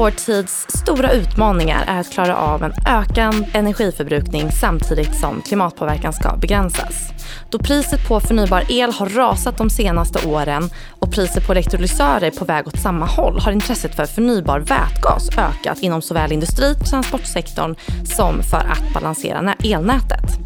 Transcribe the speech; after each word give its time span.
vår 0.00 0.10
tids 0.10 0.66
stora 0.68 1.12
utmaningar 1.12 1.84
är 1.86 2.00
att 2.00 2.10
klara 2.10 2.36
av 2.36 2.62
en 2.62 2.72
ökad 2.86 3.44
energiförbrukning 3.52 4.52
samtidigt 4.52 5.20
som 5.20 5.42
klimatpåverkan 5.42 6.12
ska 6.12 6.36
begränsas. 6.36 7.10
Då 7.50 7.58
priset 7.58 8.08
på 8.08 8.20
förnybar 8.20 8.64
el 8.68 8.92
har 8.92 9.08
rasat 9.08 9.58
de 9.58 9.70
senaste 9.70 10.28
åren 10.28 10.70
och 10.98 11.12
priset 11.12 11.46
på 11.46 11.52
elektrolysörer 11.52 12.22
är 12.22 12.30
på 12.30 12.44
väg 12.44 12.66
åt 12.66 12.78
samma 12.78 13.06
håll 13.06 13.40
har 13.40 13.52
intresset 13.52 13.94
för 13.94 14.04
förnybar 14.04 14.58
vätgas 14.58 15.38
ökat 15.38 15.78
inom 15.78 16.02
såväl 16.02 16.32
industri 16.32 16.74
och 16.80 16.86
transportsektorn 16.90 17.76
som 18.16 18.42
för 18.42 18.66
att 18.70 18.94
balansera 18.94 19.54
elnätet. 19.64 20.38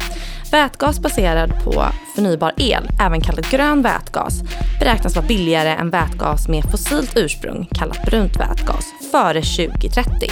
Vätgas 0.51 0.99
baserad 0.99 1.63
på 1.63 1.85
förnybar 2.15 2.53
el, 2.57 2.87
även 3.01 3.21
kallad 3.21 3.49
grön 3.49 3.81
vätgas, 3.81 4.41
beräknas 4.79 5.15
vara 5.15 5.25
billigare 5.25 5.69
än 5.69 5.89
vätgas 5.89 6.47
med 6.47 6.63
fossilt 6.71 7.17
ursprung, 7.17 7.67
kallat 7.71 8.05
brunt 8.05 8.39
vätgas, 8.39 8.85
före 9.15 9.41
2030. 9.41 10.31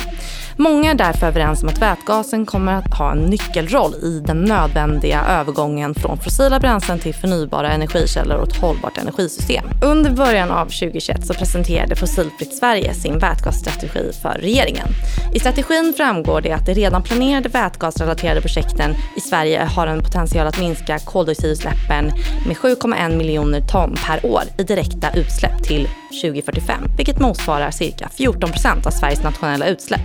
Många 0.57 0.91
är 0.91 0.95
därför 0.95 1.27
överens 1.27 1.63
om 1.63 1.69
att 1.69 1.81
vätgasen 1.81 2.45
kommer 2.45 2.73
att 2.73 2.97
ha 2.97 3.11
en 3.11 3.17
nyckelroll 3.17 3.93
i 3.95 4.19
den 4.25 4.41
nödvändiga 4.41 5.25
övergången 5.29 5.95
från 5.95 6.17
fossila 6.17 6.59
bränslen 6.59 6.99
till 6.99 7.13
förnybara 7.13 7.71
energikällor 7.71 8.37
och 8.37 8.47
ett 8.47 8.61
hållbart 8.61 8.97
energisystem. 8.97 9.65
Under 9.83 10.11
början 10.11 10.51
av 10.51 10.65
2021 10.65 11.27
så 11.27 11.33
presenterade 11.33 11.95
Fossilfritt 11.95 12.57
Sverige 12.57 12.93
sin 12.93 13.19
vätgasstrategi 13.19 14.11
för 14.21 14.37
regeringen. 14.39 14.87
I 15.33 15.39
strategin 15.39 15.93
framgår 15.97 16.41
det 16.41 16.51
att 16.51 16.65
de 16.65 16.73
redan 16.73 17.03
planerade 17.03 17.49
vätgasrelaterade 17.49 18.41
projekten 18.41 18.95
i 19.17 19.21
Sverige 19.21 19.69
har 19.75 19.87
en 19.87 20.03
potential 20.03 20.47
att 20.47 20.59
minska 20.59 20.99
koldioxidutsläppen 20.99 22.05
med 22.47 22.57
7,1 22.57 23.17
miljoner 23.17 23.61
ton 23.61 23.97
per 24.07 24.25
år 24.25 24.43
i 24.57 24.63
direkta 24.63 25.07
utsläpp 25.15 25.63
till 25.63 25.87
2045, 26.21 26.83
vilket 26.97 27.19
motsvarar 27.19 27.71
cirka 27.71 28.09
14 28.09 28.51
procent 28.51 28.85
av 28.85 28.91
Sveriges 28.91 29.23
nationella 29.23 29.67
utsläpp. 29.67 30.01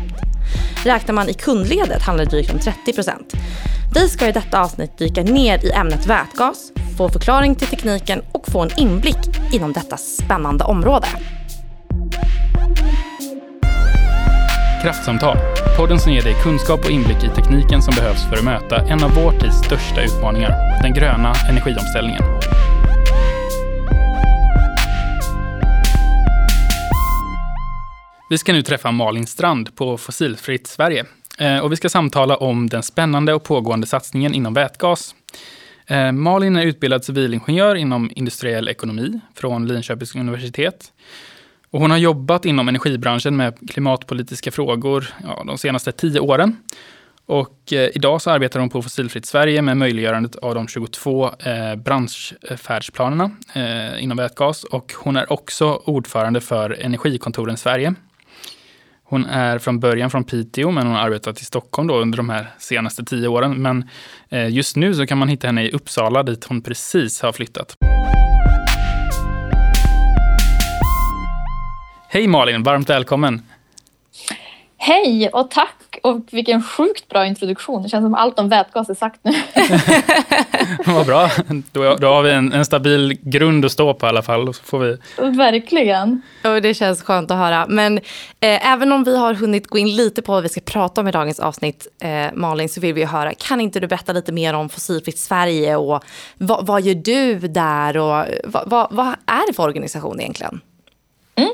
Räknar 0.85 1.15
man 1.15 1.29
i 1.29 1.35
kundledet 1.35 2.03
handlar 2.03 2.25
det 2.25 2.31
drygt 2.31 2.53
om 2.53 2.59
30 2.59 2.93
procent. 2.93 3.35
Vi 3.95 4.09
ska 4.09 4.29
i 4.29 4.33
detta 4.33 4.61
avsnitt 4.61 4.99
dyka 4.99 5.23
ner 5.23 5.65
i 5.65 5.71
ämnet 5.71 6.07
vätgas, 6.07 6.73
få 6.97 7.09
förklaring 7.09 7.55
till 7.55 7.69
tekniken 7.69 8.23
och 8.33 8.49
få 8.49 8.63
en 8.63 8.71
inblick 8.77 9.19
inom 9.53 9.73
detta 9.73 9.97
spännande 9.97 10.65
område. 10.65 11.07
Kraftsamtal, 14.83 15.37
podden 15.77 15.99
som 15.99 16.13
ger 16.13 16.23
dig 16.23 16.35
kunskap 16.43 16.85
och 16.85 16.91
inblick 16.91 17.25
i 17.25 17.29
tekniken 17.29 17.83
som 17.83 17.95
behövs 17.95 18.29
för 18.29 18.37
att 18.37 18.45
möta 18.45 18.77
en 18.77 19.05
av 19.05 19.11
vår 19.15 19.33
tids 19.33 19.57
största 19.57 20.03
utmaningar, 20.03 20.83
den 20.83 20.95
gröna 20.95 21.35
energiomställningen. 21.51 22.38
Vi 28.31 28.39
ska 28.39 28.53
nu 28.53 28.63
träffa 28.63 28.91
Malin 28.91 29.27
Strand 29.27 29.77
på 29.77 29.99
Fossilfritt 29.99 30.67
Sverige 30.67 31.05
eh, 31.39 31.59
och 31.59 31.73
vi 31.73 31.77
ska 31.77 31.89
samtala 31.89 32.37
om 32.37 32.69
den 32.69 32.83
spännande 32.83 33.35
och 33.35 33.45
pågående 33.45 33.87
satsningen 33.87 34.35
inom 34.35 34.55
vätgas. 34.55 35.15
Eh, 35.87 36.13
Malin 36.13 36.57
är 36.57 36.65
utbildad 36.65 37.05
civilingenjör 37.05 37.75
inom 37.75 38.11
industriell 38.15 38.69
ekonomi 38.69 39.21
från 39.35 39.67
Linköpings 39.67 40.15
universitet. 40.15 40.93
Och 41.71 41.81
hon 41.81 41.91
har 41.91 41.99
jobbat 41.99 42.45
inom 42.45 42.69
energibranschen 42.69 43.37
med 43.37 43.71
klimatpolitiska 43.71 44.51
frågor 44.51 45.15
ja, 45.23 45.45
de 45.47 45.59
senaste 45.59 45.93
tio 45.93 46.21
åren. 46.21 46.57
Och 47.27 47.73
eh, 47.73 47.91
idag 47.95 48.23
så 48.23 48.31
arbetar 48.31 48.61
hon 48.61 48.71
på 48.71 48.83
Fossilfritt 48.83 49.27
Sverige 49.27 49.63
med 49.63 49.77
möjliggörandet 49.77 50.37
av 50.37 50.55
de 50.55 50.69
22 50.69 51.31
eh, 51.39 51.77
branschfärdsplanerna 51.77 53.31
eh, 53.53 54.03
inom 54.05 54.17
vätgas. 54.17 54.65
Och 54.65 54.93
hon 54.97 55.17
är 55.17 55.33
också 55.33 55.83
ordförande 55.85 56.41
för 56.41 56.71
Energikontoren 56.81 57.57
Sverige 57.57 57.95
hon 59.11 59.27
är 59.27 59.59
från 59.59 59.81
början 59.81 60.11
från 60.11 60.25
Piteå, 60.25 60.71
men 60.71 60.87
hon 60.87 60.97
har 60.97 61.03
arbetat 61.03 61.41
i 61.41 61.45
Stockholm 61.45 61.89
då 61.89 61.99
under 61.99 62.17
de 62.17 62.29
här 62.29 62.47
senaste 62.59 63.05
tio 63.05 63.29
åren. 63.29 63.63
Men 63.63 63.89
eh, 64.29 64.49
just 64.49 64.77
nu 64.77 64.95
så 64.95 65.07
kan 65.07 65.19
man 65.19 65.29
hitta 65.29 65.47
henne 65.47 65.65
i 65.65 65.71
Uppsala, 65.71 66.23
dit 66.23 66.45
hon 66.45 66.63
precis 66.63 67.23
har 67.23 67.33
flyttat. 67.33 67.75
Hej 72.09 72.27
Malin, 72.27 72.63
varmt 72.63 72.91
välkommen! 72.91 73.43
Hej 74.89 75.29
och 75.29 75.51
tack 75.51 75.99
och 76.03 76.21
vilken 76.31 76.63
sjukt 76.63 77.09
bra 77.09 77.27
introduktion. 77.27 77.83
Det 77.83 77.89
känns 77.89 78.05
som 78.05 78.15
allt 78.15 78.39
om 78.39 78.49
vätgas 78.49 78.91
är 78.91 78.95
sagt 78.95 79.21
nu. 79.23 79.33
Vad 80.93 81.07
bra. 81.07 81.31
Då, 81.73 81.97
då 81.97 82.09
har 82.09 82.23
vi 82.23 82.31
en, 82.31 82.53
en, 82.53 82.65
stabil 82.65 83.19
grund 83.21 83.65
att 83.65 83.73
stå 83.73 83.95
på 83.95 84.07
i 84.07 84.09
alla 84.09 84.23
fall. 84.23 84.55
Så 84.55 84.63
får 84.63 84.79
vi... 84.79 84.97
Verkligen. 85.37 86.23
Och 86.45 86.63
det 86.63 86.75
känns 86.75 87.03
skönt 87.03 87.31
att 87.31 87.37
höra. 87.37 87.67
Men 87.69 87.99
eh, 88.41 88.73
även 88.73 88.93
om 88.93 89.05
vi 89.05 89.17
har 89.17 89.35
hunnit 89.35 89.67
gå 89.67 89.79
in 89.79 89.97
lite 89.97 90.23
på 90.23 90.33
vad 90.33 90.43
vi 90.43 90.49
ska 90.49 90.61
prata 90.61 91.01
om 91.01 91.09
i 91.09 91.11
dagens 91.11 91.41
avsnitt, 91.41 91.87
eh, 92.01 92.27
Malin, 92.35 92.69
så 92.69 92.81
vill 92.81 92.95
vi 92.95 93.05
höra, 93.05 93.35
kan 93.35 93.61
inte 93.61 93.81
du 93.81 93.87
berätta 93.87 94.13
lite 94.13 94.33
mer 94.33 94.55
om 94.55 94.69
Fossilfritt 94.69 95.19
Sverige 95.19 95.77
och 95.77 96.05
vad, 96.39 96.67
vad 96.67 96.83
gör 96.83 96.95
du 96.95 97.39
där 97.39 97.97
och 97.97 98.27
vad, 98.45 98.71
vad, 98.71 98.87
vad 98.91 99.07
är 99.07 99.47
det 99.47 99.53
för 99.53 99.63
organisation 99.63 100.21
egentligen? 100.21 100.61
Mm. 101.35 101.51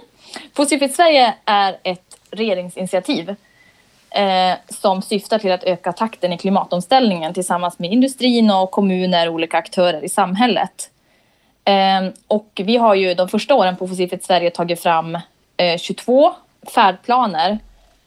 Fossilfritt 0.56 0.94
Sverige 0.94 1.34
är 1.44 1.76
ett 1.84 2.13
regeringsinitiativ 2.34 3.34
eh, 4.10 4.54
som 4.68 5.02
syftar 5.02 5.38
till 5.38 5.52
att 5.52 5.64
öka 5.64 5.92
takten 5.92 6.32
i 6.32 6.38
klimatomställningen 6.38 7.34
tillsammans 7.34 7.78
med 7.78 7.92
industrin 7.92 8.50
och 8.50 8.70
kommuner 8.70 9.28
och 9.28 9.34
olika 9.34 9.58
aktörer 9.58 10.04
i 10.04 10.08
samhället. 10.08 10.90
Eh, 11.64 12.12
och 12.26 12.50
vi 12.64 12.76
har 12.76 12.94
ju 12.94 13.14
de 13.14 13.28
första 13.28 13.54
åren 13.54 13.76
på 13.76 13.88
Fossilfritt 13.88 14.24
Sverige 14.24 14.50
tagit 14.50 14.82
fram 14.82 15.18
eh, 15.56 15.78
22 15.78 16.32
färdplaner 16.74 17.58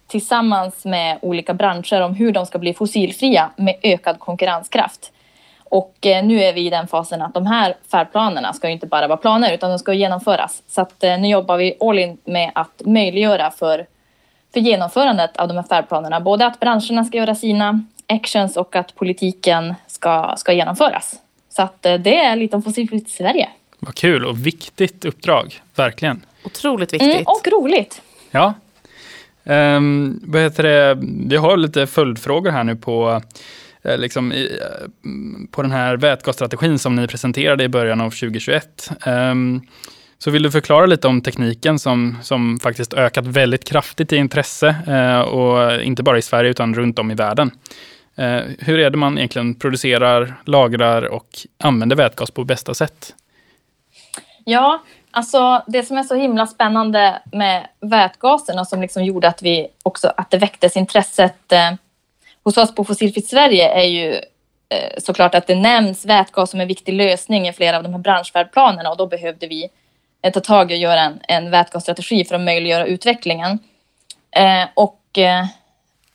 tillsammans 0.08 0.86
med 0.86 1.18
olika 1.22 1.54
branscher 1.54 2.02
om 2.02 2.14
hur 2.14 2.32
de 2.32 2.46
ska 2.46 2.60
bli 2.60 2.74
fossilfria 2.74 3.50
med 3.56 3.76
ökad 3.84 4.20
konkurrenskraft. 4.20 5.12
Och 5.64 6.06
eh, 6.06 6.26
nu 6.26 6.44
är 6.44 6.54
vi 6.54 6.66
i 6.66 6.70
den 6.70 6.88
fasen 6.88 7.22
att 7.22 7.34
de 7.34 7.46
här 7.46 7.76
färdplanerna 7.92 8.54
ska 8.54 8.68
ju 8.68 8.74
inte 8.74 8.88
bara 8.88 9.08
vara 9.08 9.18
planer 9.18 9.54
utan 9.54 9.70
de 9.70 9.80
ska 9.80 9.94
genomföras. 9.94 10.64
Så 10.68 10.82
att 10.82 11.04
eh, 11.04 11.20
nu 11.20 11.28
jobbar 11.28 11.58
vi 11.58 11.78
all 11.80 12.00
in 12.00 12.18
med 12.24 12.52
att 12.56 12.82
möjliggöra 12.86 13.52
för 13.52 13.86
för 14.57 14.62
genomförandet 14.62 15.38
av 15.38 15.47
de 15.47 15.57
här 15.57 15.63
färdplanerna. 15.63 16.19
Både 16.19 16.45
att 16.45 16.59
branscherna 16.59 17.06
ska 17.06 17.18
göra 17.18 17.35
sina 17.35 17.84
actions 18.07 18.57
och 18.57 18.75
att 18.75 18.95
politiken 18.95 19.75
ska, 19.88 20.34
ska 20.38 20.53
genomföras. 20.53 21.16
Så 21.50 21.62
att 21.62 21.85
eh, 21.85 21.94
det 21.94 22.18
är 22.18 22.35
lite 22.35 22.56
om 22.56 22.63
Fossilfritt 22.63 23.09
Sverige. 23.09 23.50
Vad 23.79 23.95
kul 23.95 24.25
och 24.25 24.45
viktigt 24.45 25.06
uppdrag, 25.06 25.62
verkligen. 25.75 26.22
Otroligt 26.44 26.94
viktigt. 26.94 27.13
Mm, 27.13 27.23
och 27.25 27.47
roligt. 27.47 28.01
Ja. 28.31 28.53
Um, 29.44 30.19
vad 30.23 30.41
heter 30.41 30.63
det? 30.63 30.97
Vi 31.28 31.35
har 31.35 31.57
lite 31.57 31.88
följdfrågor 31.88 32.51
här 32.51 32.63
nu 32.63 32.75
på, 32.75 33.22
eh, 33.84 33.97
liksom, 33.97 34.34
i, 34.34 34.59
eh, 34.62 34.88
på 35.51 35.62
den 35.62 35.72
här 35.72 35.97
vätgasstrategin 35.97 36.79
som 36.79 36.95
ni 36.95 37.07
presenterade 37.07 37.63
i 37.63 37.69
början 37.69 38.01
av 38.01 38.09
2021. 38.09 38.89
Um, 39.06 39.13
ehm, 39.13 39.62
så 40.20 40.32
vill 40.32 40.44
du 40.44 40.52
förklara 40.52 40.86
lite 40.86 41.08
om 41.08 41.22
tekniken 41.22 41.80
som, 41.80 42.18
som 42.22 42.60
faktiskt 42.60 42.94
ökat 42.94 43.28
väldigt 43.28 43.64
kraftigt 43.64 44.14
i 44.14 44.16
intresse 44.16 44.76
eh, 44.88 45.20
och 45.20 45.82
inte 45.82 46.04
bara 46.04 46.18
i 46.18 46.22
Sverige 46.22 46.50
utan 46.50 46.76
runt 46.76 47.00
om 47.00 47.12
i 47.12 47.16
världen. 47.16 47.52
Eh, 48.18 48.42
hur 48.60 48.80
är 48.80 48.90
det 48.90 48.98
man 48.98 49.18
egentligen 49.18 49.56
producerar, 49.56 50.36
lagrar 50.46 51.02
och 51.02 51.28
använder 51.58 51.96
vätgas 51.96 52.32
på 52.32 52.44
bästa 52.44 52.74
sätt? 52.74 53.16
Ja, 54.46 54.84
alltså 55.12 55.64
det 55.68 55.84
som 55.84 55.98
är 55.98 56.04
så 56.04 56.16
himla 56.16 56.48
spännande 56.48 57.22
med 57.32 57.68
vätgasen 57.80 58.60
och 58.60 58.68
som 58.68 58.82
liksom 58.82 59.04
gjorde 59.04 59.28
att 59.28 59.42
vi 59.42 59.68
också 59.84 60.14
att 60.18 60.32
det 60.32 60.38
väcktes 60.38 60.78
intresset 60.78 61.52
eh, 61.52 61.72
hos 62.44 62.58
oss 62.58 62.75
på 62.75 62.84
Fossilfritt 62.84 63.28
Sverige 63.28 63.70
är 63.70 63.88
ju 63.88 64.13
eh, 64.70 64.94
såklart 64.98 65.36
att 65.36 65.48
det 65.48 65.56
nämns 65.56 66.06
vätgas 66.06 66.52
som 66.52 66.62
en 66.62 66.68
viktig 66.68 66.94
lösning 66.94 67.48
i 67.48 67.54
flera 67.54 67.78
av 67.78 67.84
de 67.84 67.94
här 67.94 68.00
branschfärdplanerna 68.00 68.90
och 68.90 68.98
då 68.98 69.08
behövde 69.08 69.48
vi 69.48 69.70
ta 70.34 70.40
tag 70.40 70.72
i 70.72 70.75
och 70.75 70.80
göra 70.80 71.02
en, 71.02 71.19
en 71.28 71.52
vätgasstrategi 71.52 72.25
för 72.25 72.36
att 72.36 72.42
möjliggöra 72.42 72.86
utvecklingen. 72.86 73.60
Eh, 74.31 74.68
och 74.74 75.18
eh, 75.18 75.42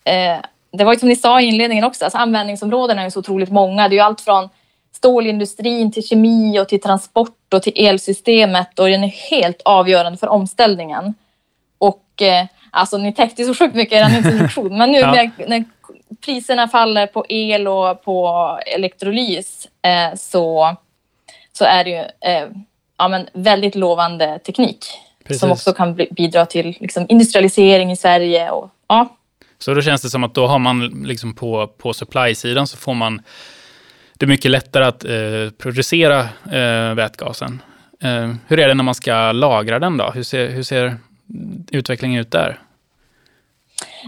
eh, 0.04 0.40
det 0.72 0.84
var 0.84 0.92
ju 0.92 0.98
som 0.98 1.08
ni 1.08 1.16
sa 1.16 1.40
i 1.40 1.44
inledningen 1.44 1.84
också, 1.84 2.04
alltså 2.04 2.18
användningsområdena 2.18 3.02
är 3.02 3.10
så 3.10 3.18
otroligt 3.18 3.50
många. 3.50 3.88
Det 3.88 3.94
är 3.94 3.96
ju 3.96 4.02
allt 4.02 4.20
från 4.20 4.48
stålindustrin 4.92 5.92
till 5.92 6.06
kemi 6.06 6.60
och 6.60 6.68
till 6.68 6.80
transport 6.80 7.54
och 7.54 7.62
till 7.62 7.72
elsystemet 7.76 8.78
och 8.78 8.88
den 8.88 9.04
är 9.04 9.30
helt 9.30 9.62
avgörande 9.64 10.18
för 10.18 10.28
omställningen. 10.28 11.14
Och 11.78 12.22
eh, 12.22 12.46
alltså 12.70 12.98
ni 12.98 13.12
täckte 13.12 13.44
så 13.44 13.54
sjukt 13.54 13.74
mycket 13.74 13.92
i 13.92 13.96
er 13.96 14.16
introduktion, 14.16 14.78
men 14.78 14.92
nu 14.92 14.98
ja. 15.00 15.12
när, 15.12 15.30
när, 15.48 15.64
priserna 16.24 16.68
faller 16.68 17.06
på 17.06 17.26
el 17.28 17.68
och 17.68 18.02
på 18.04 18.58
elektrolys 18.66 19.68
eh, 19.82 20.16
så, 20.16 20.76
så 21.52 21.64
är 21.64 21.84
det 21.84 21.90
ju 21.90 22.30
eh, 22.30 22.48
ja, 23.02 23.08
men 23.08 23.28
väldigt 23.32 23.74
lovande 23.74 24.38
teknik 24.38 24.86
Precis. 25.24 25.40
som 25.40 25.50
också 25.50 25.72
kan 25.72 25.94
bidra 25.94 26.46
till 26.46 26.76
liksom, 26.80 27.06
industrialisering 27.08 27.92
i 27.92 27.96
Sverige. 27.96 28.50
Och, 28.50 28.70
ja. 28.88 29.16
Så 29.58 29.74
då 29.74 29.82
känns 29.82 30.02
det 30.02 30.10
som 30.10 30.24
att 30.24 30.34
då 30.34 30.46
har 30.46 30.58
man 30.58 31.04
liksom 31.06 31.34
på, 31.34 31.66
på 31.66 31.92
supply-sidan 31.92 32.66
så 32.66 32.76
får 32.76 32.94
man 32.94 33.22
det 34.14 34.24
är 34.24 34.28
mycket 34.28 34.50
lättare 34.50 34.84
att 34.84 35.04
eh, 35.04 35.50
producera 35.58 36.20
eh, 36.52 36.94
vätgasen. 36.94 37.62
Eh, 38.02 38.34
hur 38.46 38.58
är 38.58 38.68
det 38.68 38.74
när 38.74 38.84
man 38.84 38.94
ska 38.94 39.32
lagra 39.32 39.78
den 39.78 39.96
då? 39.96 40.10
Hur 40.10 40.22
ser, 40.22 40.48
hur 40.48 40.62
ser 40.62 40.96
utvecklingen 41.70 42.20
ut 42.20 42.30
där? 42.30 42.58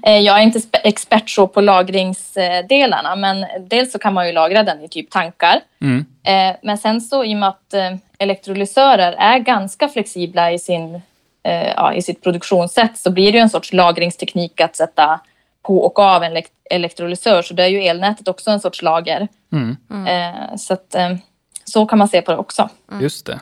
Eh, 0.06 0.18
jag 0.18 0.38
är 0.38 0.42
inte 0.42 0.60
expert 0.72 1.30
så 1.30 1.46
på 1.46 1.60
lagringsdelarna, 1.60 3.16
men 3.16 3.46
dels 3.68 3.92
så 3.92 3.98
kan 3.98 4.14
man 4.14 4.26
ju 4.26 4.32
lagra 4.32 4.62
den 4.62 4.84
i 4.84 4.88
typ 4.88 5.10
tankar. 5.10 5.60
Mm. 5.80 6.04
Eh, 6.26 6.56
men 6.62 6.78
sen 6.78 7.00
så 7.00 7.24
i 7.24 7.34
och 7.34 7.38
med 7.38 7.48
att 7.48 7.74
eh, 7.74 7.96
elektrolysörer 8.24 9.12
är 9.12 9.38
ganska 9.38 9.88
flexibla 9.88 10.52
i, 10.52 10.58
sin, 10.58 11.02
ja, 11.76 11.94
i 11.94 12.02
sitt 12.02 12.22
produktionssätt 12.22 12.98
så 12.98 13.10
blir 13.10 13.32
det 13.32 13.38
ju 13.38 13.42
en 13.42 13.50
sorts 13.50 13.72
lagringsteknik 13.72 14.60
att 14.60 14.76
sätta 14.76 15.20
på 15.62 15.78
och 15.78 15.98
av 15.98 16.22
en 16.22 16.42
elektrolysör. 16.70 17.42
Så 17.42 17.54
det 17.54 17.62
är 17.62 17.68
ju 17.68 17.82
elnätet 17.82 18.28
också 18.28 18.50
en 18.50 18.60
sorts 18.60 18.82
lager. 18.82 19.28
Mm. 19.52 19.76
Mm. 19.90 20.58
Så 20.58 20.74
att, 20.74 20.96
så 21.64 21.86
kan 21.86 21.98
man 21.98 22.08
se 22.08 22.22
på 22.22 22.30
det 22.30 22.38
också. 22.38 22.68
Just 23.00 23.26
det. 23.26 23.40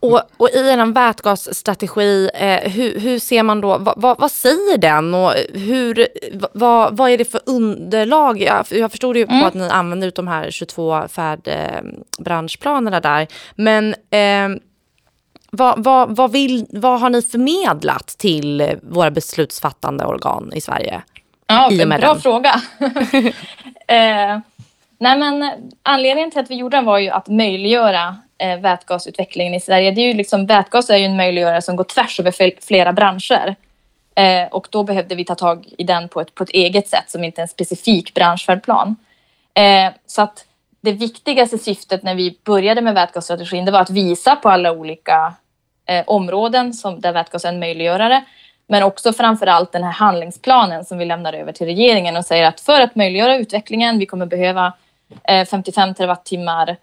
Och, 0.00 0.22
och 0.36 0.48
i 0.48 0.58
er 0.58 0.92
vätgasstrategi, 0.92 2.30
eh, 2.34 2.70
hur, 2.70 3.00
hur, 3.00 3.18
ser 3.18 3.42
man 3.42 3.60
då, 3.60 3.78
vad, 3.78 3.94
vad, 3.96 4.18
vad, 4.18 4.30
säger 4.30 4.78
den 4.78 5.14
och 5.14 5.32
hur, 5.54 6.08
vad, 6.52 6.96
vad 6.96 7.10
är 7.10 7.18
det 7.18 7.24
för 7.24 7.40
underlag? 7.46 8.40
Jag, 8.40 8.66
jag 8.70 8.90
förstod 8.90 9.16
ju 9.16 9.22
mm. 9.22 9.40
på 9.40 9.46
att 9.46 9.54
ni 9.54 9.68
använder 9.68 10.12
de 10.14 10.28
här 10.28 10.50
22 10.50 11.08
färdbranschplanerna 11.08 12.96
eh, 12.96 13.02
där, 13.02 13.26
men 13.54 13.94
eh, 14.10 14.60
vad, 15.50 15.84
vad, 15.84 16.16
vad, 16.16 16.32
vill, 16.32 16.66
vad 16.70 17.00
har 17.00 17.10
ni 17.10 17.22
förmedlat 17.22 18.06
till 18.06 18.78
våra 18.82 19.10
beslutsfattande 19.10 20.04
organ 20.04 20.52
i 20.54 20.60
Sverige? 20.60 21.02
Ja, 21.46 21.72
I 21.72 21.86
bra 21.86 21.98
den? 21.98 22.20
fråga. 22.20 22.54
eh, 23.88 24.38
nej 24.98 25.18
men, 25.18 25.52
anledningen 25.82 26.30
till 26.30 26.40
att 26.40 26.50
vi 26.50 26.54
gjorde 26.54 26.76
den 26.76 26.84
var 26.84 26.98
ju 26.98 27.10
att 27.10 27.28
möjliggöra 27.28 28.16
eh, 28.38 28.58
vätgasutvecklingen 28.58 29.54
i 29.54 29.60
Sverige. 29.60 29.90
Det 29.90 30.00
är 30.00 30.06
ju 30.06 30.14
liksom, 30.14 30.46
vätgas 30.46 30.90
är 30.90 30.96
ju 30.96 31.04
en 31.04 31.16
möjliggörare 31.16 31.62
som 31.62 31.76
går 31.76 31.84
tvärs 31.84 32.20
över 32.20 32.60
flera 32.60 32.92
branscher. 32.92 33.56
Eh, 34.14 34.48
och 34.50 34.68
då 34.70 34.82
behövde 34.82 35.14
vi 35.14 35.24
ta 35.24 35.34
tag 35.34 35.68
i 35.78 35.84
den 35.84 36.08
på 36.08 36.20
ett, 36.20 36.34
på 36.34 36.42
ett 36.42 36.50
eget 36.50 36.88
sätt 36.88 37.10
som 37.10 37.24
inte 37.24 37.40
är 37.40 37.42
en 37.42 37.48
specifik 37.48 38.14
branschfärdplan. 38.14 38.96
Eh, 39.54 39.92
så 40.06 40.22
att 40.22 40.44
det 40.80 40.92
viktigaste 40.92 41.58
syftet 41.58 42.02
när 42.02 42.14
vi 42.14 42.38
började 42.44 42.80
med 42.80 42.94
vätgasstrategin 42.94 43.64
det 43.64 43.70
var 43.70 43.80
att 43.80 43.90
visa 43.90 44.36
på 44.36 44.48
alla 44.48 44.72
olika 44.72 45.34
eh, 45.86 46.04
områden 46.06 46.74
som, 46.74 47.00
där 47.00 47.12
vätgas 47.12 47.44
är 47.44 47.48
en 47.48 47.58
möjliggörare. 47.58 48.24
Men 48.66 48.82
också 48.82 49.12
framför 49.12 49.46
allt 49.46 49.72
den 49.72 49.84
här 49.84 49.92
handlingsplanen 49.92 50.84
som 50.84 50.98
vi 50.98 51.04
lämnar 51.04 51.32
över 51.32 51.52
till 51.52 51.66
regeringen 51.66 52.16
och 52.16 52.24
säger 52.24 52.44
att 52.44 52.60
för 52.60 52.80
att 52.80 52.94
möjliggöra 52.94 53.36
utvecklingen, 53.36 53.98
vi 53.98 54.06
kommer 54.06 54.26
behöva 54.26 54.72
eh, 55.24 55.46
55 55.46 55.94
terawattimmar 55.94 56.76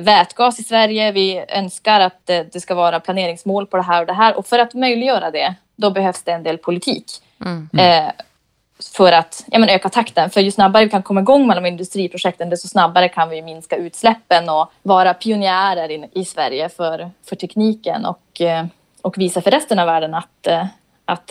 vätgas 0.00 0.60
i 0.60 0.62
Sverige. 0.62 1.12
Vi 1.12 1.44
önskar 1.48 2.00
att 2.00 2.26
det 2.26 2.60
ska 2.60 2.74
vara 2.74 3.00
planeringsmål 3.00 3.66
på 3.66 3.76
det 3.76 3.82
här 3.82 4.00
och 4.00 4.06
det 4.06 4.12
här. 4.12 4.36
Och 4.36 4.46
för 4.46 4.58
att 4.58 4.74
möjliggöra 4.74 5.30
det, 5.30 5.54
då 5.76 5.90
behövs 5.90 6.22
det 6.22 6.32
en 6.32 6.42
del 6.42 6.58
politik. 6.58 7.04
Mm. 7.44 7.68
Eh, 7.78 8.12
för 8.96 9.12
att 9.12 9.44
ja, 9.50 9.58
men 9.58 9.68
öka 9.68 9.88
takten. 9.88 10.30
För 10.30 10.40
ju 10.40 10.50
snabbare 10.50 10.84
vi 10.84 10.90
kan 10.90 11.02
komma 11.02 11.20
igång 11.20 11.46
med 11.46 11.56
de 11.56 11.66
industriprojekten, 11.66 12.50
desto 12.50 12.68
snabbare 12.68 13.08
kan 13.08 13.28
vi 13.28 13.42
minska 13.42 13.76
utsläppen 13.76 14.48
och 14.48 14.72
vara 14.82 15.14
pionjärer 15.14 15.88
in, 15.88 16.06
i 16.12 16.24
Sverige 16.24 16.68
för, 16.68 17.10
för 17.28 17.36
tekniken 17.36 18.04
och, 18.04 18.40
eh, 18.40 18.66
och 19.02 19.18
visa 19.18 19.40
för 19.40 19.50
resten 19.50 19.78
av 19.78 19.86
världen 19.86 20.14
att, 20.14 20.46
att 21.04 21.30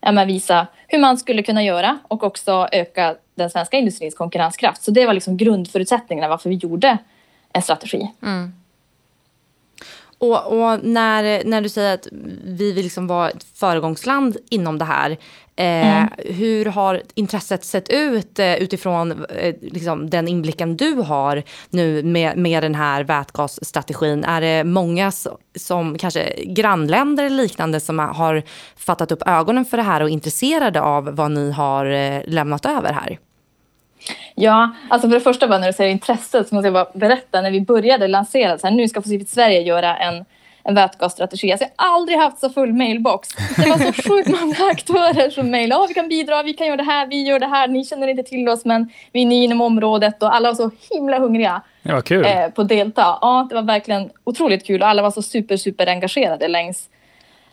ja, 0.00 0.12
men 0.12 0.26
visa 0.26 0.66
hur 0.88 0.98
man 0.98 1.18
skulle 1.18 1.42
kunna 1.42 1.62
göra 1.62 1.98
och 2.08 2.22
också 2.22 2.68
öka 2.72 3.16
den 3.34 3.50
svenska 3.50 3.76
industrins 3.76 4.14
konkurrenskraft. 4.14 4.82
Så 4.82 4.90
det 4.90 5.06
var 5.06 5.14
liksom 5.14 5.36
grundförutsättningarna 5.36 6.28
varför 6.28 6.48
vi 6.48 6.56
gjorde 6.56 6.98
en 7.52 7.62
strategi. 7.62 8.12
Mm. 8.22 8.52
Och, 10.22 10.46
och, 10.46 10.84
när, 10.84 11.44
när 11.44 11.60
du 11.60 11.68
säger 11.68 11.94
att 11.94 12.08
vi 12.44 12.72
vill 12.72 12.84
liksom 12.84 13.06
vara 13.06 13.30
ett 13.30 13.46
föregångsland 13.54 14.36
inom 14.50 14.78
det 14.78 14.84
här, 14.84 15.10
eh, 15.56 15.96
mm. 15.96 16.08
hur 16.18 16.64
har 16.64 17.02
intresset 17.14 17.64
sett 17.64 17.88
ut 17.88 18.38
eh, 18.38 18.54
utifrån 18.54 19.24
eh, 19.24 19.54
liksom 19.60 20.10
den 20.10 20.28
inblicken 20.28 20.76
du 20.76 20.94
har 20.94 21.42
nu 21.70 22.02
med, 22.02 22.36
med 22.36 22.62
den 22.62 22.74
här 22.74 23.04
vätgasstrategin? 23.04 24.24
Är 24.24 24.40
det 24.40 24.64
många 24.64 25.12
som, 25.54 25.98
kanske 25.98 26.44
grannländer 26.44 27.24
eller 27.24 27.36
liknande 27.36 27.80
som 27.80 27.98
har 27.98 28.42
fattat 28.76 29.12
upp 29.12 29.22
ögonen 29.26 29.64
för 29.64 29.76
det 29.76 29.82
här 29.82 30.02
och 30.02 30.10
intresserade 30.10 30.80
av 30.80 31.16
vad 31.16 31.30
ni 31.30 31.52
har 31.52 31.86
eh, 31.86 32.22
lämnat 32.26 32.66
över 32.66 32.92
här? 32.92 33.18
Ja, 34.34 34.70
alltså 34.88 35.08
för 35.08 35.14
det 35.14 35.20
första 35.20 35.48
bara 35.48 35.58
när 35.58 35.66
du 35.66 35.72
säger 35.72 35.90
intresset 35.90 36.48
så 36.48 36.54
måste 36.54 36.66
jag 36.66 36.74
bara 36.74 36.88
berätta 36.94 37.40
när 37.40 37.50
vi 37.50 37.60
började 37.60 38.08
lansera 38.08 38.58
så 38.58 38.66
här, 38.66 38.74
nu 38.74 38.88
ska 38.88 39.02
Fossilfritt 39.02 39.30
Sverige 39.30 39.60
göra 39.60 39.96
en, 39.96 40.24
en 40.64 40.74
vätgasstrategi. 40.74 41.52
Alltså 41.52 41.66
jag 41.76 41.84
har 41.84 41.94
aldrig 41.94 42.18
haft 42.18 42.38
så 42.38 42.50
full 42.50 42.72
mailbox. 42.72 43.28
Det 43.56 43.70
var 43.70 43.78
så 43.78 44.02
sjukt 44.08 44.40
många 44.40 44.70
aktörer 44.70 45.30
som 45.30 45.50
mejlade. 45.50 45.82
Ja, 45.82 45.86
vi 45.88 45.94
kan 45.94 46.08
bidra, 46.08 46.42
vi 46.42 46.52
kan 46.52 46.66
göra 46.66 46.76
det 46.76 46.82
här, 46.82 47.06
vi 47.06 47.22
gör 47.22 47.38
det 47.38 47.46
här. 47.46 47.68
Ni 47.68 47.84
känner 47.84 48.08
inte 48.08 48.22
till 48.22 48.48
oss 48.48 48.64
men 48.64 48.90
vi 49.12 49.22
är 49.22 49.26
nya 49.26 49.44
inom 49.44 49.60
området 49.60 50.22
och 50.22 50.34
alla 50.34 50.48
var 50.48 50.54
så 50.54 50.70
himla 50.90 51.18
hungriga. 51.18 51.62
Ja, 51.82 52.00
kul. 52.00 52.24
Eh, 52.24 52.48
på 52.48 52.62
att 52.62 52.68
delta. 52.68 53.18
Ja, 53.20 53.46
det 53.48 53.54
var 53.54 53.62
verkligen 53.62 54.10
otroligt 54.24 54.66
kul 54.66 54.82
och 54.82 54.88
alla 54.88 55.02
var 55.02 55.10
så 55.10 55.22
super, 55.22 55.56
super 55.56 55.86
engagerade 55.86 56.48
längs, 56.48 56.88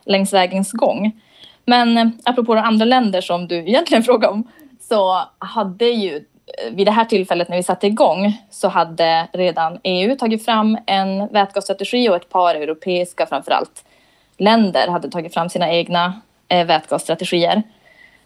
längs 0.05 0.33
vägens 0.33 0.71
gång. 0.71 1.21
Men 1.65 1.97
eh, 1.97 2.07
apropå 2.23 2.55
de 2.55 2.61
andra 2.61 2.85
länder 2.85 3.21
som 3.21 3.47
du 3.47 3.55
egentligen 3.55 4.03
frågade 4.09 4.33
om 4.33 4.47
så 4.79 5.23
hade 5.39 5.85
ju 5.85 6.25
vid 6.71 6.87
det 6.87 6.91
här 6.91 7.05
tillfället 7.05 7.49
när 7.49 7.57
vi 7.57 7.63
satte 7.63 7.87
igång 7.87 8.41
så 8.49 8.67
hade 8.67 9.27
redan 9.33 9.79
EU 9.83 10.15
tagit 10.15 10.45
fram 10.45 10.77
en 10.85 11.27
vätgasstrategi 11.27 12.09
och 12.09 12.15
ett 12.15 12.29
par 12.29 12.55
europeiska 12.55 13.25
framförallt 13.25 13.83
länder 14.37 14.87
hade 14.87 15.09
tagit 15.09 15.33
fram 15.33 15.49
sina 15.49 15.71
egna 15.71 16.21
eh, 16.47 16.65
vätgasstrategier. 16.65 17.63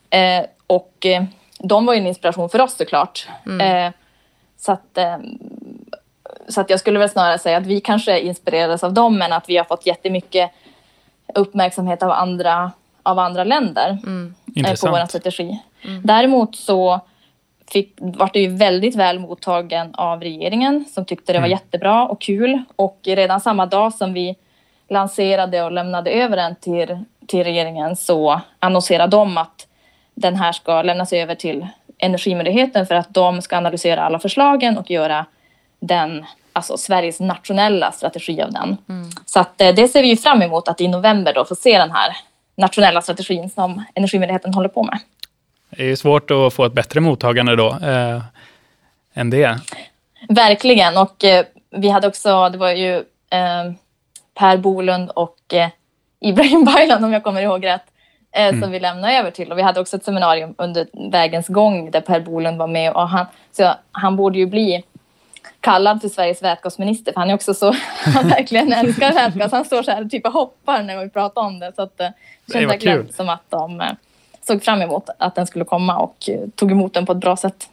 Eh, 0.09 0.45
och 0.67 1.05
eh, 1.05 1.23
de 1.59 1.85
var 1.85 1.93
ju 1.93 1.99
en 1.99 2.07
inspiration 2.07 2.49
för 2.49 2.61
oss 2.61 2.77
såklart. 2.77 3.27
Mm. 3.45 3.85
Eh, 3.87 3.93
så, 4.57 4.71
att, 4.71 4.97
eh, 4.97 5.17
så 6.47 6.61
att 6.61 6.69
jag 6.69 6.79
skulle 6.79 6.99
väl 6.99 7.09
snarare 7.09 7.39
säga 7.39 7.57
att 7.57 7.65
vi 7.65 7.81
kanske 7.81 8.19
inspirerades 8.19 8.83
av 8.83 8.93
dem 8.93 9.17
men 9.17 9.33
att 9.33 9.49
vi 9.49 9.57
har 9.57 9.65
fått 9.65 9.85
jättemycket 9.85 10.51
uppmärksamhet 11.35 12.03
av 12.03 12.11
andra, 12.11 12.71
av 13.03 13.19
andra 13.19 13.43
länder 13.43 13.97
mm. 14.03 14.35
På 14.81 14.87
vår 14.87 15.05
strategi. 15.05 15.59
Mm. 15.81 16.01
Däremot 16.03 16.55
så 16.55 17.01
fick, 17.71 17.93
vart 17.97 18.33
det 18.33 18.39
ju 18.39 18.55
väldigt 18.55 18.95
väl 18.95 19.19
mottagen 19.19 19.95
av 19.95 20.21
regeringen 20.21 20.85
som 20.93 21.05
tyckte 21.05 21.33
det 21.33 21.39
var 21.39 21.47
mm. 21.47 21.57
jättebra 21.57 22.07
och 22.07 22.21
kul. 22.21 22.63
Och 22.75 22.99
redan 23.03 23.41
samma 23.41 23.65
dag 23.65 23.93
som 23.93 24.13
vi 24.13 24.35
lanserade 24.89 25.63
och 25.63 25.71
lämnade 25.71 26.11
över 26.11 26.37
den 26.37 26.55
till, 26.55 26.97
till 27.27 27.43
regeringen 27.43 27.95
så 27.95 28.41
annonserade 28.59 29.17
de 29.17 29.37
att 29.37 29.67
den 30.15 30.35
här 30.35 30.51
ska 30.51 30.81
lämnas 30.81 31.13
över 31.13 31.35
till 31.35 31.67
Energimyndigheten 31.97 32.85
för 32.87 32.95
att 32.95 33.13
de 33.13 33.41
ska 33.41 33.57
analysera 33.57 34.03
alla 34.03 34.19
förslagen 34.19 34.77
och 34.77 34.91
göra 34.91 35.25
den, 35.79 36.25
alltså 36.53 36.77
Sveriges 36.77 37.19
nationella 37.19 37.91
strategi 37.91 38.41
av 38.41 38.51
den. 38.51 38.77
Mm. 38.89 39.09
Så 39.25 39.39
att, 39.39 39.61
eh, 39.61 39.75
det 39.75 39.87
ser 39.87 40.01
vi 40.01 40.07
ju 40.07 40.17
fram 40.17 40.41
emot 40.41 40.67
att 40.67 40.81
i 40.81 40.87
november 40.87 41.33
då 41.33 41.45
få 41.45 41.55
se 41.55 41.77
den 41.77 41.91
här 41.91 42.15
nationella 42.55 43.01
strategin 43.01 43.49
som 43.49 43.83
Energimyndigheten 43.93 44.53
håller 44.53 44.69
på 44.69 44.83
med. 44.83 44.99
Det 45.77 45.91
är 45.91 45.95
svårt 45.95 46.31
att 46.31 46.53
få 46.53 46.65
ett 46.65 46.73
bättre 46.73 46.99
mottagande 46.99 47.55
då 47.55 47.69
eh, 47.69 48.21
än 49.13 49.29
det. 49.29 49.59
Verkligen. 50.29 50.97
Och 50.97 51.23
eh, 51.23 51.45
vi 51.69 51.89
hade 51.89 52.07
också, 52.07 52.49
det 52.49 52.57
var 52.57 52.71
ju 52.71 52.95
eh, 53.29 53.71
Per 54.33 54.57
Bolund 54.57 55.09
och 55.09 55.53
eh, 55.53 55.69
Ibrahim 56.19 56.65
Baylan 56.75 57.03
om 57.03 57.13
jag 57.13 57.23
kommer 57.23 57.41
ihåg 57.41 57.65
rätt, 57.65 57.83
eh, 58.31 58.47
mm. 58.47 58.61
som 58.61 58.71
vi 58.71 58.79
lämnade 58.79 59.13
över 59.13 59.31
till. 59.31 59.51
Och 59.51 59.57
vi 59.57 59.61
hade 59.61 59.79
också 59.79 59.97
ett 59.97 60.05
seminarium 60.05 60.55
under 60.57 60.87
vägens 61.11 61.47
gång 61.47 61.91
där 61.91 62.01
Per 62.01 62.19
Bolund 62.19 62.57
var 62.57 62.67
med. 62.67 62.93
Och 62.93 63.09
han, 63.09 63.25
så 63.51 63.73
han 63.91 64.15
borde 64.15 64.37
ju 64.37 64.45
bli 64.45 64.83
kallad 65.59 66.01
till 66.01 66.13
Sveriges 66.13 66.43
vätgasminister, 66.43 67.13
för 67.13 67.19
han 67.19 67.29
är 67.29 67.33
också 67.33 67.53
så, 67.53 67.75
han 68.05 68.27
verkligen 68.27 68.73
älskar 68.73 69.13
vätgas. 69.13 69.51
Han 69.51 69.65
står 69.65 69.83
så 69.83 69.91
här 69.91 70.05
typ 70.05 70.25
och 70.25 70.33
hoppar 70.33 70.83
när 70.83 71.03
vi 71.03 71.09
pratar 71.09 71.41
om 71.41 71.59
det. 71.59 71.71
Så 71.75 71.81
att, 71.81 71.99
eh, 71.99 72.07
det 72.45 72.53
känns 72.53 72.71
verkligen 72.71 73.13
som 73.13 73.29
att 73.29 73.43
de 73.49 73.81
såg 74.47 74.63
fram 74.63 74.81
emot 74.81 75.09
att 75.19 75.35
den 75.35 75.47
skulle 75.47 75.65
komma 75.65 75.97
och 75.97 76.29
eh, 76.29 76.39
tog 76.55 76.71
emot 76.71 76.93
den 76.93 77.05
på 77.05 77.11
ett 77.11 77.17
bra 77.17 77.37
sätt. 77.37 77.69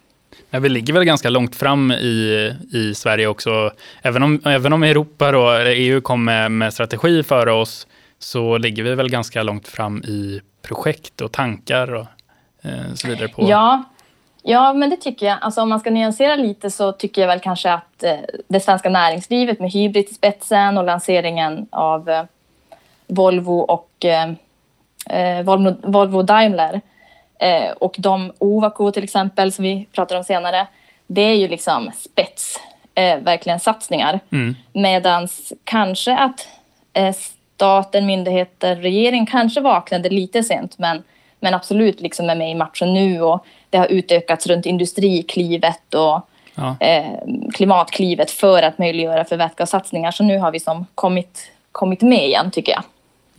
Ja, 0.51 0.59
vi 0.59 0.69
ligger 0.69 0.93
väl 0.93 1.05
ganska 1.05 1.31
långt 1.31 1.57
fram 1.57 1.93
i, 1.93 2.55
i 2.73 2.95
Sverige 2.95 3.27
också. 3.27 3.71
Även 4.03 4.23
om, 4.23 4.41
även 4.45 4.73
om 4.73 4.83
Europa 4.83 5.37
och 5.37 5.61
EU 5.67 6.01
kom 6.01 6.25
med, 6.25 6.53
med 6.53 6.73
strategi 6.73 7.23
före 7.23 7.53
oss 7.53 7.87
så 8.19 8.59
ligger 8.59 8.83
vi 8.83 8.95
väl 8.95 9.11
ganska 9.11 9.43
långt 9.43 9.69
fram 9.69 9.99
i 9.99 10.41
projekt 10.63 11.21
och 11.21 11.33
tankar 11.33 11.95
och 11.95 12.07
eh, 12.63 12.95
så 12.95 13.09
vidare. 13.09 13.29
På. 13.29 13.49
Ja, 13.49 13.85
ja, 14.43 14.73
men 14.73 14.91
det 14.91 14.97
tycker 14.97 15.27
jag. 15.27 15.39
Alltså, 15.41 15.63
om 15.63 15.69
man 15.69 15.81
ska 15.81 15.91
nyansera 15.91 16.37
lite 16.37 16.71
så 16.71 16.93
tycker 16.93 17.21
jag 17.21 17.29
väl 17.29 17.41
kanske 17.41 17.73
att 17.73 18.03
eh, 18.03 18.19
det 18.49 18.61
svenska 18.61 18.91
näringslivet 18.91 19.61
med 19.61 19.73
Hybrid 19.73 20.09
i 20.11 20.15
spetsen 20.15 20.79
och 20.79 20.85
lanseringen 20.85 21.67
av 21.71 22.09
eh, 22.09 22.25
Volvo 23.07 23.59
och 23.59 24.05
eh, 24.05 24.33
eh, 25.11 25.43
Volvo, 25.43 25.75
Volvo 25.83 26.23
Daimler 26.23 26.81
eh, 27.39 27.71
och 27.71 27.95
de 27.99 28.33
Ovako 28.39 28.91
till 28.91 29.05
exempel 29.05 29.53
som 29.53 29.63
vi 29.63 29.87
pratar 29.93 30.17
om 30.17 30.25
senare. 30.25 30.67
Det 31.07 31.23
är 31.23 31.35
ju 31.35 31.49
liksom 31.49 31.91
spets, 31.97 32.61
eh, 32.95 33.19
verkligen 33.19 33.61
satsningar. 33.61 34.21
Mm. 34.33 34.57
Medans 34.73 35.53
kanske 35.65 36.17
att 36.17 36.49
eh, 36.93 37.15
staten, 37.15 38.07
myndigheter, 38.07 38.77
regering 38.77 39.27
kanske 39.27 39.61
vaknade 39.61 40.09
lite 40.09 40.43
sent 40.43 40.79
men 40.79 41.03
men 41.41 41.55
absolut 41.55 42.01
liksom 42.01 42.31
är 42.31 42.35
med 42.35 42.51
i 42.51 42.55
matchen 42.55 42.95
nu 42.95 43.23
och 43.23 43.45
det 43.71 43.79
har 43.79 43.87
utökats 43.87 44.47
runt 44.47 44.67
Industriklivet 44.67 45.95
och 45.95 46.21
ja. 46.55 46.77
eh, 46.81 47.19
Klimatklivet 47.55 48.31
för 48.31 48.63
att 48.63 48.79
möjliggöra 48.79 49.25
för 49.25 49.37
vätgassatsningar. 49.37 50.11
Så 50.11 50.25
nu 50.25 50.39
har 50.39 50.51
vi 50.51 50.61
som 50.61 50.87
kommit, 50.95 51.51
kommit 51.73 52.03
med 52.03 52.27
igen 52.27 52.51
tycker 52.51 52.73
jag. 52.73 52.83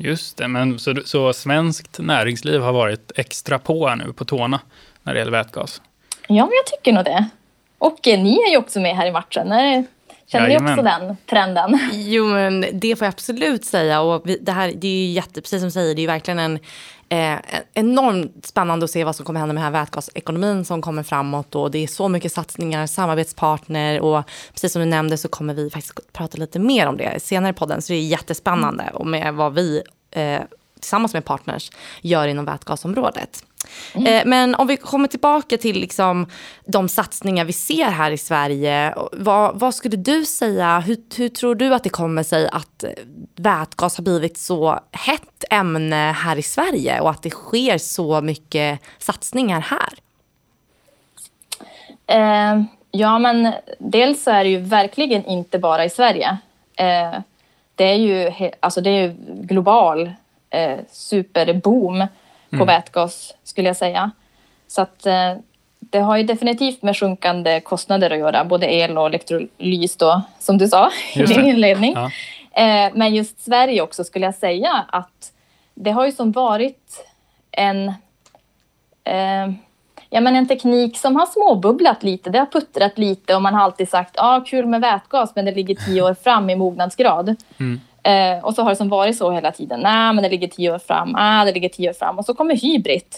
Just 0.03 0.37
det, 0.37 0.47
men 0.47 0.79
så, 0.79 0.95
så 1.05 1.33
svenskt 1.33 1.99
näringsliv 1.99 2.61
har 2.61 2.73
varit 2.73 3.11
extra 3.15 3.59
på 3.59 3.87
här 3.87 3.95
nu 3.95 4.13
på 4.13 4.25
tårna 4.25 4.59
när 5.03 5.13
det 5.13 5.19
gäller 5.19 5.31
vätgas? 5.31 5.81
Ja, 6.27 6.45
men 6.45 6.53
jag 6.53 6.65
tycker 6.65 6.93
nog 6.93 7.05
det. 7.05 7.25
Och 7.77 8.07
eh, 8.07 8.19
ni 8.19 8.41
är 8.41 8.51
ju 8.51 8.57
också 8.57 8.79
med 8.79 8.95
här 8.95 9.05
i 9.05 9.11
matchen. 9.11 9.47
Känner 10.27 10.47
ni 10.47 10.57
också 10.57 10.81
den 10.81 11.17
trenden? 11.29 11.79
Jo, 11.93 12.25
men 12.25 12.65
det 12.73 12.95
får 12.95 13.05
jag 13.05 13.13
absolut 13.13 13.65
säga. 13.65 14.01
Och 14.01 14.27
det 14.41 14.51
här 14.51 14.71
det 14.75 14.87
är 14.87 15.05
ju 15.05 15.11
jätte, 15.11 15.41
precis 15.41 15.59
som 15.59 15.67
du 15.67 15.71
säger, 15.71 15.95
det 15.95 15.99
är 15.99 16.03
ju 16.03 16.07
verkligen 16.07 16.39
en 16.39 16.59
eh, 17.11 17.39
enormt 17.73 18.45
spännande 18.45 18.83
att 18.83 18.91
se 18.91 19.03
vad 19.03 19.15
som 19.15 19.25
kommer 19.25 19.39
hända 19.39 19.53
med 19.53 19.63
den 19.63 19.73
här 19.73 19.81
vätgasekonomin 19.81 20.65
som 20.65 20.81
kommer 20.81 21.03
framåt. 21.03 21.55
Och 21.55 21.71
det 21.71 21.83
är 21.83 21.87
så 21.87 22.09
mycket 22.09 22.31
satsningar, 22.31 22.87
samarbetspartner 22.87 24.01
och 24.01 24.23
precis 24.53 24.73
som 24.73 24.79
du 24.79 24.85
nämnde 24.85 25.17
så 25.17 25.27
kommer 25.27 25.53
vi 25.53 25.69
faktiskt 25.69 26.13
prata 26.13 26.37
lite 26.37 26.59
mer 26.59 26.87
om 26.87 26.97
det 26.97 27.23
senare 27.23 27.49
i 27.49 27.53
podden. 27.53 27.81
Så 27.81 27.93
det 27.93 27.99
är 27.99 28.03
jättespännande 28.03 28.91
och 28.93 29.07
med 29.07 29.33
vad 29.33 29.53
vi 29.53 29.81
eh, 30.11 30.41
tillsammans 30.81 31.13
med 31.13 31.25
partners 31.25 31.71
gör 32.01 32.27
inom 32.27 32.45
vätgasområdet. 32.45 33.45
Mm. 33.95 34.07
Eh, 34.07 34.25
men 34.25 34.55
om 34.55 34.67
vi 34.67 34.77
kommer 34.77 35.07
tillbaka 35.07 35.57
till 35.57 35.79
liksom 35.79 36.27
de 36.65 36.89
satsningar 36.89 37.45
vi 37.45 37.53
ser 37.53 37.85
här 37.85 38.11
i 38.11 38.17
Sverige. 38.17 38.95
Vad, 39.11 39.59
vad 39.59 39.75
skulle 39.75 39.97
du 39.97 40.25
säga, 40.25 40.79
hur, 40.79 40.97
hur, 41.15 41.29
tror 41.29 41.55
du 41.55 41.73
att 41.73 41.83
det 41.83 41.89
kommer 41.89 42.23
sig 42.23 42.49
att 42.51 42.83
vätgas 43.35 43.97
har 43.97 44.03
blivit 44.03 44.37
så 44.37 44.79
hett 44.91 45.43
ämne 45.49 46.15
här 46.17 46.37
i 46.37 46.41
Sverige 46.41 47.01
och 47.01 47.09
att 47.09 47.23
det 47.23 47.29
sker 47.29 47.77
så 47.77 48.21
mycket 48.21 48.79
satsningar 48.97 49.61
här? 49.61 49.93
Eh, 52.07 52.63
ja, 52.91 53.19
men 53.19 53.53
dels 53.79 54.27
är 54.27 54.43
det 54.43 54.49
ju 54.49 54.59
verkligen 54.59 55.25
inte 55.25 55.59
bara 55.59 55.85
i 55.85 55.89
Sverige. 55.89 56.37
Eh, 56.75 57.19
det 57.75 57.83
är 57.83 57.95
ju 57.95 58.31
alltså 58.59 58.81
det 58.81 58.89
är 58.89 59.15
global 59.27 60.11
eh, 60.51 60.79
superboom 60.91 62.07
på 62.49 62.55
mm. 62.55 62.67
vätgas 62.67 63.33
skulle 63.43 63.69
jag 63.69 63.77
säga. 63.77 64.11
Så 64.67 64.81
att 64.81 65.05
eh, 65.05 65.33
det 65.79 65.99
har 65.99 66.17
ju 66.17 66.23
definitivt 66.23 66.81
med 66.81 66.97
sjunkande 66.97 67.59
kostnader 67.59 68.11
att 68.11 68.19
göra, 68.19 68.45
både 68.45 68.73
el 68.73 68.97
och 68.97 69.05
elektrolys 69.05 69.95
då, 69.97 70.21
som 70.39 70.57
du 70.57 70.67
sa 70.67 70.91
i 71.15 71.23
din 71.23 71.45
inledning. 71.45 71.93
Ja. 71.95 72.11
Eh, 72.63 72.91
men 72.93 73.15
just 73.15 73.43
Sverige 73.43 73.81
också 73.81 74.03
skulle 74.03 74.25
jag 74.25 74.35
säga 74.35 74.85
att 74.87 75.31
det 75.73 75.91
har 75.91 76.05
ju 76.05 76.11
som 76.11 76.31
varit 76.31 77.05
en, 77.51 77.87
eh, 79.03 79.51
ja, 80.09 80.21
men 80.21 80.35
en 80.35 80.47
teknik 80.47 80.97
som 80.97 81.15
har 81.15 81.25
småbubblat 81.25 82.03
lite. 82.03 82.29
Det 82.29 82.39
har 82.39 82.45
puttrat 82.45 82.97
lite 82.97 83.35
och 83.35 83.41
man 83.41 83.53
har 83.53 83.61
alltid 83.61 83.89
sagt 83.89 84.15
ah, 84.17 84.41
kul 84.41 84.65
med 84.65 84.81
vätgas 84.81 85.35
men 85.35 85.45
det 85.45 85.51
ligger 85.51 85.75
tio 85.75 86.01
år 86.01 86.13
fram 86.13 86.49
i 86.49 86.55
mognadsgrad. 86.55 87.35
Mm. 87.59 87.81
Eh, 88.03 88.45
och 88.45 88.53
så 88.53 88.63
har 88.63 88.69
det 88.69 88.75
som 88.75 88.89
varit 88.89 89.17
så 89.17 89.31
hela 89.31 89.51
tiden. 89.51 89.79
Nej, 89.79 90.13
men 90.13 90.23
det 90.23 90.29
ligger 90.29 90.47
tio 90.47 90.73
år 90.73 90.79
fram. 90.79 91.15
Ah, 91.17 91.45
det 91.45 91.51
ligger 91.51 91.69
tio 91.69 91.89
år 91.89 91.93
fram. 91.93 92.19
Och 92.19 92.25
så 92.25 92.33
kommer 92.33 92.55
Hybrid. 92.55 93.15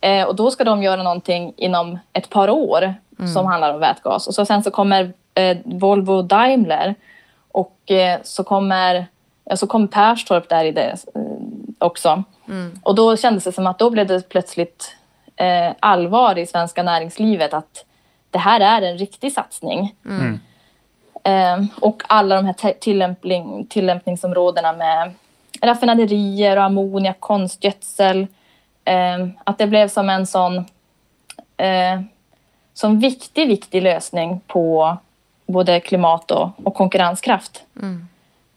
Eh, 0.00 0.24
och 0.24 0.34
då 0.34 0.50
ska 0.50 0.64
de 0.64 0.82
göra 0.82 1.02
någonting 1.02 1.52
inom 1.56 1.98
ett 2.12 2.30
par 2.30 2.50
år 2.50 2.94
mm. 3.18 3.32
som 3.32 3.46
handlar 3.46 3.74
om 3.74 3.80
vätgas. 3.80 4.26
Och 4.26 4.34
så 4.34 4.46
sen 4.46 4.62
så 4.62 4.70
kommer 4.70 5.12
eh, 5.34 5.56
Volvo 5.64 6.22
Daimler. 6.22 6.94
Och 7.52 7.90
eh, 7.90 8.18
så 8.22 8.44
kommer 8.44 9.06
ja, 9.44 9.56
så 9.56 9.66
kom 9.66 9.88
Perstorp 9.88 10.48
där 10.48 10.64
i 10.64 10.72
det 10.72 10.96
eh, 11.14 11.20
också. 11.78 12.22
Mm. 12.48 12.78
Och 12.82 12.94
då 12.94 13.16
kändes 13.16 13.44
det 13.44 13.52
som 13.52 13.66
att 13.66 13.78
då 13.78 13.90
blev 13.90 14.06
det 14.06 14.28
plötsligt 14.28 14.96
eh, 15.36 15.72
allvar 15.80 16.38
i 16.38 16.46
svenska 16.46 16.82
näringslivet 16.82 17.54
att 17.54 17.84
det 18.30 18.38
här 18.38 18.60
är 18.60 18.82
en 18.82 18.98
riktig 18.98 19.32
satsning. 19.32 19.94
Mm. 20.06 20.40
Eh, 21.24 21.64
och 21.80 22.02
alla 22.06 22.36
de 22.36 22.46
här 22.46 22.72
tillämpning, 22.72 23.66
tillämpningsområdena 23.66 24.72
med 24.72 25.12
raffinaderier 25.62 26.56
och 26.56 26.62
ammoniak, 26.62 27.20
konstgödsel. 27.20 28.26
Eh, 28.84 29.28
att 29.44 29.58
det 29.58 29.66
blev 29.66 29.88
som 29.88 30.10
en 30.10 30.26
sån 30.26 30.56
eh, 31.56 32.00
som 32.74 32.98
viktig, 32.98 33.48
viktig 33.48 33.82
lösning 33.82 34.40
på 34.46 34.96
både 35.46 35.80
klimat 35.80 36.30
och, 36.30 36.50
och 36.64 36.74
konkurrenskraft. 36.74 37.62
Mm. 37.76 38.08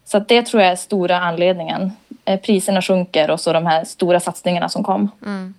Så 0.04 0.18
det 0.18 0.42
tror 0.42 0.62
jag 0.62 0.72
är 0.72 0.76
stora 0.76 1.18
anledningen. 1.18 1.92
Eh, 2.24 2.40
priserna 2.40 2.82
sjunker 2.82 3.30
och 3.30 3.40
så 3.40 3.52
de 3.52 3.66
här 3.66 3.84
stora 3.84 4.20
satsningarna 4.20 4.68
som 4.68 4.84
kom. 4.84 5.10
Mm. 5.26 5.54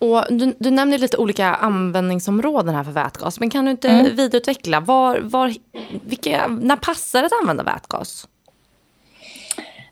Och 0.00 0.24
du, 0.30 0.54
du 0.58 0.70
nämner 0.70 0.98
lite 0.98 1.16
olika 1.16 1.46
användningsområden 1.46 2.74
här 2.74 2.84
för 2.84 2.90
vätgas. 2.92 3.40
Men 3.40 3.50
kan 3.50 3.64
du 3.64 3.70
inte 3.70 3.88
mm. 3.88 4.16
vidareutveckla? 4.16 4.80
Var, 4.80 5.18
var, 5.18 5.54
vilka, 6.04 6.46
när 6.48 6.76
passar 6.76 7.20
det 7.20 7.26
att 7.26 7.40
använda 7.42 7.62
vätgas? 7.62 8.28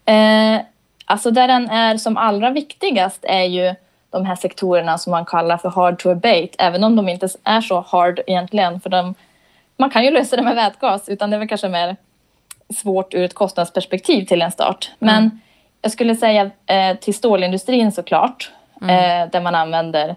Eh, 0.04 0.60
alltså 1.04 1.30
där 1.30 1.48
den 1.48 1.70
är 1.70 1.96
som 1.96 2.16
allra 2.16 2.50
viktigast 2.50 3.18
är 3.22 3.42
ju 3.42 3.74
de 4.10 4.26
här 4.26 4.36
sektorerna 4.36 4.98
som 4.98 5.10
man 5.10 5.24
kallar 5.24 5.56
för 5.56 5.68
hard 5.68 5.98
to 5.98 6.10
abate. 6.10 6.50
Även 6.58 6.84
om 6.84 6.96
de 6.96 7.08
inte 7.08 7.28
är 7.44 7.60
så 7.60 7.80
hard 7.80 8.20
egentligen. 8.26 8.80
För 8.80 8.90
de, 8.90 9.14
man 9.76 9.90
kan 9.90 10.04
ju 10.04 10.10
lösa 10.10 10.36
det 10.36 10.42
med 10.42 10.54
vätgas. 10.54 11.08
Utan 11.08 11.30
det 11.30 11.36
är 11.36 11.38
väl 11.38 11.48
kanske 11.48 11.68
mer 11.68 11.96
svårt 12.76 13.14
ur 13.14 13.22
ett 13.22 13.34
kostnadsperspektiv 13.34 14.24
till 14.24 14.42
en 14.42 14.52
start. 14.52 14.90
Men 14.98 15.18
mm. 15.18 15.40
jag 15.82 15.92
skulle 15.92 16.16
säga 16.16 16.50
eh, 16.66 16.96
till 16.96 17.14
stålindustrin 17.14 17.92
såklart 17.92 18.50
mm. 18.82 18.90
eh, 18.90 19.30
där 19.30 19.40
man 19.40 19.54
använder 19.54 20.16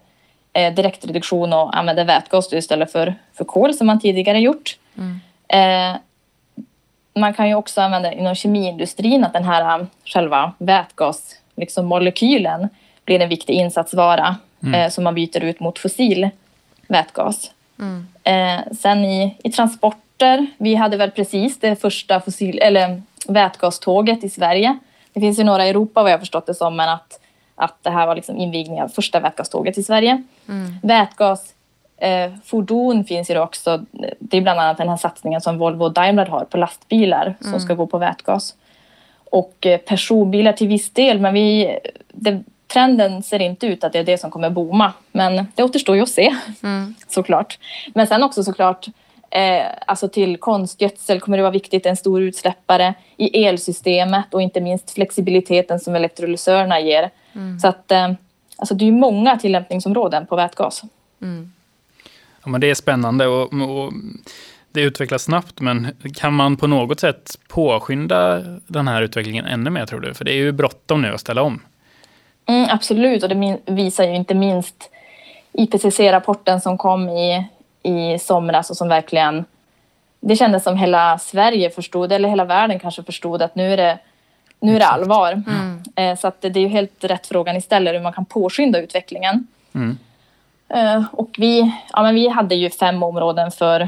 eh, 0.54 0.74
direktreduktion 0.74 1.54
och 1.54 1.78
använder 1.78 2.06
vätgas 2.06 2.54
istället 2.54 2.92
för, 2.92 3.16
för 3.34 3.46
kol 3.46 3.74
som 3.74 3.88
man 3.88 4.00
tidigare 4.00 4.40
gjort. 4.40 4.78
Mm. 4.98 5.20
Eh, 5.48 6.00
man 7.14 7.34
kan 7.34 7.48
ju 7.48 7.56
också 7.56 7.82
använda 7.82 8.14
inom 8.14 8.36
kemiindustrin 8.36 9.24
att 9.24 9.34
den 9.34 9.44
här 9.44 9.80
um, 9.80 9.88
själva 10.06 10.54
vätgas, 10.58 11.36
liksom 11.56 11.86
molekylen, 11.86 12.70
blir 13.06 13.20
en 13.20 13.30
viktig 13.30 13.54
insatsvara 13.54 14.36
mm. 14.64 14.74
eh, 14.76 14.90
som 14.90 15.04
man 15.04 15.16
byter 15.16 15.44
ut 15.44 15.60
mot 15.60 15.80
fossil 15.80 16.30
vätgas. 16.88 17.52
Mm. 17.80 18.08
Eh, 18.24 18.74
sen 18.74 19.06
i, 19.06 19.38
i 19.44 19.52
transporter, 19.52 20.48
vi 20.58 20.76
hade 20.76 20.98
väl 20.98 21.12
precis 21.12 21.60
det 21.60 21.82
första 21.82 22.20
fossil, 22.20 22.60
eller 22.62 23.02
vätgaståget 23.28 24.24
i 24.24 24.30
Sverige. 24.30 24.78
Det 25.14 25.20
finns 25.20 25.40
ju 25.40 25.44
några 25.44 25.66
i 25.66 25.70
Europa 25.70 26.04
vad 26.04 26.12
jag 26.12 26.20
förstått 26.20 26.46
det 26.46 26.54
som, 26.54 26.76
men 26.76 26.90
att 26.90 27.20
att 27.62 27.76
det 27.82 27.90
här 27.90 28.08
var 28.08 28.16
liksom 28.16 28.38
invigningen 28.38 28.84
av 28.84 28.90
första 28.90 29.20
vätgaståget 29.20 29.78
i 29.78 29.84
Sverige. 29.84 30.24
Mm. 30.50 30.74
Vätgasfordon 30.84 33.00
eh, 33.00 33.04
finns 33.04 33.30
ju 33.30 33.40
också. 33.40 33.86
Det 34.20 34.38
är 34.38 34.42
bland 34.42 34.60
annat 34.60 34.78
den 34.78 34.90
här 34.90 34.98
satsningen 34.98 35.42
som 35.42 35.58
Volvo 35.58 35.84
och 35.84 35.94
Daimler 35.94 36.26
har 36.26 36.46
på 36.46 36.58
lastbilar 36.58 37.36
mm. 37.42 37.54
som 37.54 37.60
ska 37.60 37.74
gå 37.74 37.88
på 37.88 37.98
vätgas. 37.98 38.56
Och 39.16 39.66
eh, 39.66 39.78
personbilar 39.78 40.54
till 40.54 40.68
viss 40.68 40.90
del, 40.90 41.20
men 41.20 41.34
vi, 41.34 41.78
det, 42.12 42.44
trenden 42.68 43.24
ser 43.24 43.40
inte 43.40 43.68
ut 43.68 43.84
att 43.84 43.94
det 43.94 44.00
är 44.00 44.04
det 44.04 44.18
som 44.18 44.32
kommer 44.32 44.50
booma. 44.50 44.94
Men 45.12 45.48
det 45.56 45.64
återstår 45.64 45.96
ju 45.96 46.02
att 46.02 46.10
se, 46.10 46.36
mm. 46.64 46.96
såklart. 47.08 47.60
Men 47.94 48.08
sen 48.08 48.24
också 48.24 48.44
såklart 48.44 48.88
Eh, 49.34 49.66
alltså 49.86 50.10
till 50.10 50.38
konstgödsel 50.38 51.20
kommer 51.20 51.38
det 51.38 51.44
vara 51.44 51.52
viktigt, 51.52 51.86
en 51.86 51.98
stor 51.98 52.22
utsläppare 52.22 52.94
i 53.18 53.46
elsystemet 53.46 54.34
och 54.34 54.42
inte 54.42 54.62
minst 54.62 54.92
flexibiliteten 54.92 55.80
som 55.80 55.96
elektrolysörerna 55.96 56.80
ger. 56.80 57.10
Mm. 57.34 57.60
Så 57.60 57.68
att, 57.68 57.92
eh, 57.92 58.12
alltså 58.56 58.76
det 58.76 58.88
är 58.88 58.92
många 58.92 59.38
tillämpningsområden 59.38 60.26
på 60.26 60.36
vätgas. 60.36 60.82
Mm. 61.22 61.52
Ja, 62.44 62.50
men 62.50 62.62
det 62.62 62.70
är 62.70 62.76
spännande 62.76 63.28
och, 63.28 63.54
och, 63.54 63.94
det 64.74 64.82
utvecklas 64.82 65.24
snabbt, 65.24 65.62
men 65.62 65.96
kan 66.16 66.34
man 66.34 66.58
på 66.58 66.68
något 66.68 67.00
sätt 67.00 67.36
påskynda 67.48 68.40
den 68.68 68.88
här 68.88 69.02
utvecklingen 69.02 69.46
ännu 69.46 69.70
mer 69.70 69.86
tror 69.86 70.00
du? 70.00 70.14
För 70.14 70.26
det 70.26 70.32
är 70.32 70.36
ju 70.36 70.52
bråttom 70.52 71.02
nu 71.02 71.14
att 71.14 71.22
ställa 71.22 71.42
om. 71.42 71.62
Mm, 72.46 72.68
absolut, 72.72 73.24
och 73.24 73.30
det 73.30 73.60
visar 73.66 74.04
ju 74.04 74.16
inte 74.16 74.34
minst 74.34 74.90
IPCC-rapporten 75.54 76.62
som 76.62 76.78
kom 76.78 77.10
i, 77.10 77.48
i 77.84 78.20
somras 78.20 78.70
och 78.70 78.78
som 78.78 78.88
verkligen... 78.88 79.46
Det 80.20 80.36
kändes 80.36 80.64
som 80.64 80.78
hela 80.78 81.20
Sverige 81.20 81.70
förstod, 81.70 82.12
eller 82.12 82.30
hela 82.30 82.46
världen 82.46 82.80
kanske 82.80 83.04
förstod 83.04 83.42
att 83.42 83.56
nu 83.56 83.74
är 83.74 83.78
det, 83.78 84.00
nu 84.62 84.76
är 84.76 84.80
det 84.80 84.88
allvar. 84.88 85.44
Mm. 85.48 85.84
Eh, 85.96 86.18
så 86.18 86.28
att 86.28 86.42
det 86.42 86.48
är 86.48 86.58
ju 86.58 86.68
helt 86.68 87.04
rätt 87.04 87.28
frågan 87.28 87.56
ni 87.56 87.62
ställer, 87.62 87.94
hur 87.94 88.02
man 88.02 88.14
kan 88.14 88.26
påskynda 88.26 88.80
utvecklingen. 88.80 89.48
Mm. 89.76 89.98
Eh, 90.70 91.04
och 91.12 91.36
vi, 91.38 91.72
ja, 91.94 92.04
men 92.04 92.16
vi 92.16 92.28
hade 92.28 92.56
ju 92.56 92.70
fem 92.70 93.04
områden 93.04 93.52
för 93.52 93.82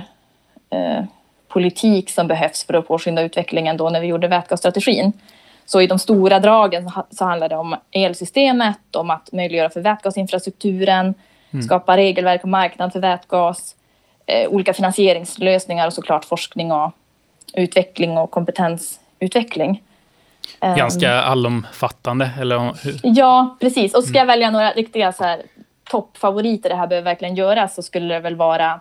eh, 0.69 1.03
politik 1.47 2.09
som 2.09 2.27
behövs 2.27 2.63
för 2.63 2.73
att 2.73 2.87
påskynda 2.87 3.21
utvecklingen 3.21 3.77
då 3.77 3.89
när 3.89 4.01
vi 4.01 4.07
gjorde 4.07 4.27
vätgasstrategin. 4.27 5.13
Så 5.65 5.81
i 5.81 5.87
de 5.87 5.99
stora 5.99 6.39
dragen 6.39 6.91
så 7.11 7.25
handlar 7.25 7.49
det 7.49 7.55
om 7.55 7.75
elsystemet, 7.91 8.95
om 8.95 9.09
att 9.09 9.31
möjliggöra 9.31 9.69
för 9.69 9.81
vätgasinfrastrukturen, 9.81 11.13
mm. 11.51 11.63
skapa 11.63 11.97
regelverk 11.97 12.43
och 12.43 12.49
marknad 12.49 12.93
för 12.93 12.99
vätgas, 12.99 13.75
eh, 14.25 14.49
olika 14.49 14.73
finansieringslösningar 14.73 15.87
och 15.87 15.93
såklart 15.93 16.25
forskning 16.25 16.71
och 16.71 16.91
utveckling 17.53 18.17
och 18.17 18.31
kompetensutveckling. 18.31 19.81
Ganska 20.59 21.13
allomfattande? 21.13 22.29
Eller 22.39 22.83
hur? 22.83 22.99
Ja, 23.03 23.57
precis. 23.59 23.93
Och 23.93 24.03
ska 24.03 24.17
jag 24.17 24.25
välja 24.25 24.51
några 24.51 24.71
riktiga 24.71 25.11
så 25.11 25.23
här, 25.23 25.41
toppfavoriter 25.89 26.69
det 26.69 26.75
här 26.75 26.87
behöver 26.87 27.05
verkligen 27.05 27.35
göras 27.35 27.75
så 27.75 27.81
skulle 27.81 28.13
det 28.13 28.19
väl 28.19 28.35
vara 28.35 28.79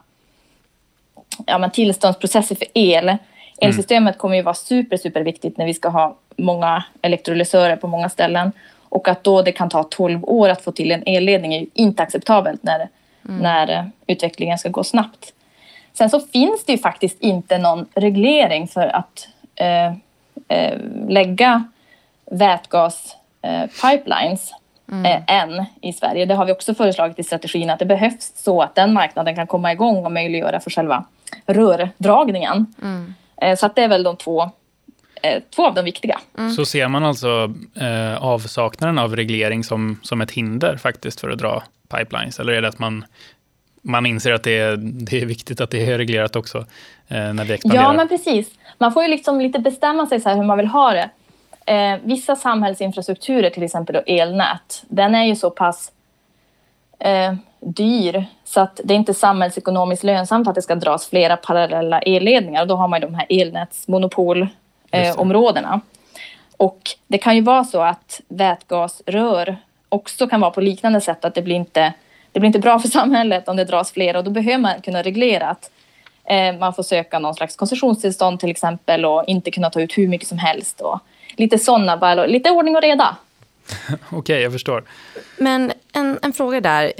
ja, 1.47 1.59
men 1.59 1.71
tillståndsprocesser 1.71 2.54
för 2.54 2.66
el. 2.75 3.16
Elsystemet 3.59 4.19
kommer 4.19 4.37
ju 4.37 4.42
vara 4.42 4.54
super, 4.54 4.97
super 4.97 5.21
viktigt 5.21 5.59
när 5.59 5.66
vi 5.66 5.75
ska 5.75 5.88
ha 5.88 6.16
många 6.37 6.85
elektrolysörer 7.02 7.76
på 7.76 7.87
många 7.87 8.09
ställen. 8.09 8.52
Och 8.88 9.09
att 9.09 9.25
då 9.25 9.42
det 9.42 9.52
kan 9.52 9.69
ta 9.69 9.83
12 9.83 10.25
år 10.25 10.49
att 10.49 10.64
få 10.64 10.73
till 10.73 10.90
en 10.92 11.02
elledning 11.07 11.54
är 11.54 11.61
ju 11.61 11.66
inte 11.75 12.02
acceptabelt 12.02 12.62
när, 12.62 12.88
mm. 13.28 13.38
när 13.38 13.90
utvecklingen 14.07 14.59
ska 14.59 14.69
gå 14.69 14.85
snabbt. 14.85 15.33
Sen 15.92 16.11
så 16.11 16.21
finns 16.21 16.64
det 16.64 16.73
ju 16.73 16.78
faktiskt 16.78 17.21
inte 17.21 17.59
någon 17.59 17.87
reglering 17.95 18.69
för 18.69 18.87
att 18.87 19.28
eh, 19.54 19.92
eh, 20.49 20.78
lägga 21.08 21.64
vätgaspipelines 22.30 24.52
mm. 24.92 25.04
eh, 25.04 25.22
än 25.26 25.64
i 25.80 25.92
Sverige. 25.92 26.26
Det 26.26 26.34
har 26.34 26.46
vi 26.46 26.52
också 26.52 26.75
föreslagit 26.75 27.18
i 27.18 27.22
strategin 27.22 27.70
att 27.70 27.78
det 27.78 27.87
behövs 27.87 28.32
så 28.37 28.62
att 28.62 28.75
den 28.75 28.92
marknaden 28.92 29.34
kan 29.34 29.46
komma 29.46 29.72
igång 29.72 30.04
och 30.04 30.12
möjliggöra 30.12 30.61
för 30.61 30.70
själva 30.70 31.04
rördragningen. 31.46 32.75
Mm. 32.82 33.14
Eh, 33.37 33.56
så 33.56 33.66
att 33.66 33.76
det 33.76 33.82
är 33.82 33.88
väl 33.88 34.02
de 34.02 34.16
två, 34.16 34.50
eh, 35.22 35.42
två 35.56 35.66
av 35.66 35.75
de 35.75 35.84
viktiga. 35.84 36.20
Mm. 36.38 36.50
Så 36.50 36.64
ser 36.64 36.88
man 36.88 37.04
alltså 37.04 37.54
eh, 37.75 38.25
avsaknaden 38.25 38.99
av 38.99 39.16
reglering 39.16 39.64
som, 39.64 40.00
som 40.02 40.20
ett 40.20 40.30
hinder 40.30 40.76
faktiskt 40.76 41.20
för 41.20 41.30
att 41.30 41.38
dra 41.38 41.62
pipelines? 41.88 42.40
Eller 42.40 42.52
är 42.52 42.62
det 42.62 42.68
att 42.68 42.78
man 42.78 43.04
man 43.82 44.06
inser 44.06 44.32
att 44.32 44.42
det 44.42 44.58
är, 44.58 44.76
det 44.76 45.22
är 45.22 45.26
viktigt 45.26 45.61
att 45.61 45.70
det 45.70 45.87
är 45.87 45.99
reglerat 45.99 46.37
också 46.37 46.58
eh, 47.08 47.32
när 47.32 47.44
det 47.44 47.54
expanderar. 47.54 47.82
Ja, 47.82 47.92
men 47.92 48.08
precis. 48.08 48.50
Man 48.82 48.92
får 48.92 49.02
ju 49.02 49.08
liksom 49.08 49.40
lite 49.40 49.58
bestämma 49.58 50.06
sig 50.06 50.20
så 50.20 50.30
hur 50.30 50.42
man 50.42 50.58
vill 50.58 50.66
ha 50.66 50.92
det. 50.92 51.10
Eh, 51.72 51.98
vissa 52.02 52.36
samhällsinfrastrukturer, 52.36 53.50
till 53.50 53.62
exempel 53.62 54.02
elnät, 54.06 54.84
den 54.88 55.14
är 55.14 55.24
ju 55.24 55.36
så 55.36 55.50
pass 55.50 55.92
eh, 56.98 57.34
dyr 57.60 58.24
så 58.44 58.60
att 58.60 58.80
det 58.84 58.94
är 58.94 58.98
inte 58.98 59.14
samhällsekonomiskt 59.14 60.04
lönsamt 60.04 60.48
att 60.48 60.54
det 60.54 60.62
ska 60.62 60.74
dras 60.74 61.08
flera 61.08 61.36
parallella 61.36 62.00
elledningar. 62.00 62.66
då 62.66 62.76
har 62.76 62.88
man 62.88 63.00
ju 63.00 63.06
de 63.06 63.14
här 63.14 63.26
elnätsmonopolområdena. 63.28 65.72
Eh, 65.72 65.78
och 66.56 66.80
det 67.06 67.18
kan 67.18 67.36
ju 67.36 67.42
vara 67.42 67.64
så 67.64 67.80
att 67.80 68.20
vätgasrör 68.28 69.56
också 69.88 70.28
kan 70.28 70.40
vara 70.40 70.50
på 70.50 70.60
liknande 70.60 71.00
sätt 71.00 71.24
att 71.24 71.34
det 71.34 71.42
blir 71.42 71.56
inte 71.56 71.92
det 72.32 72.40
blir 72.40 72.46
inte 72.46 72.58
bra 72.58 72.78
för 72.78 72.88
samhället 72.88 73.48
om 73.48 73.56
det 73.56 73.64
dras 73.64 73.92
flera 73.92 74.18
och 74.18 74.24
då 74.24 74.30
behöver 74.30 74.58
man 74.58 74.80
kunna 74.80 75.02
reglera 75.02 75.48
att 75.48 75.70
man 76.60 76.74
får 76.74 76.82
söka 76.82 77.18
någon 77.18 77.34
slags 77.34 77.56
koncessionstillstånd 77.56 78.40
till 78.40 78.50
exempel 78.50 79.04
och 79.04 79.24
inte 79.26 79.50
kunna 79.50 79.70
ta 79.70 79.80
ut 79.80 79.98
hur 79.98 80.08
mycket 80.08 80.28
som 80.28 80.38
helst. 80.38 80.80
Och 80.80 80.98
lite 81.36 81.58
sådana, 81.58 81.96
bara, 81.96 82.26
lite 82.26 82.50
ordning 82.50 82.76
och 82.76 82.82
reda. 82.82 83.16
Okej, 84.06 84.18
okay, 84.18 84.40
jag 84.40 84.52
förstår. 84.52 84.84
Men 85.38 85.72
en, 85.92 86.18
en 86.22 86.32
fråga 86.32 86.60
där. 86.60 86.92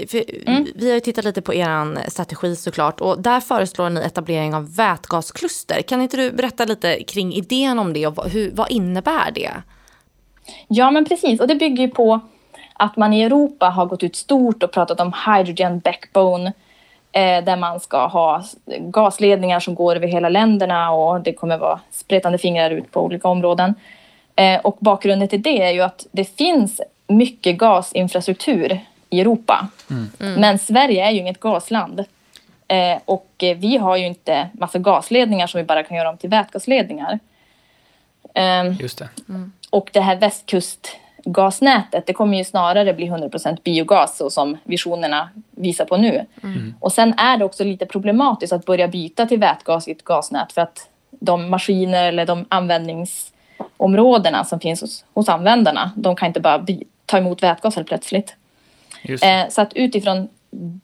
Mm. 0.47 0.67
Vi 0.75 0.87
har 0.87 0.93
ju 0.93 0.99
tittat 0.99 1.25
lite 1.25 1.41
på 1.41 1.53
er 1.53 2.09
strategi 2.09 2.55
såklart 2.55 3.01
och 3.01 3.21
där 3.21 3.39
föreslår 3.39 3.89
ni 3.89 4.01
etablering 4.01 4.55
av 4.55 4.75
vätgaskluster. 4.75 5.81
Kan 5.81 6.01
inte 6.01 6.17
du 6.17 6.31
berätta 6.31 6.65
lite 6.65 7.03
kring 7.03 7.33
idén 7.33 7.79
om 7.79 7.93
det 7.93 8.07
och 8.07 8.29
hur, 8.29 8.51
vad 8.51 8.71
innebär 8.71 9.31
det? 9.31 9.51
Ja, 10.67 10.91
men 10.91 11.05
precis. 11.05 11.39
Och 11.39 11.47
det 11.47 11.55
bygger 11.55 11.83
ju 11.83 11.89
på 11.89 12.19
att 12.73 12.97
man 12.97 13.13
i 13.13 13.23
Europa 13.23 13.69
har 13.69 13.85
gått 13.85 14.03
ut 14.03 14.15
stort 14.15 14.63
och 14.63 14.71
pratat 14.71 14.99
om 14.99 15.13
hydrogen 15.25 15.79
backbone 15.79 16.53
eh, 17.13 17.43
där 17.43 17.57
man 17.57 17.79
ska 17.79 18.07
ha 18.07 18.43
gasledningar 18.79 19.59
som 19.59 19.75
går 19.75 19.95
över 19.95 20.07
hela 20.07 20.29
länderna 20.29 20.91
och 20.91 21.21
det 21.21 21.33
kommer 21.33 21.57
vara 21.57 21.79
spretande 21.91 22.37
fingrar 22.37 22.71
ut 22.71 22.91
på 22.91 23.01
olika 23.01 23.27
områden. 23.27 23.75
Eh, 24.35 24.59
och 24.59 24.77
bakgrunden 24.79 25.27
till 25.27 25.41
det 25.41 25.61
är 25.61 25.71
ju 25.71 25.81
att 25.81 26.07
det 26.11 26.37
finns 26.37 26.81
mycket 27.07 27.57
gasinfrastruktur 27.57 28.79
i 29.09 29.21
Europa. 29.21 29.67
Mm. 29.89 30.09
Mm. 30.19 30.41
Men 30.41 30.59
Sverige 30.59 31.07
är 31.07 31.11
ju 31.11 31.19
inget 31.19 31.39
gasland. 31.39 32.03
Eh, 32.67 32.97
och 33.05 33.29
vi 33.39 33.77
har 33.77 33.97
ju 33.97 34.05
inte 34.05 34.49
massa 34.53 34.79
gasledningar 34.79 35.47
som 35.47 35.57
vi 35.57 35.63
bara 35.63 35.83
kan 35.83 35.97
göra 35.97 36.09
om 36.09 36.17
till 36.17 36.29
vätgasledningar. 36.29 37.19
Eh, 38.33 38.81
Just 38.81 38.97
det. 38.97 39.09
Mm. 39.29 39.51
Och 39.69 39.89
det 39.93 40.01
här 40.01 40.15
västkust 40.15 40.87
gasnätet, 41.25 42.05
det 42.05 42.13
kommer 42.13 42.37
ju 42.37 42.43
snarare 42.43 42.93
bli 42.93 43.09
100% 43.09 43.57
biogas 43.63 44.17
så 44.17 44.29
som 44.29 44.57
visionerna 44.63 45.29
visar 45.51 45.85
på 45.85 45.97
nu. 45.97 46.25
Mm. 46.43 46.73
Och 46.79 46.91
sen 46.91 47.13
är 47.13 47.37
det 47.37 47.45
också 47.45 47.63
lite 47.63 47.85
problematiskt 47.85 48.53
att 48.53 48.65
börja 48.65 48.87
byta 48.87 49.25
till 49.25 49.39
vätgas 49.39 49.87
i 49.87 49.91
ett 49.91 50.03
gasnät 50.03 50.51
för 50.51 50.61
att 50.61 50.89
de 51.09 51.49
maskiner 51.49 52.03
eller 52.03 52.25
de 52.25 52.45
användningsområdena 52.49 54.43
som 54.43 54.59
finns 54.59 54.81
hos, 54.81 55.05
hos 55.13 55.29
användarna, 55.29 55.91
de 55.95 56.15
kan 56.15 56.27
inte 56.27 56.39
bara 56.39 56.65
ta 57.05 57.17
emot 57.17 57.43
vätgas 57.43 57.75
helt 57.75 57.87
plötsligt. 57.87 58.35
Eh, 59.03 59.49
så 59.49 59.61
att 59.61 59.73
utifrån 59.73 60.29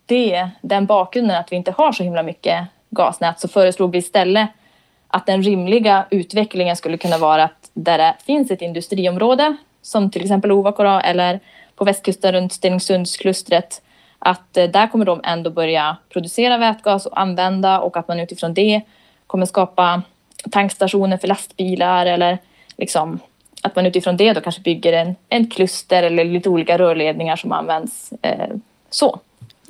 det, 0.05 0.49
den 0.61 0.85
bakgrunden 0.85 1.37
att 1.37 1.51
vi 1.51 1.55
inte 1.55 1.73
har 1.77 1.91
så 1.91 2.03
himla 2.03 2.23
mycket 2.23 2.67
gasnät 2.89 3.39
så 3.39 3.47
föreslog 3.47 3.91
vi 3.91 3.97
istället 3.97 4.49
att 5.07 5.25
den 5.25 5.43
rimliga 5.43 6.05
utvecklingen 6.09 6.75
skulle 6.75 6.97
kunna 6.97 7.17
vara 7.17 7.43
att 7.43 7.69
där 7.73 7.97
det 7.97 8.15
finns 8.25 8.51
ett 8.51 8.61
industriområde 8.61 9.57
som 9.81 10.11
till 10.11 10.21
exempel 10.21 10.51
Ovako 10.51 10.83
eller 10.83 11.39
på 11.75 11.85
västkusten 11.85 12.31
runt 12.31 12.53
Stenungsundsklustret 12.53 13.81
att 14.19 14.57
eh, 14.57 14.69
där 14.69 14.87
kommer 14.87 15.05
de 15.05 15.21
ändå 15.23 15.49
börja 15.49 15.97
producera 16.09 16.57
vätgas 16.57 17.05
och 17.05 17.21
använda 17.21 17.79
och 17.79 17.97
att 17.97 18.07
man 18.07 18.19
utifrån 18.19 18.53
det 18.53 18.81
kommer 19.27 19.45
skapa 19.45 20.01
tankstationer 20.51 21.17
för 21.17 21.27
lastbilar 21.27 22.05
eller 22.05 22.37
liksom 22.77 23.19
att 23.61 23.75
man 23.75 23.85
utifrån 23.85 24.17
det 24.17 24.33
då 24.33 24.41
kanske 24.41 24.61
bygger 24.61 24.93
en, 24.93 25.15
en 25.29 25.47
kluster 25.47 26.03
eller 26.03 26.25
lite 26.25 26.49
olika 26.49 26.77
rörledningar 26.77 27.35
som 27.35 27.51
används 27.51 28.13
eh, 28.21 28.55
så. 28.89 29.19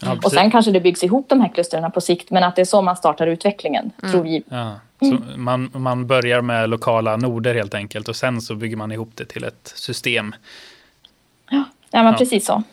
Ja, 0.02 0.18
och 0.24 0.32
sen 0.32 0.52
kanske 0.52 0.72
det 0.72 0.80
byggs 0.80 1.04
ihop 1.04 1.30
de 1.30 1.42
här 1.42 1.50
klusterna 1.50 1.90
på 1.90 2.02
sikt 2.02 2.32
men 2.32 2.44
att 2.44 2.56
det 2.56 2.62
är 2.62 2.66
så 2.66 2.82
man 2.82 2.96
startar 2.96 3.28
utvecklingen, 3.28 3.92
mm. 4.02 4.12
tror 4.12 4.24
vi. 4.24 4.44
Ja. 4.50 4.72
Så 5.00 5.18
man, 5.36 5.72
man 5.74 6.08
börjar 6.08 6.42
med 6.42 6.70
lokala 6.70 7.18
noder 7.18 7.56
helt 7.56 7.74
enkelt 7.74 8.08
och 8.08 8.16
sen 8.16 8.42
så 8.42 8.56
bygger 8.56 8.78
man 8.78 8.92
ihop 8.92 9.12
det 9.16 9.26
till 9.26 9.44
ett 9.44 9.74
system. 9.76 10.36
Ja, 11.50 11.64
ja 11.92 12.04
men 12.04 12.12
ja. 12.12 12.18
precis 12.18 12.46
så. 12.46 12.64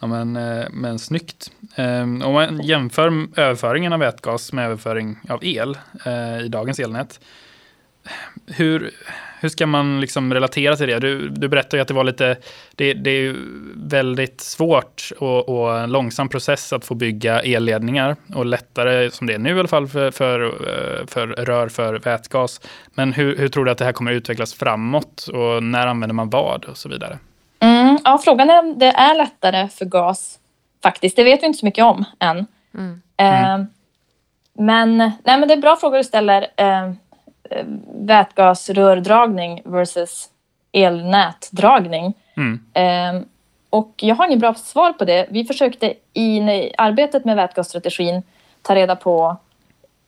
Ja, 0.00 0.06
men, 0.06 0.36
eh, 0.36 0.66
men 0.70 0.98
snyggt. 0.98 1.50
Ehm, 1.74 2.22
om 2.22 2.32
man 2.32 2.60
jämför 2.60 3.26
överföringen 3.36 3.92
av 3.92 3.98
vätgas 3.98 4.52
med 4.52 4.64
överföring 4.64 5.18
av 5.28 5.44
el 5.44 5.78
eh, 6.06 6.40
i 6.40 6.48
dagens 6.48 6.78
elnät. 6.78 7.20
Hur, 8.46 8.90
hur 9.40 9.48
ska 9.48 9.66
man 9.66 10.00
liksom 10.00 10.34
relatera 10.34 10.76
till 10.76 10.88
det? 10.88 10.98
Du, 10.98 11.28
du 11.28 11.48
berättade 11.48 11.76
ju 11.76 11.82
att 11.82 11.88
det 11.88 11.94
var 11.94 12.04
lite, 12.04 12.36
det, 12.74 12.94
det 12.94 13.10
är 13.10 13.36
väldigt 13.74 14.40
svårt 14.40 15.12
och, 15.18 15.48
och, 15.48 15.78
en 15.78 15.92
långsam 15.92 16.28
process 16.28 16.72
att 16.72 16.84
få 16.84 16.94
bygga 16.94 17.40
elledningar 17.40 18.16
och 18.34 18.46
lättare 18.46 19.10
som 19.10 19.26
det 19.26 19.34
är 19.34 19.38
nu 19.38 19.56
i 19.56 19.58
alla 19.58 19.68
fall 19.68 19.88
för, 19.88 20.10
för, 20.10 20.44
eh, 20.44 21.06
för 21.06 21.26
rör 21.26 21.68
för 21.68 21.98
vätgas. 21.98 22.60
Men 22.94 23.12
hur, 23.12 23.36
hur 23.36 23.48
tror 23.48 23.64
du 23.64 23.70
att 23.70 23.78
det 23.78 23.84
här 23.84 23.92
kommer 23.92 24.12
utvecklas 24.12 24.54
framåt 24.54 25.26
och 25.32 25.62
när 25.62 25.86
använder 25.86 26.14
man 26.14 26.30
vad 26.30 26.64
och 26.64 26.76
så 26.76 26.88
vidare? 26.88 27.18
Mm, 27.58 27.98
ja, 28.04 28.18
frågan 28.24 28.50
är 28.50 28.58
om 28.58 28.78
det 28.78 28.86
är 28.86 29.14
lättare 29.14 29.68
för 29.68 29.84
gas 29.84 30.38
faktiskt. 30.82 31.16
Det 31.16 31.24
vet 31.24 31.42
vi 31.42 31.46
inte 31.46 31.58
så 31.58 31.66
mycket 31.66 31.84
om 31.84 32.04
än. 32.18 32.46
Mm. 32.74 33.02
Eh, 33.16 33.66
men, 34.52 34.96
nej, 34.98 35.12
men 35.24 35.48
det 35.48 35.54
är 35.54 35.58
bra 35.60 35.76
frågor 35.76 35.96
du 35.96 36.04
ställer. 36.04 36.46
Vätgasrördragning 37.94 39.62
versus 39.64 40.28
elnätdragning. 40.72 42.14
Mm. 42.36 42.60
Eh, 42.74 43.22
och 43.70 43.92
jag 43.96 44.14
har 44.14 44.26
inget 44.26 44.38
bra 44.38 44.54
svar 44.54 44.92
på 44.92 45.04
det. 45.04 45.26
Vi 45.30 45.44
försökte 45.44 45.94
i 46.14 46.40
arbetet 46.78 47.24
med 47.24 47.36
vätgasstrategin 47.36 48.22
ta 48.62 48.74
reda 48.74 48.96
på 48.96 49.36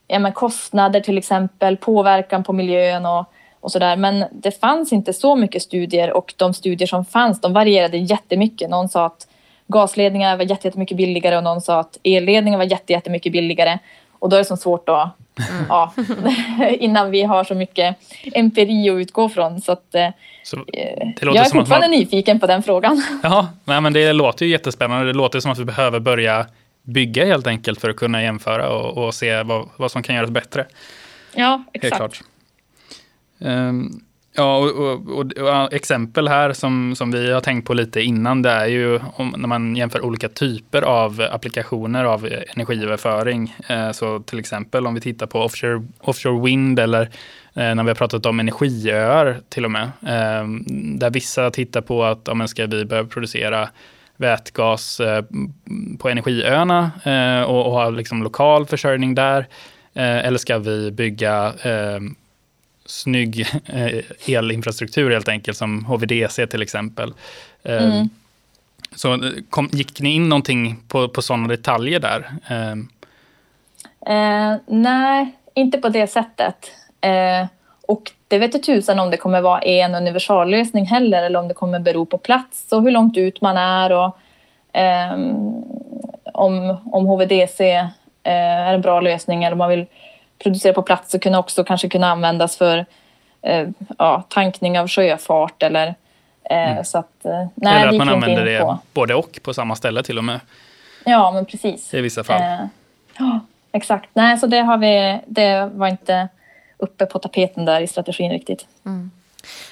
ja, 0.08 0.32
kostnader 0.32 1.00
till 1.00 1.18
exempel, 1.18 1.76
påverkan 1.76 2.44
på 2.44 2.52
miljön 2.52 3.06
och, 3.06 3.24
och 3.60 3.72
sådär. 3.72 3.96
Men 3.96 4.24
det 4.32 4.60
fanns 4.60 4.92
inte 4.92 5.12
så 5.12 5.36
mycket 5.36 5.62
studier 5.62 6.12
och 6.12 6.34
de 6.36 6.54
studier 6.54 6.88
som 6.88 7.04
fanns 7.04 7.40
de 7.40 7.52
varierade 7.52 7.96
jättemycket. 7.96 8.70
Någon 8.70 8.88
sa 8.88 9.06
att 9.06 9.28
gasledningar 9.66 10.36
var 10.36 10.44
jättemycket 10.44 10.96
billigare 10.96 11.36
och 11.36 11.44
någon 11.44 11.60
sa 11.60 11.80
att 11.80 11.98
elledningar 12.02 12.58
var 12.58 12.90
jättemycket 12.90 13.32
billigare. 13.32 13.78
Och 14.18 14.28
då 14.28 14.36
är 14.36 14.38
det 14.38 14.44
så 14.44 14.56
svårt 14.56 14.88
att 14.88 15.16
Mm. 15.38 15.64
Ja, 15.68 15.94
innan 16.70 17.10
vi 17.10 17.22
har 17.22 17.44
så 17.44 17.54
mycket 17.54 17.96
empiri 18.32 18.90
att 18.90 18.94
utgå 18.94 19.28
från. 19.28 19.60
Så, 19.60 19.72
att, 19.72 19.94
eh, 19.94 20.08
så 20.44 20.64
jag 21.20 21.36
är 21.36 21.44
fortfarande 21.44 21.88
man... 21.88 21.90
nyfiken 21.90 22.40
på 22.40 22.46
den 22.46 22.62
frågan. 22.62 23.02
Ja, 23.22 23.48
nej, 23.64 23.80
men 23.80 23.92
det 23.92 24.12
låter 24.12 24.46
ju 24.46 24.52
jättespännande. 24.52 25.06
Det 25.06 25.12
låter 25.12 25.40
som 25.40 25.52
att 25.52 25.58
vi 25.58 25.64
behöver 25.64 26.00
börja 26.00 26.46
bygga 26.82 27.24
helt 27.24 27.46
enkelt 27.46 27.80
för 27.80 27.90
att 27.90 27.96
kunna 27.96 28.22
jämföra 28.22 28.68
och, 28.68 29.06
och 29.06 29.14
se 29.14 29.42
vad, 29.42 29.68
vad 29.76 29.90
som 29.90 30.02
kan 30.02 30.14
göras 30.16 30.30
bättre. 30.30 30.66
Ja, 31.34 31.64
exakt. 31.72 31.92
Helt 31.92 31.96
klart. 31.96 32.20
Um, 33.38 34.04
Ja, 34.34 34.56
och, 34.56 34.70
och, 34.70 35.18
och, 35.18 35.32
och, 35.32 35.72
exempel 35.72 36.28
här 36.28 36.52
som, 36.52 36.96
som 36.96 37.10
vi 37.10 37.32
har 37.32 37.40
tänkt 37.40 37.66
på 37.66 37.74
lite 37.74 38.00
innan, 38.00 38.42
det 38.42 38.50
är 38.50 38.66
ju 38.66 39.00
om, 39.14 39.34
när 39.36 39.48
man 39.48 39.76
jämför 39.76 40.04
olika 40.04 40.28
typer 40.28 40.82
av 40.82 41.28
applikationer 41.30 42.04
av 42.04 42.26
eh, 42.26 42.40
energiöverföring. 42.54 43.54
Eh, 43.68 43.90
så 43.90 44.20
till 44.20 44.38
exempel 44.38 44.86
om 44.86 44.94
vi 44.94 45.00
tittar 45.00 45.26
på 45.26 45.40
offshore, 45.40 45.82
offshore 46.00 46.44
wind 46.44 46.78
eller 46.78 47.02
eh, 47.54 47.74
när 47.74 47.82
vi 47.82 47.90
har 47.90 47.94
pratat 47.94 48.26
om 48.26 48.40
energiöar 48.40 49.40
till 49.48 49.64
och 49.64 49.70
med. 49.70 49.84
Eh, 50.02 50.46
där 50.98 51.10
vissa 51.10 51.50
tittar 51.50 51.80
på 51.80 52.04
att 52.04 52.20
ja, 52.24 52.34
men 52.34 52.48
ska 52.48 52.66
vi 52.66 52.84
börja 52.84 53.04
producera 53.04 53.68
vätgas 54.16 55.00
på 55.98 56.08
energiöarna 56.08 56.90
och, 57.46 57.66
och 57.66 57.72
ha 57.72 57.90
liksom 57.90 58.22
lokal 58.22 58.66
försörjning 58.66 59.14
där. 59.14 59.46
Eller 59.94 60.38
ska 60.38 60.58
vi 60.58 60.90
bygga 60.90 61.52
snygg 62.92 63.46
elinfrastruktur 64.26 65.10
helt 65.10 65.28
enkelt, 65.28 65.56
som 65.56 65.84
HVDC 65.84 66.46
till 66.46 66.62
exempel. 66.62 67.12
Mm. 67.64 68.08
Så 68.94 69.32
kom, 69.50 69.68
gick 69.72 70.00
ni 70.00 70.14
in 70.14 70.28
någonting 70.28 70.76
på, 70.88 71.08
på 71.08 71.22
sådana 71.22 71.48
detaljer 71.48 72.00
där? 72.00 72.30
Eh, 74.06 74.56
nej, 74.66 75.36
inte 75.54 75.78
på 75.78 75.88
det 75.88 76.06
sättet. 76.06 76.70
Eh, 77.00 77.46
och 77.88 78.12
det 78.28 78.38
vet 78.38 78.54
jag 78.54 78.62
tusan 78.62 78.98
om 78.98 79.10
det 79.10 79.16
kommer 79.16 79.40
vara 79.40 79.60
en 79.60 79.94
universallösning 79.94 80.86
heller 80.86 81.22
eller 81.22 81.38
om 81.38 81.48
det 81.48 81.54
kommer 81.54 81.80
bero 81.80 82.06
på 82.06 82.18
plats 82.18 82.72
och 82.72 82.82
hur 82.82 82.90
långt 82.90 83.16
ut 83.16 83.40
man 83.40 83.56
är 83.56 83.92
och 83.92 84.18
eh, 84.76 85.12
om, 86.32 86.78
om 86.92 87.06
HVDC 87.06 87.70
eh, 87.70 87.88
är 88.22 88.74
en 88.74 88.80
bra 88.80 89.00
lösning 89.00 89.44
eller 89.44 89.52
om 89.52 89.58
man 89.58 89.70
vill 89.70 89.86
producera 90.42 90.72
på 90.72 90.82
plats 90.82 91.14
och 91.14 91.22
kunna 91.22 91.38
också 91.38 91.64
kanske 91.64 91.88
kunna 91.88 92.10
användas 92.10 92.56
för 92.56 92.86
eh, 93.42 93.68
ja, 93.98 94.22
tankning 94.28 94.78
av 94.78 94.88
sjöfart 94.88 95.62
eller 95.62 95.86
eh, 96.50 96.72
mm. 96.72 96.84
så 96.84 96.98
att, 96.98 97.24
nej, 97.54 97.82
Eller 97.82 97.88
att 97.88 97.96
man 97.96 98.08
använder 98.08 98.44
det 98.44 98.60
på. 98.60 98.78
både 98.92 99.14
och 99.14 99.40
på 99.42 99.54
samma 99.54 99.74
ställe 99.74 100.02
till 100.02 100.18
och 100.18 100.24
med. 100.24 100.40
Ja, 101.04 101.30
men 101.30 101.46
precis. 101.46 101.94
I 101.94 102.00
vissa 102.00 102.24
fall. 102.24 102.68
ja, 103.18 103.40
exakt. 103.72 104.08
Nej, 104.14 104.38
så 104.38 104.46
det, 104.46 104.60
har 104.60 104.78
vi, 104.78 105.20
det 105.26 105.70
var 105.74 105.88
inte 105.88 106.28
uppe 106.78 107.06
på 107.06 107.18
tapeten 107.18 107.64
där 107.64 107.80
i 107.80 107.86
strategin 107.86 108.30
riktigt. 108.30 108.66
Mm. 108.86 109.10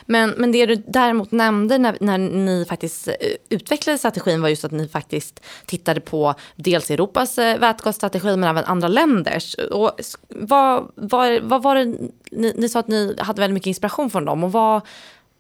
Men, 0.07 0.31
men 0.31 0.53
det 0.53 0.67
du 0.67 0.75
däremot 0.75 1.33
nämnde 1.33 1.79
när, 1.79 1.97
när 2.01 2.19
ni 2.19 2.65
faktiskt 2.69 3.09
eh, 3.09 3.15
utvecklade 3.49 3.99
strategin 3.99 4.43
var 4.43 4.49
just 4.49 4.65
att 4.65 4.73
ni 4.73 4.89
faktiskt 4.89 5.41
tittade 5.67 6.01
på 6.01 6.35
dels 6.57 6.91
Europas 6.91 7.39
eh, 7.39 7.59
vätgasstrategi 7.59 8.37
men 8.37 8.51
även 8.51 8.65
andra 8.65 8.89
länders. 8.89 9.55
Och 9.55 9.93
vad, 10.29 10.89
vad, 10.95 11.43
vad 11.43 11.63
var 11.63 11.75
det, 11.75 11.85
ni, 12.31 12.55
ni 12.57 12.69
sa 12.69 12.79
att 12.79 12.89
ni 12.89 13.17
hade 13.19 13.41
väldigt 13.41 13.55
mycket 13.55 13.67
inspiration 13.67 14.11
från 14.11 14.25
dem 14.25 14.45
och 14.45 14.53
vad, 14.53 14.83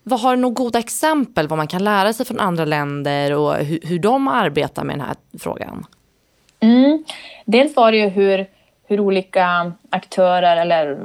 vad 0.03 0.21
har 0.21 0.37
du 0.37 0.43
några 0.43 0.55
goda 0.55 0.79
exempel 0.79 1.49
vad 1.49 1.57
man 1.57 1.66
kan 1.66 1.85
lära 1.85 2.12
sig 2.12 2.27
från 2.27 2.40
andra 2.40 2.64
länder 2.64 3.35
och 3.35 3.55
hur, 3.55 3.79
hur 3.83 3.99
de 3.99 4.29
arbetar 4.29 4.85
med 4.85 4.99
den 4.99 5.07
här 5.07 5.16
frågan? 5.38 5.87
Mm. 6.61 7.05
Dels 7.45 7.77
var 7.77 7.93
det 7.93 7.99
ju 7.99 8.09
hur, 8.09 8.47
hur 8.87 9.01
olika 9.01 9.73
aktörer 9.90 10.57
eller 10.57 10.99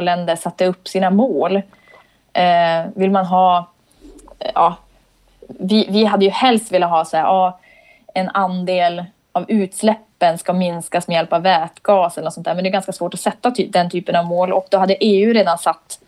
länder 0.00 0.36
satte 0.36 0.66
upp 0.66 0.88
sina 0.88 1.10
mål. 1.10 1.62
Eh, 2.32 2.90
vill 2.94 3.10
man 3.10 3.26
ha... 3.26 3.68
Ja, 4.54 4.76
vi, 5.48 5.86
vi 5.90 6.04
hade 6.04 6.24
ju 6.24 6.30
helst 6.30 6.72
velat 6.72 6.90
ha 6.90 7.04
så 7.04 7.16
här, 7.16 7.24
ja, 7.24 7.58
en 8.14 8.28
andel 8.28 9.04
av 9.32 9.44
utsläppen 9.48 10.38
ska 10.38 10.52
minskas 10.52 11.08
med 11.08 11.14
hjälp 11.14 11.32
av 11.32 11.42
vätgas 11.42 12.16
eller 12.16 12.24
något 12.24 12.34
sånt 12.34 12.44
där. 12.44 12.54
Men 12.54 12.64
det 12.64 12.70
är 12.70 12.72
ganska 12.72 12.92
svårt 12.92 13.14
att 13.14 13.20
sätta 13.20 13.50
ty 13.50 13.66
den 13.66 13.90
typen 13.90 14.16
av 14.16 14.24
mål 14.24 14.52
och 14.52 14.66
då 14.70 14.78
hade 14.78 14.94
EU 14.94 15.32
redan 15.32 15.58
satt 15.58 15.98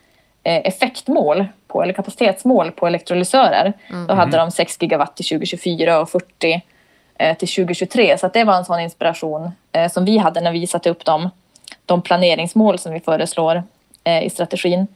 eh, 0.43 0.67
effektmål 0.67 1.45
på, 1.67 1.83
eller 1.83 1.93
kapacitetsmål 1.93 2.71
på 2.71 2.87
elektrolysörer. 2.87 3.73
Mm. 3.89 4.07
Då 4.07 4.13
hade 4.13 4.37
de 4.37 4.51
6 4.51 4.77
gigawatt 4.81 5.15
till 5.15 5.25
2024 5.25 5.99
och 5.99 6.09
40 6.09 6.61
eh, 7.17 7.37
till 7.37 7.47
2023. 7.47 8.17
Så 8.17 8.27
det 8.27 8.43
var 8.43 8.55
en 8.55 8.65
sån 8.65 8.79
inspiration 8.79 9.51
eh, 9.71 9.91
som 9.91 10.05
vi 10.05 10.17
hade 10.17 10.41
när 10.41 10.51
vi 10.51 10.67
satte 10.67 10.89
upp 10.89 11.05
dem, 11.05 11.29
de 11.85 12.01
planeringsmål 12.01 12.79
som 12.79 12.93
vi 12.93 12.99
föreslår 12.99 13.63
eh, 14.03 14.23
i 14.23 14.29
strategin. 14.29 14.87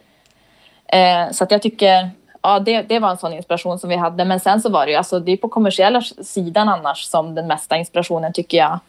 Eh, 0.92 1.32
så 1.32 1.44
att 1.44 1.52
jag 1.52 1.62
tycker 1.62 2.10
ja, 2.42 2.60
det, 2.60 2.82
det 2.82 3.00
var 3.00 3.10
en 3.10 3.18
sån 3.18 3.34
inspiration 3.34 3.80
som 3.80 3.90
vi 3.90 3.96
hade. 3.96 4.26
Men 4.26 4.40
sen 4.40 4.62
så 4.62 4.70
var 4.70 4.86
det 4.86 4.92
ju, 4.92 4.98
alltså 4.98 5.20
det 5.20 5.32
är 5.32 5.38
på 5.38 5.50
kommersiella 5.50 6.02
sidan 6.02 6.70
annars 6.70 7.04
som 7.04 7.36
den 7.36 7.48
mesta 7.48 7.78
inspirationen 7.78 8.34
tycker 8.34 8.58
jag 8.58 8.80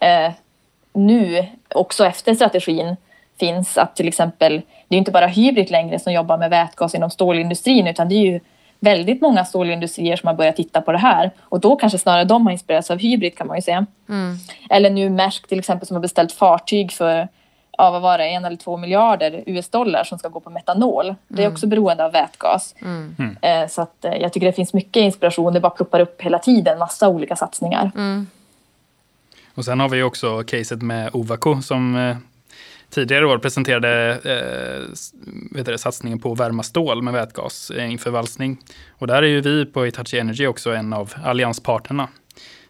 eh, 0.00 0.32
nu, 0.92 1.46
också 1.74 2.04
efter 2.06 2.34
strategin, 2.34 2.96
finns. 3.40 3.78
Att 3.78 3.96
till 3.96 4.08
exempel, 4.08 4.62
det 4.88 4.96
är 4.96 4.98
inte 4.98 5.10
bara 5.10 5.26
Hybrid 5.26 5.70
längre 5.70 5.98
som 5.98 6.12
jobbar 6.12 6.38
med 6.38 6.50
vätgas 6.50 6.94
inom 6.94 7.10
stålindustrin 7.10 7.86
utan 7.86 8.08
det 8.08 8.14
är 8.14 8.32
ju 8.32 8.40
väldigt 8.80 9.20
många 9.20 9.44
stålindustrier 9.44 10.16
som 10.16 10.26
har 10.26 10.34
börjat 10.34 10.56
titta 10.56 10.80
på 10.80 10.92
det 10.92 10.98
här. 10.98 11.30
Och 11.42 11.60
då 11.60 11.76
kanske 11.76 11.98
snarare 11.98 12.24
de 12.24 12.46
har 12.46 12.52
inspirerats 12.52 12.90
av 12.90 12.98
Hybrid 12.98 13.38
kan 13.38 13.46
man 13.46 13.56
ju 13.56 13.62
säga. 13.62 13.86
Mm. 14.08 14.36
Eller 14.70 14.90
nu 14.90 15.10
Maersk 15.10 15.48
till 15.48 15.58
exempel 15.58 15.86
som 15.86 15.94
har 15.94 16.02
beställt 16.02 16.32
fartyg 16.32 16.92
för 16.92 17.28
ja, 17.78 17.90
vad 17.90 18.02
var 18.02 18.18
det, 18.18 18.24
en 18.24 18.44
eller 18.44 18.56
två 18.56 18.76
miljarder 18.76 19.42
US-dollar 19.46 20.04
som 20.04 20.18
ska 20.18 20.28
gå 20.28 20.40
på 20.40 20.50
metanol. 20.50 21.14
Det 21.28 21.42
är 21.42 21.46
mm. 21.46 21.52
också 21.52 21.66
beroende 21.66 22.04
av 22.04 22.12
vätgas. 22.12 22.74
Mm. 22.82 23.16
mm. 23.18 23.36
Eh, 23.42 23.68
så 23.68 23.82
att, 23.82 24.04
eh, 24.04 24.14
jag 24.14 24.32
tycker 24.32 24.46
det 24.46 24.52
finns 24.52 24.72
mycket 24.72 25.00
inspiration. 25.00 25.52
Det 25.52 25.60
bara 25.60 25.70
ploppar 25.70 26.00
upp 26.00 26.22
hela 26.22 26.38
tiden 26.38 26.78
massa 26.78 27.08
olika 27.08 27.36
satsningar. 27.36 27.90
Mm. 27.94 28.26
Och 29.54 29.64
sen 29.64 29.80
har 29.80 29.88
vi 29.88 30.02
också 30.02 30.42
caset 30.42 30.82
med 30.82 31.10
Ovako 31.12 31.62
som 31.62 31.96
eh, 31.96 32.16
tidigare 32.90 33.26
år 33.26 33.38
presenterade 33.38 34.18
eh, 34.24 34.96
vet 35.56 35.66
du, 35.66 35.78
satsningen 35.78 36.18
på 36.18 36.32
att 36.32 36.40
värma 36.40 36.62
stål 36.62 37.02
med 37.02 37.14
vätgas 37.14 37.70
eh, 37.70 37.92
inför 37.92 38.10
valsning. 38.10 38.58
Och 38.98 39.06
där 39.06 39.22
är 39.22 39.26
ju 39.26 39.40
vi 39.40 39.66
på 39.66 39.84
Hitachi 39.84 40.18
Energy 40.18 40.46
också 40.46 40.70
en 40.70 40.92
av 40.92 41.14
allianspartnerna. 41.24 42.08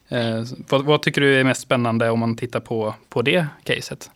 Eh, 0.09 0.43
vad, 0.69 0.85
vad, 0.85 1.03
tycker 1.03 1.21
du 1.21 1.41
är 1.41 1.45
mest 1.45 1.61
spännande 1.61 2.11
om 2.11 2.21
man 2.21 2.37
tittar 2.37 2.61
på, 2.61 2.95
på 3.09 3.23
det 3.23 3.47
caset? 3.65 4.11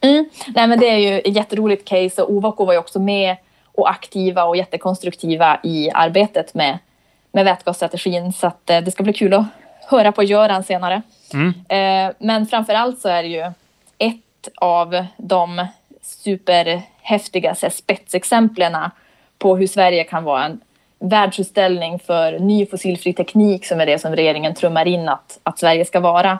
Mm. 0.00 0.28
Nej, 0.54 0.66
men 0.66 0.78
det 0.78 0.88
är 0.88 0.96
ju 0.96 1.18
ett 1.18 1.36
jätteroligt 1.36 1.88
case 1.88 2.22
och 2.22 2.32
Ovako 2.32 2.64
var 2.64 2.72
ju 2.72 2.78
också 2.78 2.98
med 2.98 3.36
och 3.64 3.90
aktiva 3.90 4.44
och 4.44 4.56
jättekonstruktiva 4.56 5.60
i 5.62 5.90
arbetet 5.90 6.54
med, 6.54 6.78
med 7.32 7.44
vätgasstrategin. 7.44 8.32
Så 8.32 8.46
att, 8.46 8.70
eh, 8.70 8.80
det 8.80 8.90
ska 8.90 9.02
bli 9.02 9.12
kul 9.12 9.34
att 9.34 9.46
höra 9.90 10.12
på 10.12 10.22
Göran 10.22 10.64
senare. 10.64 11.02
Mm. 11.32 11.48
Eh, 11.68 12.14
men 12.18 12.46
framför 12.46 12.74
allt 12.74 13.00
så 13.00 13.08
är 13.08 13.22
det 13.22 13.28
ju 13.28 13.52
ett 13.98 14.48
av 14.54 15.04
de 15.16 15.66
superhäftiga 16.02 17.54
spetsexemplen 17.54 18.76
på 19.38 19.56
hur 19.56 19.66
Sverige 19.66 20.04
kan 20.04 20.24
vara 20.24 20.44
en 20.44 20.60
världsutställning 20.98 21.98
för 21.98 22.38
ny 22.38 22.66
fossilfri 22.66 23.12
teknik 23.12 23.66
som 23.66 23.80
är 23.80 23.86
det 23.86 23.98
som 23.98 24.16
regeringen 24.16 24.54
trummar 24.54 24.88
in 24.88 25.08
att, 25.08 25.38
att 25.42 25.58
Sverige 25.58 25.84
ska 25.84 26.00
vara. 26.00 26.38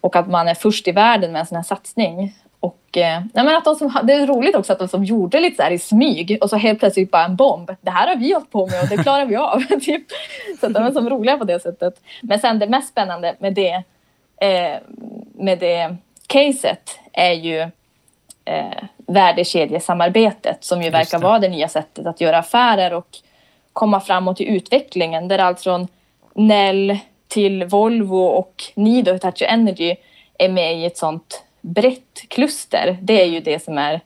Och 0.00 0.16
att 0.16 0.28
man 0.28 0.48
är 0.48 0.54
först 0.54 0.88
i 0.88 0.92
världen 0.92 1.32
med 1.32 1.40
en 1.40 1.46
sån 1.46 1.56
här 1.56 1.62
satsning. 1.62 2.34
Och, 2.64 2.98
eh, 2.98 3.22
men 3.32 3.48
att 3.48 3.64
de 3.64 3.74
som, 3.74 4.00
det 4.02 4.12
är 4.12 4.26
roligt 4.26 4.56
också 4.56 4.72
att 4.72 4.78
de 4.78 4.88
som 4.88 5.04
gjorde 5.04 5.40
lite 5.40 5.56
så 5.56 5.62
här 5.62 5.70
i 5.70 5.78
smyg 5.78 6.38
och 6.40 6.50
så 6.50 6.56
helt 6.56 6.78
plötsligt 6.78 7.10
bara 7.10 7.24
en 7.24 7.36
bomb. 7.36 7.70
Det 7.80 7.90
här 7.90 8.08
har 8.08 8.16
vi 8.16 8.32
hållit 8.32 8.50
på 8.50 8.66
med 8.66 8.82
och 8.82 8.88
det 8.88 9.02
klarar 9.02 9.26
vi 9.26 9.36
av. 9.36 9.60
typ. 9.80 10.06
Så 10.60 10.66
att 10.66 10.74
de 10.74 10.84
är 10.84 10.90
som 10.90 11.10
roliga 11.10 11.36
på 11.36 11.44
det 11.44 11.60
sättet. 11.60 12.00
Men 12.22 12.38
sen 12.38 12.58
det 12.58 12.66
mest 12.66 12.88
spännande 12.88 13.34
med 13.38 13.54
det, 13.54 13.82
eh, 14.40 14.78
med 15.34 15.58
det 15.58 15.96
caset 16.26 16.98
är 17.12 17.32
ju 17.32 17.60
eh, 18.44 18.84
värdekedjesamarbetet 18.96 20.64
som 20.64 20.82
ju 20.82 20.90
verkar 20.90 21.18
vara 21.18 21.38
det 21.38 21.48
nya 21.48 21.68
sättet 21.68 22.06
att 22.06 22.20
göra 22.20 22.38
affärer 22.38 22.92
och 22.92 23.08
komma 23.72 24.00
framåt 24.00 24.40
i 24.40 24.44
utvecklingen. 24.44 25.28
Där 25.28 25.38
allt 25.38 25.60
från 25.60 25.88
Nell 26.34 26.98
till 27.28 27.64
Volvo 27.64 28.24
och 28.24 28.62
Nido 28.74 29.12
Hitachi 29.12 29.44
Energy 29.44 29.96
är 30.38 30.48
med 30.48 30.78
i 30.78 30.84
ett 30.84 30.96
sånt 30.96 31.44
brett 31.64 32.24
kluster, 32.28 32.98
det 33.00 33.22
är 33.22 33.26
ju 33.26 33.40
det 33.40 33.64
som 33.64 33.78
är 33.78 34.00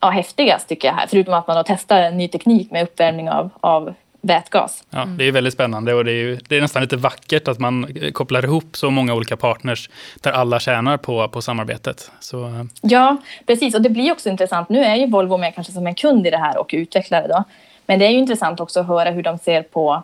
ja, 0.00 0.10
häftigast 0.10 0.68
tycker 0.68 0.88
jag 0.88 0.94
här. 0.94 1.06
Förutom 1.06 1.34
att 1.34 1.46
man 1.46 1.56
har 1.56 1.64
testat 1.64 2.14
ny 2.14 2.28
teknik 2.28 2.70
med 2.70 2.82
uppvärmning 2.82 3.30
av, 3.30 3.50
av 3.60 3.94
vätgas. 4.20 4.84
Ja, 4.90 5.04
det 5.04 5.24
är 5.24 5.32
väldigt 5.32 5.54
spännande 5.54 5.94
och 5.94 6.04
det 6.04 6.10
är, 6.10 6.14
ju, 6.14 6.38
det 6.48 6.56
är 6.56 6.60
nästan 6.60 6.82
lite 6.82 6.96
vackert 6.96 7.48
att 7.48 7.58
man 7.58 7.96
kopplar 8.12 8.44
ihop 8.44 8.76
så 8.76 8.90
många 8.90 9.14
olika 9.14 9.36
partners 9.36 9.90
där 10.20 10.32
alla 10.32 10.60
tjänar 10.60 10.96
på, 10.96 11.28
på 11.28 11.42
samarbetet. 11.42 12.10
Så... 12.20 12.44
Eh. 12.44 12.64
Ja, 12.80 13.16
precis. 13.46 13.74
Och 13.74 13.82
det 13.82 13.90
blir 13.90 14.12
också 14.12 14.28
intressant. 14.28 14.68
Nu 14.68 14.84
är 14.84 14.96
ju 14.96 15.06
Volvo 15.06 15.36
med 15.36 15.54
kanske 15.54 15.72
som 15.72 15.86
en 15.86 15.94
kund 15.94 16.26
i 16.26 16.30
det 16.30 16.38
här 16.38 16.58
och 16.58 16.70
utvecklare 16.72 17.28
då. 17.28 17.44
Men 17.86 17.98
det 17.98 18.06
är 18.06 18.10
ju 18.10 18.18
intressant 18.18 18.60
också 18.60 18.80
att 18.80 18.86
höra 18.86 19.10
hur 19.10 19.22
de 19.22 19.38
ser 19.38 19.62
på, 19.62 20.02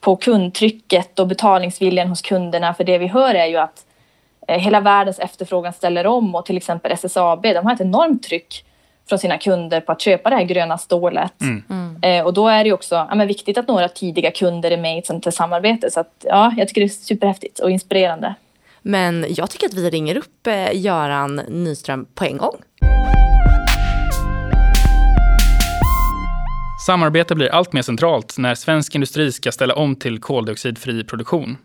på 0.00 0.16
kundtrycket 0.16 1.18
och 1.18 1.26
betalningsviljan 1.26 2.08
hos 2.08 2.22
kunderna. 2.22 2.74
För 2.74 2.84
det 2.84 2.98
vi 2.98 3.06
hör 3.06 3.34
är 3.34 3.46
ju 3.46 3.56
att 3.56 3.84
hela 4.48 4.80
världens 4.80 5.18
efterfrågan 5.18 5.72
ställer 5.72 6.06
om 6.06 6.34
och 6.34 6.46
till 6.46 6.56
exempel 6.56 6.92
SSAB, 6.92 7.42
de 7.42 7.66
har 7.66 7.74
ett 7.74 7.80
enormt 7.80 8.22
tryck 8.22 8.64
från 9.08 9.18
sina 9.18 9.38
kunder 9.38 9.80
på 9.80 9.92
att 9.92 10.00
köpa 10.00 10.30
det 10.30 10.36
här 10.36 10.44
gröna 10.44 10.78
stålet. 10.78 11.40
Mm. 11.40 11.62
Mm. 11.70 11.98
Eh, 12.02 12.26
och 12.26 12.34
då 12.34 12.48
är 12.48 12.64
det 12.64 12.72
också 12.72 12.94
ja, 12.94 13.14
men 13.14 13.26
viktigt 13.26 13.58
att 13.58 13.68
några 13.68 13.88
tidiga 13.88 14.30
kunder 14.30 14.70
är 14.70 14.76
med 14.76 14.96
i 14.96 14.98
ett 14.98 15.06
sånt 15.06 15.24
här 15.24 15.32
samarbete. 15.32 15.90
Så 15.90 16.00
att, 16.00 16.24
ja, 16.28 16.52
jag 16.56 16.68
tycker 16.68 16.80
det 16.80 16.86
är 16.86 16.88
superhäftigt 16.88 17.58
och 17.58 17.70
inspirerande. 17.70 18.34
Men 18.82 19.26
jag 19.28 19.50
tycker 19.50 19.66
att 19.66 19.74
vi 19.74 19.90
ringer 19.90 20.16
upp 20.16 20.46
eh, 20.46 20.76
Göran 20.76 21.36
Nyström 21.36 22.06
på 22.14 22.24
en 22.24 22.36
gång. 22.36 22.56
Samarbete 26.86 27.34
blir 27.34 27.48
allt 27.48 27.72
mer 27.72 27.82
centralt 27.82 28.38
när 28.38 28.54
svensk 28.54 28.94
industri 28.94 29.32
ska 29.32 29.52
ställa 29.52 29.74
om 29.74 29.96
till 29.96 30.20
koldioxidfri 30.20 31.04
produktion. 31.04 31.56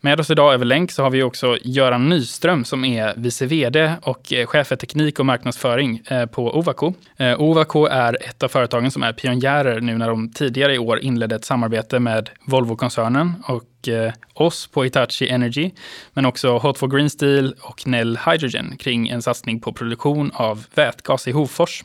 Med 0.00 0.20
oss 0.20 0.30
idag 0.30 0.54
över 0.54 0.64
länk 0.64 0.90
så 0.90 1.02
har 1.02 1.10
vi 1.10 1.22
också 1.22 1.58
Göran 1.62 2.08
Nyström 2.08 2.64
som 2.64 2.84
är 2.84 3.14
vice 3.16 3.46
VD 3.46 3.92
och 4.02 4.32
eh, 4.32 4.46
chef 4.46 4.66
för 4.66 4.76
teknik 4.76 5.18
och 5.18 5.26
marknadsföring 5.26 6.02
eh, 6.10 6.26
på 6.26 6.58
Ovako. 6.58 6.94
Eh, 7.16 7.40
Ovako 7.40 7.86
är 7.86 8.18
ett 8.28 8.42
av 8.42 8.48
företagen 8.48 8.90
som 8.90 9.02
är 9.02 9.12
pionjärer 9.12 9.80
nu 9.80 9.98
när 9.98 10.08
de 10.08 10.32
tidigare 10.32 10.74
i 10.74 10.78
år 10.78 10.98
inledde 10.98 11.34
ett 11.34 11.44
samarbete 11.44 11.98
med 11.98 12.30
Volvo-koncernen 12.46 13.34
och 13.48 13.62
oss 14.34 14.66
på 14.66 14.84
Hitachi 14.84 15.28
Energy, 15.28 15.70
men 16.12 16.26
också 16.26 16.58
Hot 16.58 16.78
for 16.78 16.88
Green 16.88 17.10
Steel 17.10 17.54
och 17.60 17.86
Nell 17.86 18.18
Hydrogen 18.26 18.76
kring 18.76 19.08
en 19.08 19.22
satsning 19.22 19.60
på 19.60 19.72
produktion 19.72 20.30
av 20.34 20.66
vätgas 20.74 21.28
i 21.28 21.32
Hofors. 21.32 21.84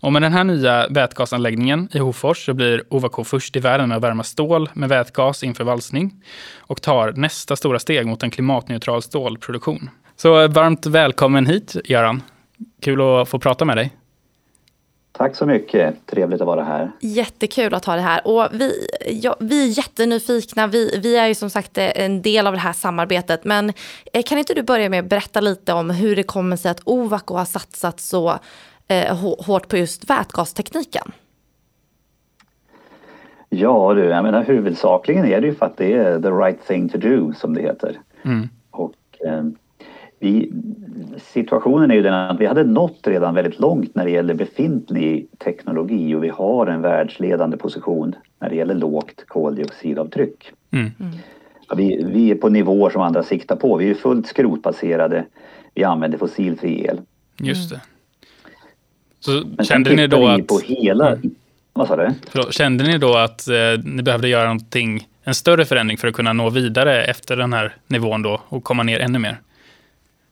Och 0.00 0.12
med 0.12 0.22
den 0.22 0.32
här 0.32 0.44
nya 0.44 0.86
vätgasanläggningen 0.88 1.88
i 1.92 1.98
Hofors 1.98 2.44
så 2.46 2.54
blir 2.54 2.82
Ovako 2.88 3.24
först 3.24 3.56
i 3.56 3.60
världen 3.60 3.88
med 3.88 3.96
att 3.96 4.02
värma 4.02 4.22
stål 4.22 4.70
med 4.74 4.88
vätgas 4.88 5.42
inför 5.42 5.64
valsning 5.64 6.24
och 6.58 6.82
tar 6.82 7.12
nästa 7.12 7.56
stora 7.56 7.78
steg 7.78 8.06
mot 8.06 8.22
en 8.22 8.30
klimatneutral 8.30 9.02
stålproduktion. 9.02 9.90
Så 10.16 10.48
varmt 10.48 10.86
välkommen 10.86 11.46
hit 11.46 11.76
Göran. 11.84 12.22
Kul 12.82 13.00
att 13.00 13.28
få 13.28 13.38
prata 13.38 13.64
med 13.64 13.76
dig. 13.76 13.96
Tack 15.12 15.36
så 15.36 15.46
mycket. 15.46 16.06
Trevligt 16.06 16.40
att 16.40 16.46
vara 16.46 16.64
här. 16.64 16.92
Jättekul 17.00 17.74
att 17.74 17.84
ha 17.84 17.94
det 17.94 18.00
här. 18.00 18.26
Och 18.26 18.48
vi, 18.52 18.88
ja, 19.22 19.36
vi 19.40 19.64
är 19.64 19.78
jättenyfikna. 19.78 20.66
Vi, 20.66 21.00
vi 21.02 21.16
är 21.16 21.26
ju 21.26 21.34
som 21.34 21.50
sagt 21.50 21.78
en 21.78 22.22
del 22.22 22.46
av 22.46 22.52
det 22.52 22.58
här 22.58 22.72
samarbetet. 22.72 23.44
Men 23.44 23.72
eh, 24.12 24.22
kan 24.22 24.38
inte 24.38 24.54
du 24.54 24.62
börja 24.62 24.88
med 24.88 25.00
att 25.00 25.10
berätta 25.10 25.40
lite 25.40 25.72
om 25.72 25.90
hur 25.90 26.16
det 26.16 26.22
kommer 26.22 26.56
sig 26.56 26.70
att 26.70 26.80
Ovako 26.84 27.34
har 27.34 27.44
satsat 27.44 28.00
så 28.00 28.38
eh, 28.90 29.16
hårt 29.46 29.68
på 29.68 29.76
just 29.76 30.10
vätgastekniken? 30.10 31.12
Ja 33.48 33.94
du, 33.94 34.04
jag 34.04 34.22
menar 34.22 34.44
huvudsakligen 34.44 35.24
är 35.24 35.40
det 35.40 35.46
ju 35.46 35.54
för 35.54 35.66
att 35.66 35.76
det 35.76 35.92
är 35.92 36.20
the 36.20 36.28
right 36.28 36.66
thing 36.66 36.88
to 36.88 36.98
do 36.98 37.32
som 37.32 37.54
det 37.54 37.62
heter. 37.62 37.98
Mm. 38.22 38.48
Och, 38.70 38.94
eh, 39.26 39.44
vi, 40.18 40.52
situationen 41.18 41.90
är 41.90 41.94
ju 41.94 42.02
den 42.02 42.14
att 42.14 42.40
vi 42.40 42.46
hade 42.46 42.64
nått 42.64 43.00
redan 43.02 43.34
väldigt 43.34 43.60
långt 43.60 43.94
när 43.94 44.04
det 44.04 44.10
gäller 44.10 44.34
befintlig 44.34 45.26
teknologi 45.38 46.14
och 46.14 46.24
vi 46.24 46.28
har 46.28 46.66
en 46.66 46.82
världsledande 46.82 47.56
position 47.56 48.14
när 48.38 48.50
det 48.50 48.56
gäller 48.56 48.74
lågt 48.74 49.24
koldioxidavtryck. 49.26 50.52
Mm. 50.70 50.90
Mm. 51.00 51.12
Ja, 51.68 51.74
vi, 51.74 52.04
vi, 52.04 52.30
är 52.30 52.34
på 52.34 52.48
nivåer 52.48 52.90
som 52.90 53.02
andra 53.02 53.22
siktar 53.22 53.56
på. 53.56 53.76
Vi 53.76 53.90
är 53.90 53.94
fullt 53.94 54.26
skrotbaserade. 54.26 55.24
Vi 55.74 55.84
använder 55.84 56.18
fossilfri 56.18 56.84
el. 56.84 57.00
Just 57.36 57.70
det. 57.70 57.80
Så 59.20 59.42
Men 59.56 59.66
kände 59.66 59.94
ni 59.94 60.06
då 60.06 60.26
att... 60.26 60.46
På 60.46 60.58
hela... 60.58 61.08
Mm. 61.08 61.30
Vad 61.72 61.88
sa 61.88 61.96
du? 61.96 62.10
kände 62.50 62.84
ni 62.84 62.98
då 62.98 63.16
att 63.16 63.48
eh, 63.48 63.54
ni 63.84 64.02
behövde 64.02 64.28
göra 64.28 64.44
någonting, 64.44 65.08
en 65.24 65.34
större 65.34 65.64
förändring 65.64 65.98
för 65.98 66.08
att 66.08 66.14
kunna 66.14 66.32
nå 66.32 66.50
vidare 66.50 67.04
efter 67.04 67.36
den 67.36 67.52
här 67.52 67.76
nivån 67.86 68.22
då 68.22 68.40
och 68.48 68.64
komma 68.64 68.82
ner 68.82 69.00
ännu 69.00 69.18
mer? 69.18 69.40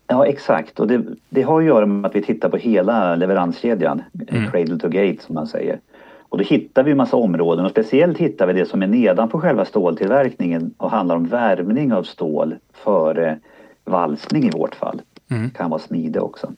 Ja 0.07 0.27
exakt 0.27 0.81
och 0.81 0.87
det, 0.87 1.03
det 1.29 1.43
har 1.43 1.61
att 1.61 1.67
göra 1.67 1.87
med 1.87 2.09
att 2.09 2.17
vi 2.17 2.23
tittar 2.23 2.49
på 2.49 2.57
hela 2.57 3.17
leveranskedjan, 3.17 4.03
mm. 4.29 4.51
cradle 4.51 4.79
to 4.79 4.89
gate 4.89 5.17
som 5.27 5.35
man 5.35 5.47
säger. 5.47 5.81
Och 6.29 6.39
då 6.39 6.45
hittar 6.45 6.83
vi 6.83 6.91
en 6.91 6.97
massa 6.97 7.17
områden 7.17 7.65
och 7.65 7.71
speciellt 7.71 8.19
hittar 8.19 8.47
vi 8.47 8.53
det 8.53 8.67
som 8.67 8.83
är 8.83 8.87
nedanför 8.87 9.39
själva 9.39 9.65
ståltillverkningen 9.65 10.75
och 10.77 10.91
handlar 10.91 11.17
om 11.17 11.27
värmning 11.27 11.93
av 11.93 12.03
stål 12.03 12.55
före 12.73 13.39
valsning 13.85 14.45
i 14.45 14.51
vårt 14.51 14.75
fall. 14.75 15.01
Mm. 15.31 15.51
Kan 15.51 15.71
vara 15.71 15.81
smide 15.81 16.21
också. 16.21 16.53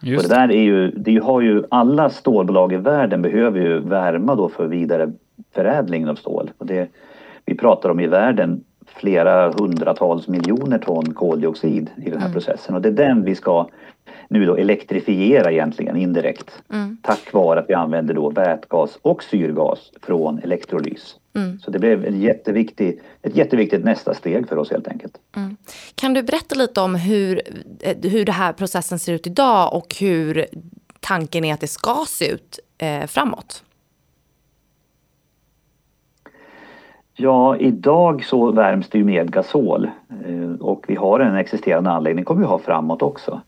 Just. 0.00 0.24
Och 0.24 0.30
det 0.30 0.36
där 0.36 0.50
är 0.50 0.62
ju, 0.62 0.90
det 0.90 1.16
har 1.16 1.40
ju, 1.40 1.64
alla 1.68 2.10
stålbolag 2.10 2.72
i 2.72 2.76
världen 2.76 3.22
behöver 3.22 3.60
ju 3.60 3.78
värma 3.78 4.34
då 4.34 4.48
för 4.48 4.66
vidare 4.66 5.12
förädling 5.54 6.08
av 6.08 6.14
stål. 6.14 6.50
Och 6.58 6.66
det, 6.66 6.88
vi 7.44 7.54
pratar 7.54 7.90
om 7.90 8.00
i 8.00 8.06
världen 8.06 8.64
flera 8.86 9.50
hundratals 9.50 10.28
miljoner 10.28 10.78
ton 10.78 11.14
koldioxid 11.14 11.90
i 11.96 12.10
den 12.10 12.20
här 12.20 12.26
mm. 12.26 12.32
processen 12.32 12.74
och 12.74 12.82
det 12.82 12.88
är 12.88 12.92
den 12.92 13.24
vi 13.24 13.34
ska 13.34 13.68
nu 14.28 14.46
då 14.46 14.56
elektrifiera 14.56 15.52
egentligen 15.52 15.96
indirekt. 15.96 16.62
Mm. 16.72 16.96
Tack 17.02 17.32
vare 17.32 17.60
att 17.60 17.68
vi 17.68 17.74
använder 17.74 18.14
då 18.14 18.30
vätgas 18.30 18.98
och 19.02 19.22
syrgas 19.22 19.92
från 20.02 20.38
elektrolys. 20.38 21.16
Mm. 21.36 21.58
Så 21.58 21.70
det 21.70 21.78
blev 21.78 22.04
en 22.04 22.20
jätteviktig, 22.20 23.00
ett 23.22 23.36
jätteviktigt 23.36 23.84
nästa 23.84 24.14
steg 24.14 24.48
för 24.48 24.58
oss 24.58 24.70
helt 24.70 24.88
enkelt. 24.88 25.18
Mm. 25.36 25.56
Kan 25.94 26.14
du 26.14 26.22
berätta 26.22 26.54
lite 26.54 26.80
om 26.80 26.94
hur, 26.94 27.42
eh, 27.80 27.96
hur 28.10 28.24
den 28.24 28.34
här 28.34 28.52
processen 28.52 28.98
ser 28.98 29.12
ut 29.12 29.26
idag 29.26 29.74
och 29.74 29.96
hur 30.00 30.46
tanken 31.00 31.44
är 31.44 31.54
att 31.54 31.60
det 31.60 31.66
ska 31.66 32.04
se 32.08 32.30
ut 32.30 32.58
eh, 32.78 33.06
framåt? 33.06 33.62
Ja, 37.18 37.56
idag 37.56 38.24
så 38.24 38.52
värms 38.52 38.88
det 38.88 38.98
ju 38.98 39.04
med 39.04 39.32
gasol 39.32 39.90
eh, 40.26 40.60
och 40.60 40.84
vi 40.88 40.94
har 40.94 41.20
en 41.20 41.36
existerande 41.36 41.90
anläggning, 41.90 42.24
kommer 42.24 42.40
vi 42.40 42.46
ha 42.46 42.58
framåt 42.58 43.02
också. 43.02 43.40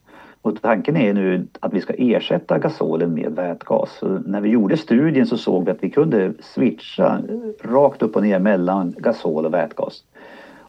Och 0.49 0.63
tanken 0.63 0.97
är 0.97 1.15
nu 1.15 1.47
att 1.61 1.73
vi 1.73 1.81
ska 1.81 1.95
ersätta 1.99 2.59
gasolen 2.59 3.15
med 3.15 3.33
vätgas. 3.33 3.99
Så 3.99 4.09
när 4.09 4.41
vi 4.41 4.49
gjorde 4.49 4.77
studien 4.77 5.27
så 5.27 5.37
såg 5.37 5.65
vi 5.65 5.71
att 5.71 5.85
vi 5.85 5.91
kunde 5.91 6.33
switcha 6.41 7.21
rakt 7.63 8.03
upp 8.03 8.17
och 8.17 8.23
ner 8.23 8.39
mellan 8.39 8.95
gasol 8.99 9.47
och 9.47 9.55
vätgas 9.55 10.03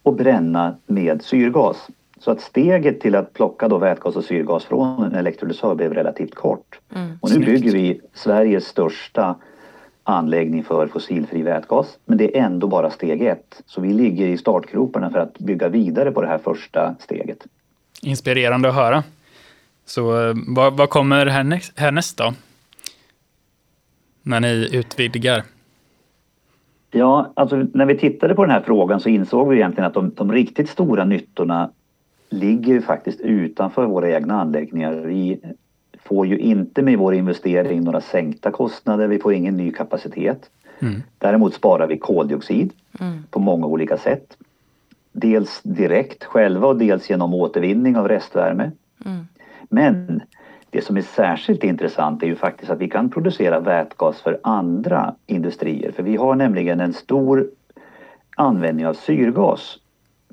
och 0.04 0.14
bränna 0.14 0.76
med 0.86 1.22
syrgas. 1.22 1.88
Så 2.20 2.32
att 2.32 2.42
steget 2.42 3.02
till 3.02 3.16
att 3.16 3.34
plocka 3.34 3.68
då 3.68 3.78
vätgas 3.78 4.16
och 4.16 4.24
syrgas 4.24 4.66
från 4.66 5.04
en 5.04 5.16
elektrolysör 5.16 5.76
blev 5.76 5.94
relativt 5.94 6.36
kort. 6.36 6.80
Mm, 6.96 7.18
och 7.22 7.30
nu 7.30 7.36
snyggt. 7.36 7.50
bygger 7.50 7.72
vi 7.72 8.02
Sveriges 8.14 8.66
största 8.66 9.36
anläggning 10.04 10.64
för 10.64 10.88
fossilfri 10.88 11.42
vätgas. 11.42 11.98
Men 12.06 12.18
det 12.18 12.38
är 12.38 12.44
ändå 12.44 12.68
bara 12.68 12.90
steg 12.90 13.22
ett. 13.22 13.62
Så 13.66 13.82
vi 13.82 13.94
ligger 13.94 14.28
i 14.28 14.38
startgroparna 14.38 15.10
för 15.10 15.20
att 15.20 15.40
bygga 15.40 15.70
vidare 15.70 16.12
på 16.12 16.22
det 16.22 16.28
här 16.28 16.38
första 16.38 16.96
steget. 17.00 17.46
Inspirerande 18.02 18.70
att 18.70 18.76
höra. 18.76 19.04
Så 19.90 20.30
eh, 20.30 20.36
vad, 20.48 20.78
vad 20.78 20.90
kommer 20.90 21.26
härnäst, 21.26 21.80
härnäst 21.80 22.18
då? 22.18 22.34
När 24.24 24.40
ni 24.40 24.70
utvidgar? 24.72 25.44
Ja, 26.92 27.32
alltså 27.34 27.56
när 27.74 27.86
vi 27.86 27.98
tittade 27.98 28.36
på 28.36 28.44
den 28.46 28.52
här 28.52 28.62
frågan 28.62 29.00
så 29.00 29.10
insåg 29.10 29.50
vi 29.50 29.56
egentligen 29.56 29.88
att 29.88 29.94
de, 29.94 30.14
de 30.16 30.32
riktigt 30.32 30.70
stora 30.70 31.06
nyttorna 31.06 31.70
ligger 32.30 32.82
faktiskt 32.82 33.20
utanför 33.22 33.86
våra 33.86 34.10
egna 34.10 34.42
anläggningar. 34.42 34.92
Vi 34.92 35.40
får 36.04 36.28
ju 36.28 36.38
inte 36.38 36.82
med 36.82 36.98
vår 36.98 37.14
investering 37.14 37.84
några 37.84 38.02
sänkta 38.02 38.52
kostnader, 38.52 39.08
vi 39.08 39.20
får 39.20 39.34
ingen 39.34 39.58
ny 39.58 39.72
kapacitet. 39.72 40.50
Mm. 40.80 41.04
Däremot 41.18 41.54
sparar 41.54 41.88
vi 41.88 41.98
koldioxid 41.98 42.74
mm. 43.00 43.24
på 43.32 43.40
många 43.40 43.68
olika 43.68 43.98
sätt. 43.98 44.38
Dels 45.12 45.62
direkt 45.62 46.24
själva 46.24 46.68
och 46.68 46.78
dels 46.78 47.10
genom 47.10 47.34
återvinning 47.34 47.98
av 47.98 48.08
restvärme. 48.08 48.72
Mm. 49.06 49.26
Men 49.70 50.22
det 50.70 50.82
som 50.82 50.98
är 50.98 51.02
särskilt 51.02 51.64
intressant 51.64 52.24
är 52.24 52.28
ju 52.28 52.36
faktiskt 52.36 52.72
att 52.72 52.80
vi 52.80 52.90
kan 52.90 53.10
producera 53.10 53.60
vätgas 53.60 54.22
för 54.22 54.40
andra 54.44 55.16
industrier. 55.28 55.92
För 55.92 56.04
vi 56.04 56.16
har 56.16 56.36
nämligen 56.36 56.80
en 56.80 56.94
stor 56.94 57.50
användning 58.36 58.88
av 58.88 58.94
syrgas 58.94 59.78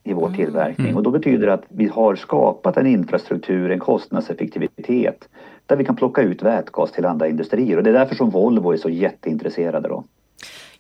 i 0.05 0.13
vår 0.13 0.27
mm. 0.27 0.37
tillverkning 0.37 0.97
och 0.97 1.03
då 1.03 1.11
betyder 1.11 1.47
det 1.47 1.53
att 1.53 1.65
vi 1.69 1.87
har 1.87 2.17
skapat 2.17 2.77
en 2.77 2.87
infrastruktur, 2.87 3.71
en 3.71 3.79
kostnadseffektivitet 3.79 5.29
där 5.67 5.77
vi 5.77 5.85
kan 5.85 5.97
plocka 5.97 6.23
ut 6.23 6.43
vätgas 6.43 6.93
till 6.93 7.07
andra 7.07 7.29
industrier 7.29 7.77
och 7.77 7.83
det 7.83 7.91
är 7.91 7.95
därför 7.95 8.15
som 8.15 8.31
Volvo 8.31 8.73
är 8.73 8.77
så 8.77 8.89
jätteintresserade 8.89 9.89
då. 9.89 10.05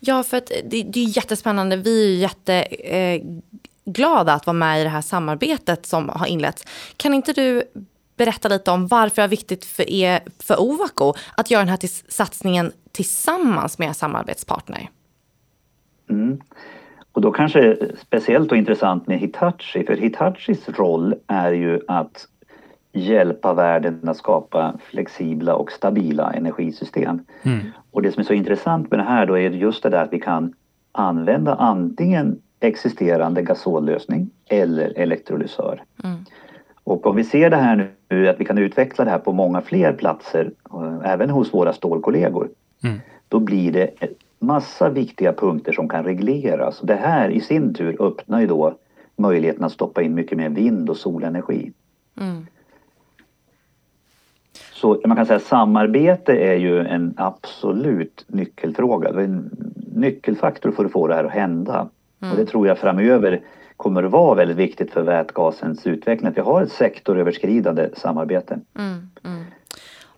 Ja, 0.00 0.22
för 0.22 0.36
att 0.36 0.52
det, 0.64 0.82
det 0.82 1.00
är 1.00 1.16
jättespännande. 1.16 1.76
Vi 1.76 2.14
är 2.14 2.18
jätteglada 2.18 4.32
eh, 4.32 4.36
att 4.36 4.46
vara 4.46 4.54
med 4.54 4.80
i 4.80 4.82
det 4.82 4.88
här 4.88 5.00
samarbetet 5.00 5.86
som 5.86 6.08
har 6.08 6.26
inletts. 6.26 6.64
Kan 6.96 7.14
inte 7.14 7.32
du 7.32 7.62
berätta 8.16 8.48
lite 8.48 8.70
om 8.70 8.86
varför 8.86 9.16
det 9.16 9.22
är 9.22 9.28
viktigt 9.28 9.64
för, 9.64 9.90
er, 9.90 10.20
för 10.42 10.60
Ovako 10.60 11.14
att 11.36 11.50
göra 11.50 11.60
den 11.60 11.68
här 11.68 12.12
satsningen 12.12 12.72
tillsammans 12.92 13.78
med 13.78 13.96
samarbetspartner? 13.96 14.90
Mm. 16.10 16.40
Och 17.12 17.20
då 17.20 17.32
kanske 17.32 17.76
speciellt 18.00 18.52
och 18.52 18.58
intressant 18.58 19.06
med 19.06 19.18
Hitachi, 19.18 19.86
för 19.86 19.96
Hitachis 19.96 20.68
roll 20.68 21.14
är 21.26 21.52
ju 21.52 21.80
att 21.88 22.26
hjälpa 22.92 23.54
världen 23.54 24.08
att 24.08 24.16
skapa 24.16 24.78
flexibla 24.90 25.54
och 25.54 25.72
stabila 25.72 26.32
energisystem. 26.32 27.24
Mm. 27.42 27.60
Och 27.90 28.02
det 28.02 28.12
som 28.12 28.20
är 28.20 28.24
så 28.24 28.32
intressant 28.32 28.90
med 28.90 28.98
det 28.98 29.04
här 29.04 29.26
då 29.26 29.38
är 29.38 29.50
just 29.50 29.82
det 29.82 29.88
där 29.88 30.04
att 30.04 30.12
vi 30.12 30.20
kan 30.20 30.54
använda 30.92 31.54
antingen 31.54 32.42
existerande 32.60 33.42
gasollösning 33.42 34.30
eller 34.46 34.98
elektrolysör. 34.98 35.82
Mm. 36.04 36.24
Och 36.84 37.06
om 37.06 37.16
vi 37.16 37.24
ser 37.24 37.50
det 37.50 37.56
här 37.56 37.76
nu 37.76 37.95
att 38.08 38.40
vi 38.40 38.44
kan 38.44 38.58
utveckla 38.58 39.04
det 39.04 39.10
här 39.10 39.18
på 39.18 39.32
många 39.32 39.60
fler 39.60 39.92
platser, 39.92 40.50
även 41.04 41.30
hos 41.30 41.54
våra 41.54 41.72
stålkollegor, 41.72 42.48
mm. 42.84 43.00
då 43.28 43.40
blir 43.40 43.72
det 43.72 43.90
massa 44.38 44.88
viktiga 44.88 45.32
punkter 45.32 45.72
som 45.72 45.88
kan 45.88 46.04
regleras. 46.04 46.80
Det 46.80 46.94
här 46.94 47.28
i 47.28 47.40
sin 47.40 47.74
tur 47.74 48.02
öppnar 48.02 48.40
ju 48.40 48.46
då 48.46 48.74
möjligheten 49.16 49.64
att 49.64 49.72
stoppa 49.72 50.02
in 50.02 50.14
mycket 50.14 50.38
mer 50.38 50.48
vind 50.48 50.90
och 50.90 50.96
solenergi. 50.96 51.72
Mm. 52.20 52.46
Så 54.72 55.00
man 55.04 55.16
kan 55.16 55.26
säga 55.26 55.36
att 55.36 55.42
samarbete 55.42 56.32
är 56.32 56.54
ju 56.54 56.78
en 56.80 57.14
absolut 57.16 58.24
nyckelfråga. 58.28 59.12
Det 59.12 59.20
är 59.20 59.24
en 59.24 59.50
nyckelfaktor 59.94 60.70
för 60.70 60.84
att 60.84 60.92
få 60.92 61.06
det 61.06 61.14
här 61.14 61.24
att 61.24 61.32
hända. 61.32 61.88
Mm. 62.20 62.32
Och 62.32 62.38
det 62.38 62.46
tror 62.46 62.66
jag 62.66 62.78
framöver 62.78 63.40
kommer 63.76 64.02
att 64.02 64.10
vara 64.10 64.34
väldigt 64.34 64.56
viktigt 64.56 64.92
för 64.92 65.02
vätgasens 65.02 65.86
utveckling. 65.86 66.28
Att 66.28 66.36
vi 66.36 66.40
har 66.40 66.62
ett 66.62 66.72
sektoröverskridande 66.72 67.90
samarbete. 67.96 68.60
Mm, 68.78 69.10
mm. 69.24 69.44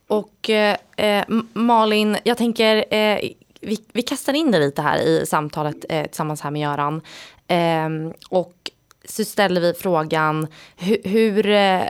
Och 0.06 0.50
eh, 0.50 0.76
eh 0.96 1.24
Malin, 1.52 2.16
jag 2.24 2.38
tänker 2.38 2.94
eh, 2.94 3.18
vi, 3.60 3.78
vi 3.92 4.02
kastar 4.02 4.32
in 4.32 4.50
dig 4.50 4.60
lite 4.60 4.82
här 4.82 4.98
i 4.98 5.26
samtalet 5.26 5.84
eh, 5.88 6.02
tillsammans 6.02 6.40
här 6.40 6.50
med 6.50 6.62
Göran. 6.62 7.00
Eh, 7.48 8.12
och 8.28 8.70
så 9.04 9.24
ställer 9.24 9.60
vi 9.60 9.74
frågan 9.74 10.46
hur, 10.76 10.98
hur 11.04 11.46
eh, 11.46 11.82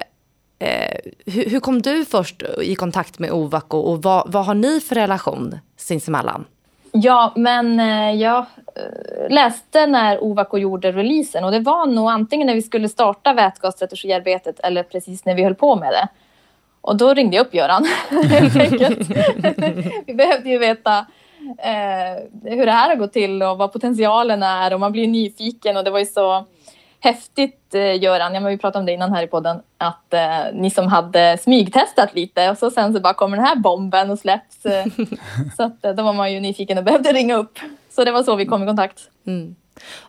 eh 0.58 0.98
hur, 1.26 1.50
hur, 1.50 1.60
kom 1.60 1.82
du 1.82 2.04
först 2.04 2.42
i 2.62 2.74
kontakt 2.74 3.18
med 3.18 3.32
Ovako 3.32 3.78
och 3.78 4.02
vad, 4.02 4.32
vad 4.32 4.46
har 4.46 4.54
ni 4.54 4.80
för 4.80 4.94
relation 4.94 5.58
sinsemellan? 5.76 6.44
Ja, 7.02 7.32
men 7.36 7.80
eh, 7.80 8.20
jag 8.20 8.38
eh, 8.38 9.30
läste 9.30 9.86
när 9.86 10.24
Ovako 10.24 10.58
gjorde 10.58 10.92
releasen 10.92 11.44
och 11.44 11.52
det 11.52 11.60
var 11.60 11.86
nog 11.86 12.10
antingen 12.10 12.46
när 12.46 12.54
vi 12.54 12.62
skulle 12.62 12.88
starta 12.88 13.32
vätgasstrategiarbetet 13.32 14.60
eller 14.60 14.82
precis 14.82 15.24
när 15.24 15.34
vi 15.34 15.44
höll 15.44 15.54
på 15.54 15.76
med 15.76 15.92
det. 15.92 16.08
Och 16.80 16.96
då 16.96 17.14
ringde 17.14 17.36
jag 17.36 17.46
upp 17.46 17.54
Göran, 17.54 17.86
helt 18.30 18.56
enkelt. 18.56 19.08
vi 20.06 20.14
behövde 20.14 20.50
ju 20.50 20.58
veta 20.58 20.98
eh, 21.58 22.52
hur 22.52 22.66
det 22.66 22.72
här 22.72 22.88
har 22.88 22.96
gått 22.96 23.12
till 23.12 23.42
och 23.42 23.58
vad 23.58 23.72
potentialen 23.72 24.42
är 24.42 24.74
och 24.74 24.80
man 24.80 24.92
blir 24.92 25.08
nyfiken 25.08 25.76
och 25.76 25.84
det 25.84 25.90
var 25.90 25.98
ju 25.98 26.06
så 26.06 26.44
häftigt 27.00 27.74
eh, 27.74 28.02
Göran, 28.02 28.34
ja, 28.34 28.40
men 28.40 28.50
vi 28.50 28.58
pratade 28.58 28.80
om 28.80 28.86
det 28.86 28.92
innan 28.92 29.12
här 29.12 29.22
i 29.22 29.26
podden, 29.26 29.62
att 29.78 30.14
eh, 30.14 30.54
ni 30.54 30.70
som 30.70 30.86
hade 30.86 31.38
smygtestat 31.38 32.14
lite 32.14 32.50
och 32.50 32.58
så 32.58 32.70
sen 32.70 32.94
så 32.94 33.00
bara 33.00 33.14
kommer 33.14 33.36
den 33.36 33.46
här 33.46 33.56
bomben 33.56 34.10
och 34.10 34.18
släpps. 34.18 34.66
Eh, 34.66 34.86
så 35.56 35.62
att, 35.62 35.84
eh, 35.84 35.92
då 35.92 36.02
var 36.02 36.12
man 36.12 36.32
ju 36.32 36.40
nyfiken 36.40 36.78
och 36.78 36.84
behövde 36.84 37.12
ringa 37.12 37.36
upp. 37.36 37.58
Så 37.90 38.04
det 38.04 38.12
var 38.12 38.22
så 38.22 38.36
vi 38.36 38.46
kom 38.46 38.62
i 38.62 38.66
kontakt. 38.66 39.00
Mm. 39.26 39.56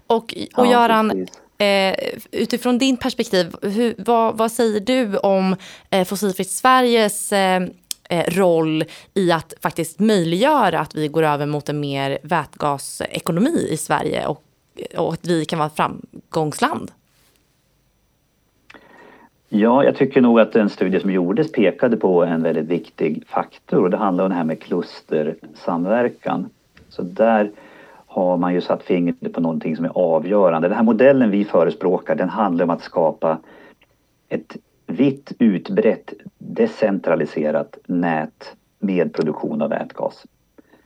Och, 0.07 0.33
och 0.55 0.67
Göran, 0.67 1.27
eh, 1.57 1.95
utifrån 2.31 2.77
din 2.77 2.97
perspektiv, 2.97 3.55
hur, 3.61 3.95
vad, 3.97 4.37
vad, 4.37 4.51
säger 4.51 4.79
du 4.79 5.17
om 5.17 5.55
eh, 5.89 6.05
Fossilfritt 6.05 6.51
Sveriges 6.51 7.31
eh, 7.31 7.61
roll 8.27 8.83
i 9.13 9.31
att 9.31 9.53
faktiskt 9.61 9.99
möjliggöra 9.99 10.79
att 10.79 10.95
vi 10.95 11.07
går 11.07 11.23
över 11.23 11.45
mot 11.45 11.69
en 11.69 11.79
mer 11.79 12.19
vätgasekonomi 12.23 13.67
i 13.69 13.77
Sverige 13.77 14.25
och 14.25 14.43
och 14.97 15.13
att 15.13 15.27
vi 15.27 15.45
kan 15.45 15.59
vara 15.59 15.67
ett 15.67 15.75
framgångsland? 15.75 16.91
Ja, 19.51 19.83
jag 19.83 19.95
tycker 19.95 20.21
nog 20.21 20.39
att 20.39 20.53
den 20.53 20.69
studie 20.69 20.99
som 20.99 21.11
gjordes 21.11 21.51
pekade 21.51 21.97
på 21.97 22.23
en 22.23 22.43
väldigt 22.43 22.67
viktig 22.67 23.23
faktor 23.27 23.83
och 23.83 23.89
det 23.89 23.97
handlar 23.97 24.23
om 24.23 24.29
det 24.29 24.35
här 24.35 24.43
med 24.43 24.61
klustersamverkan. 24.61 26.49
Så 26.89 27.01
där 27.01 27.51
har 28.07 28.37
man 28.37 28.53
ju 28.53 28.61
satt 28.61 28.83
fingret 28.83 29.33
på 29.33 29.41
någonting 29.41 29.75
som 29.75 29.85
är 29.85 29.91
avgörande. 29.95 30.67
Den 30.67 30.77
här 30.77 30.83
modellen 30.83 31.31
vi 31.31 31.45
förespråkar 31.45 32.15
den 32.15 32.29
handlar 32.29 32.63
om 32.63 32.69
att 32.69 32.83
skapa 32.83 33.37
ett 34.29 34.57
vitt 34.87 35.31
utbrett 35.39 36.13
decentraliserat 36.37 37.77
nät 37.85 38.55
med 38.79 39.13
produktion 39.13 39.61
av 39.61 39.69
vätgas. 39.69 40.25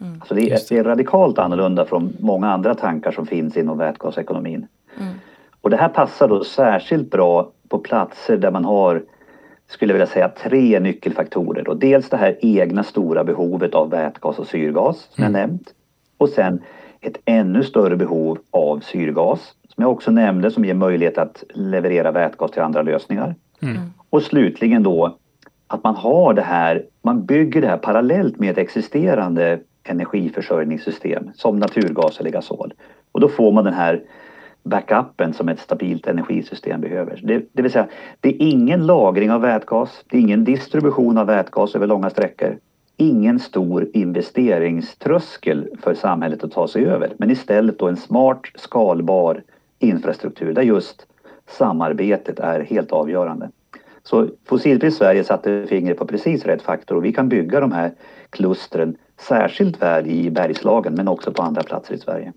Mm. 0.03 0.15
Alltså 0.19 0.35
det, 0.35 0.51
är, 0.51 0.59
det. 0.69 0.77
är 0.77 0.83
radikalt 0.83 1.39
annorlunda 1.39 1.85
från 1.85 2.13
många 2.19 2.51
andra 2.51 2.75
tankar 2.75 3.11
som 3.11 3.25
finns 3.25 3.57
inom 3.57 3.77
vätgasekonomin. 3.77 4.67
Mm. 4.99 5.13
Och 5.61 5.69
det 5.69 5.77
här 5.77 5.89
passar 5.89 6.27
då 6.27 6.43
särskilt 6.43 7.11
bra 7.11 7.51
på 7.69 7.79
platser 7.79 8.37
där 8.37 8.51
man 8.51 8.65
har, 8.65 9.03
skulle 9.67 9.93
jag 9.93 9.95
vilja 9.95 10.13
säga, 10.13 10.29
tre 10.29 10.79
nyckelfaktorer. 10.79 11.67
Och 11.67 11.77
dels 11.77 12.09
det 12.09 12.17
här 12.17 12.37
egna 12.41 12.83
stora 12.83 13.23
behovet 13.23 13.75
av 13.75 13.89
vätgas 13.89 14.39
och 14.39 14.47
syrgas 14.47 15.09
som 15.11 15.23
mm. 15.23 15.35
jag 15.35 15.41
nämnt. 15.41 15.73
Och 16.17 16.29
sen 16.29 16.61
ett 17.01 17.17
ännu 17.25 17.63
större 17.63 17.95
behov 17.95 18.37
av 18.51 18.79
syrgas 18.79 19.53
som 19.73 19.81
jag 19.83 19.91
också 19.91 20.11
nämnde 20.11 20.51
som 20.51 20.65
ger 20.65 20.73
möjlighet 20.73 21.17
att 21.17 21.43
leverera 21.53 22.11
vätgas 22.11 22.51
till 22.51 22.61
andra 22.61 22.81
lösningar. 22.81 23.35
Mm. 23.61 23.77
Och 24.09 24.23
slutligen 24.23 24.83
då 24.83 25.17
att 25.67 25.83
man 25.83 25.95
har 25.95 26.33
det 26.33 26.41
här, 26.41 26.85
man 27.01 27.25
bygger 27.25 27.61
det 27.61 27.67
här 27.67 27.77
parallellt 27.77 28.39
med 28.39 28.51
ett 28.51 28.57
existerande 28.57 29.59
energiförsörjningssystem 29.83 31.31
som 31.35 31.59
naturgas 31.59 32.19
eller 32.19 32.29
gasol. 32.29 32.73
Och 33.11 33.19
då 33.19 33.29
får 33.29 33.51
man 33.51 33.63
den 33.63 33.73
här 33.73 34.03
backupen 34.63 35.33
som 35.33 35.49
ett 35.49 35.59
stabilt 35.59 36.07
energisystem 36.07 36.81
behöver. 36.81 37.19
Det, 37.23 37.45
det 37.51 37.61
vill 37.61 37.71
säga, 37.71 37.87
det 38.19 38.29
är 38.29 38.35
ingen 38.39 38.85
lagring 38.85 39.31
av 39.31 39.41
vätgas, 39.41 40.03
det 40.09 40.17
är 40.17 40.21
ingen 40.21 40.43
distribution 40.43 41.17
av 41.17 41.27
vätgas 41.27 41.75
över 41.75 41.87
långa 41.87 42.09
sträckor. 42.09 42.57
Ingen 42.97 43.39
stor 43.39 43.87
investeringströskel 43.93 45.69
för 45.81 45.93
samhället 45.93 46.43
att 46.43 46.51
ta 46.51 46.67
sig 46.67 46.85
över, 46.85 47.13
men 47.17 47.31
istället 47.31 47.79
då 47.79 47.87
en 47.87 47.97
smart, 47.97 48.41
skalbar 48.55 49.43
infrastruktur 49.79 50.53
där 50.53 50.61
just 50.61 51.05
samarbetet 51.47 52.39
är 52.39 52.59
helt 52.59 52.91
avgörande. 52.91 53.49
Så 54.03 54.27
Fossilfritt 54.45 54.93
Sverige 54.93 55.23
satte 55.23 55.65
fingret 55.69 55.97
på 55.97 56.07
precis 56.07 56.45
rätt 56.45 56.61
faktor 56.61 56.95
och 56.95 57.05
vi 57.05 57.13
kan 57.13 57.29
bygga 57.29 57.59
de 57.59 57.71
här 57.71 57.91
klustren 58.29 58.97
särskilt 59.21 59.81
väl 59.81 60.07
i 60.07 60.29
Bergslagen 60.29 60.93
men 60.93 61.07
också 61.07 61.31
på 61.31 61.41
andra 61.41 61.63
platser 61.63 61.93
i 61.93 61.97
Sverige. 61.97 62.33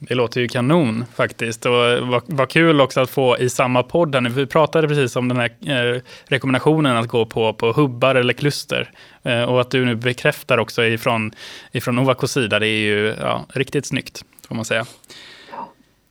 Det 0.00 0.14
låter 0.14 0.40
ju 0.40 0.48
kanon 0.48 1.04
faktiskt. 1.14 1.66
Och 1.66 1.72
vad, 2.02 2.22
vad 2.26 2.48
kul 2.48 2.80
också 2.80 3.00
att 3.00 3.10
få 3.10 3.38
i 3.38 3.50
samma 3.50 3.82
podd. 3.82 4.14
Här 4.14 4.22
nu. 4.22 4.28
Vi 4.28 4.46
pratade 4.46 4.88
precis 4.88 5.16
om 5.16 5.28
den 5.28 5.36
här 5.36 5.50
eh, 5.66 6.00
rekommendationen 6.24 6.96
att 6.96 7.08
gå 7.08 7.26
på, 7.26 7.52
på 7.52 7.72
hubbar 7.72 8.14
eller 8.14 8.32
kluster. 8.32 8.90
Eh, 9.22 9.42
och 9.42 9.60
att 9.60 9.70
du 9.70 9.84
nu 9.84 9.94
bekräftar 9.94 10.58
också 10.58 10.84
ifrån, 10.84 11.32
ifrån 11.72 11.98
Ovacos 11.98 12.32
sida. 12.32 12.58
Det 12.58 12.68
är 12.68 12.80
ju 12.80 13.14
ja, 13.20 13.44
riktigt 13.48 13.86
snyggt, 13.86 14.24
får 14.48 14.54
man 14.54 14.64
säga. 14.64 14.84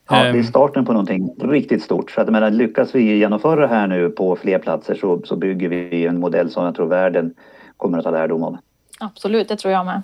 Ja, 0.09 0.15
det 0.15 0.29
är 0.29 0.33
ehm. 0.33 0.43
starten 0.43 0.85
på 0.85 0.91
någonting 0.91 1.29
riktigt 1.41 1.83
stort. 1.83 2.11
Så 2.11 2.21
att, 2.21 2.29
menar, 2.29 2.51
lyckas 2.51 2.95
vi 2.95 3.17
genomföra 3.17 3.61
det 3.61 3.67
här 3.67 3.87
nu 3.87 4.09
på 4.09 4.35
fler 4.35 4.59
platser 4.59 4.95
så, 4.95 5.21
så 5.23 5.35
bygger 5.35 5.69
vi 5.69 6.05
en 6.05 6.19
modell 6.19 6.51
som 6.51 6.65
jag 6.65 6.75
tror 6.75 6.87
världen 6.87 7.33
kommer 7.77 7.97
att 7.97 8.03
ta 8.03 8.11
lärdom 8.11 8.43
av. 8.43 8.57
Absolut, 8.97 9.47
det 9.47 9.57
tror 9.57 9.73
jag 9.73 9.85
med. 9.85 10.01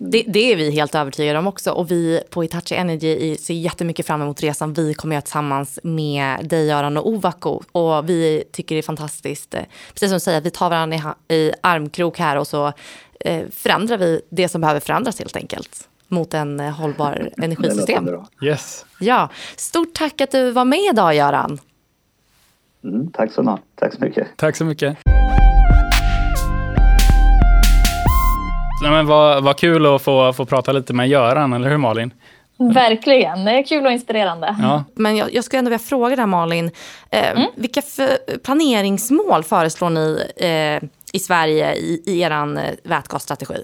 Det, 0.00 0.24
det, 0.26 0.52
är 0.52 0.56
vi 0.56 0.70
helt 0.70 0.94
övertygade 0.94 1.38
om 1.38 1.46
också. 1.46 1.70
Och 1.70 1.90
vi 1.90 2.22
på 2.30 2.42
Hitachi 2.42 2.74
Energy 2.74 3.36
ser 3.36 3.54
jättemycket 3.54 4.06
fram 4.06 4.22
emot 4.22 4.42
resan 4.42 4.72
vi 4.72 4.94
kommer 4.94 5.14
göra 5.14 5.22
tillsammans 5.22 5.78
med 5.82 6.48
dig, 6.48 6.66
Göran 6.66 6.96
och 6.96 7.08
Ovako. 7.08 7.62
Och 7.72 8.08
vi 8.08 8.44
tycker 8.52 8.74
det 8.74 8.80
är 8.80 8.82
fantastiskt. 8.82 9.50
Precis 9.92 10.08
som 10.08 10.16
du 10.16 10.20
säger, 10.20 10.40
vi 10.40 10.50
tar 10.50 10.70
varandra 10.70 11.14
i, 11.28 11.34
i 11.34 11.52
armkrok 11.60 12.18
här 12.18 12.36
och 12.36 12.46
så 12.46 12.72
eh, 13.20 13.46
förändrar 13.50 13.98
vi 13.98 14.20
det 14.28 14.48
som 14.48 14.60
behöver 14.60 14.80
förändras 14.80 15.18
helt 15.18 15.36
enkelt 15.36 15.88
mot 16.08 16.34
en 16.34 16.60
eh, 16.60 16.70
hållbar 16.70 17.30
energisystem. 17.36 18.08
Yes. 18.42 18.86
Ja, 19.00 19.28
stort 19.56 19.94
tack 19.94 20.20
att 20.20 20.30
du 20.30 20.50
var 20.50 20.64
med 20.64 20.90
idag, 20.92 21.14
Göran. 21.14 21.58
Mm, 22.84 23.10
tack 23.10 23.32
så. 23.32 23.58
Tack 23.74 23.94
så 23.94 24.00
mycket. 24.00 24.28
Tack 24.36 24.56
så 24.56 24.64
mycket. 24.64 24.98
Nej, 28.82 28.90
men 28.90 29.06
vad, 29.06 29.44
vad 29.44 29.56
kul 29.56 29.86
att 29.86 30.02
få, 30.02 30.32
få 30.32 30.44
prata 30.44 30.72
lite 30.72 30.92
med 30.92 31.08
Göran, 31.08 31.52
eller 31.52 31.70
hur 31.70 31.76
Malin? 31.76 32.12
Verkligen, 32.58 33.44
det 33.44 33.50
är 33.50 33.62
kul 33.62 33.86
och 33.86 33.92
inspirerande. 33.92 34.56
Ja. 34.62 34.84
Men 34.94 35.16
jag, 35.16 35.34
jag 35.34 35.44
skulle 35.44 35.58
ändå 35.58 35.68
vilja 35.68 35.78
fråga 35.78 36.16
dig 36.16 36.26
Malin, 36.26 36.70
eh, 37.10 37.30
mm. 37.30 37.46
vilka 37.56 37.82
planeringsmål 38.44 39.44
föreslår 39.44 39.90
ni 39.90 40.24
eh, 40.36 40.88
i 41.12 41.18
Sverige 41.18 41.74
i, 41.74 42.02
i 42.06 42.20
er 42.20 42.30
eh, 42.30 42.74
vätgasstrategi? 42.82 43.62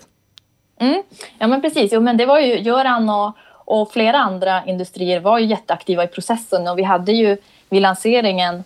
Mm. 0.80 1.02
Ja 1.38 1.46
men 1.46 1.62
precis, 1.62 1.92
jo, 1.92 2.00
men 2.00 2.16
det 2.16 2.26
var 2.26 2.40
ju 2.40 2.58
Göran 2.58 3.10
och, 3.10 3.36
och 3.64 3.92
flera 3.92 4.18
andra 4.18 4.64
industrier 4.64 5.20
var 5.20 5.38
ju 5.38 5.46
jätteaktiva 5.46 6.04
i 6.04 6.08
processen 6.08 6.68
och 6.68 6.78
vi 6.78 6.82
hade 6.82 7.12
ju 7.12 7.36
vid 7.70 7.82
lanseringen 7.82 8.64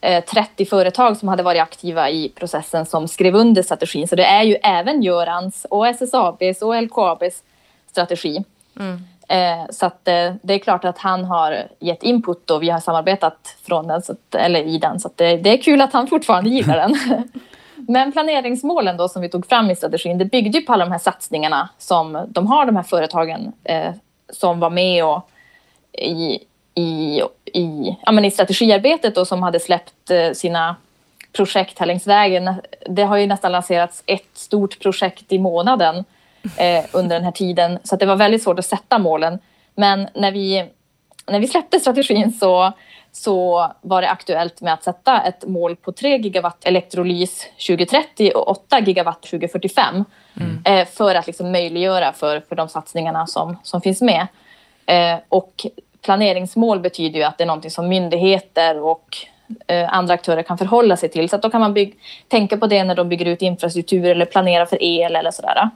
30 0.00 0.62
eh, 0.62 0.66
företag 0.66 1.16
som 1.16 1.28
hade 1.28 1.42
varit 1.42 1.62
aktiva 1.62 2.10
i 2.10 2.28
processen 2.28 2.86
som 2.86 3.08
skrev 3.08 3.34
under 3.34 3.62
strategin. 3.62 4.08
Så 4.08 4.16
det 4.16 4.24
är 4.24 4.42
ju 4.42 4.54
även 4.54 5.02
Görans 5.02 5.66
och 5.70 5.88
SSABs 5.88 6.62
och 6.62 6.82
LKABs 6.82 7.42
strategi. 7.90 8.44
Mm. 8.80 9.00
Eh, 9.28 9.70
så 9.70 9.86
att 9.86 10.08
eh, 10.08 10.32
det 10.42 10.54
är 10.54 10.58
klart 10.58 10.84
att 10.84 10.98
han 10.98 11.24
har 11.24 11.62
gett 11.78 12.02
input 12.02 12.50
och 12.50 12.62
vi 12.62 12.70
har 12.70 12.80
samarbetat 12.80 13.56
från 13.62 13.86
den, 13.86 13.96
att, 13.96 14.34
eller 14.34 14.62
i 14.62 14.78
den. 14.78 15.00
Så 15.00 15.10
det, 15.16 15.36
det, 15.36 15.50
är 15.50 15.62
kul 15.62 15.80
att 15.80 15.92
han 15.92 16.06
fortfarande 16.06 16.50
gillar 16.50 16.76
den. 16.76 16.96
Men 17.88 18.12
planeringsmålen 18.12 18.96
då 18.96 19.08
som 19.08 19.22
vi 19.22 19.28
tog 19.28 19.46
fram 19.46 19.70
i 19.70 19.76
strategin, 19.76 20.18
det 20.18 20.24
byggde 20.24 20.58
ju 20.58 20.64
på 20.64 20.72
alla 20.72 20.84
de 20.84 20.92
här 20.92 20.98
satsningarna 20.98 21.68
som 21.78 22.26
de 22.28 22.46
har, 22.46 22.66
de 22.66 22.76
här 22.76 22.82
företagen 22.82 23.52
eh, 23.64 23.92
som 24.28 24.60
var 24.60 24.70
med 24.70 25.04
och 25.04 25.30
i, 25.92 26.38
i, 26.74 27.22
i, 27.56 27.96
ja, 28.02 28.12
men 28.12 28.24
i 28.24 28.30
strategiarbetet 28.30 29.16
och 29.16 29.28
som 29.28 29.42
hade 29.42 29.60
släppt 29.60 30.10
eh, 30.10 30.32
sina 30.32 30.76
projekt 31.32 31.78
här 31.78 31.86
längs 31.86 32.06
vägen. 32.06 32.54
Det 32.86 33.02
har 33.02 33.16
ju 33.16 33.26
nästan 33.26 33.52
lanserats 33.52 34.02
ett 34.06 34.30
stort 34.34 34.80
projekt 34.80 35.32
i 35.32 35.38
månaden 35.38 36.04
eh, 36.56 36.84
under 36.92 37.16
den 37.16 37.24
här 37.24 37.32
tiden. 37.32 37.78
Så 37.84 37.96
det 37.96 38.06
var 38.06 38.16
väldigt 38.16 38.42
svårt 38.42 38.58
att 38.58 38.66
sätta 38.66 38.98
målen. 38.98 39.38
Men 39.74 40.08
när 40.14 40.32
vi, 40.32 40.64
när 41.26 41.40
vi 41.40 41.46
släppte 41.46 41.80
strategin 41.80 42.32
så, 42.32 42.72
så 43.12 43.66
var 43.80 44.02
det 44.02 44.10
aktuellt 44.10 44.60
med 44.60 44.72
att 44.72 44.84
sätta 44.84 45.22
ett 45.22 45.46
mål 45.46 45.76
på 45.76 45.92
3 45.92 46.16
gigawatt 46.16 46.64
elektrolys 46.64 47.46
2030 47.66 48.32
och 48.34 48.48
8 48.48 48.80
gigawatt 48.80 49.22
2045. 49.22 50.04
Mm. 50.36 50.62
Eh, 50.64 50.88
för 50.88 51.14
att 51.14 51.26
liksom 51.26 51.52
möjliggöra 51.52 52.12
för, 52.12 52.40
för 52.48 52.56
de 52.56 52.68
satsningarna 52.68 53.26
som, 53.26 53.56
som 53.62 53.80
finns 53.80 54.00
med. 54.00 54.26
Eh, 54.86 55.18
och 55.28 55.66
planeringsmål 56.02 56.80
betyder 56.80 57.18
ju 57.18 57.24
att 57.24 57.38
det 57.38 57.44
är 57.44 57.46
någonting 57.46 57.70
som 57.70 57.88
myndigheter 57.88 58.82
och 58.82 59.16
eh, 59.66 59.94
andra 59.94 60.14
aktörer 60.14 60.42
kan 60.42 60.58
förhålla 60.58 60.96
sig 60.96 61.08
till. 61.08 61.28
Så 61.28 61.36
att 61.36 61.42
då 61.42 61.50
kan 61.50 61.60
man 61.60 61.76
tänka 62.28 62.56
på 62.56 62.66
det 62.66 62.84
när 62.84 62.94
de 62.94 63.08
bygger 63.08 63.26
ut 63.26 63.42
infrastruktur 63.42 64.04
eller 64.04 64.24
planerar 64.24 64.66
för 64.66 64.82
el 64.82 65.16
eller 65.16 65.30
sådär. 65.30 65.70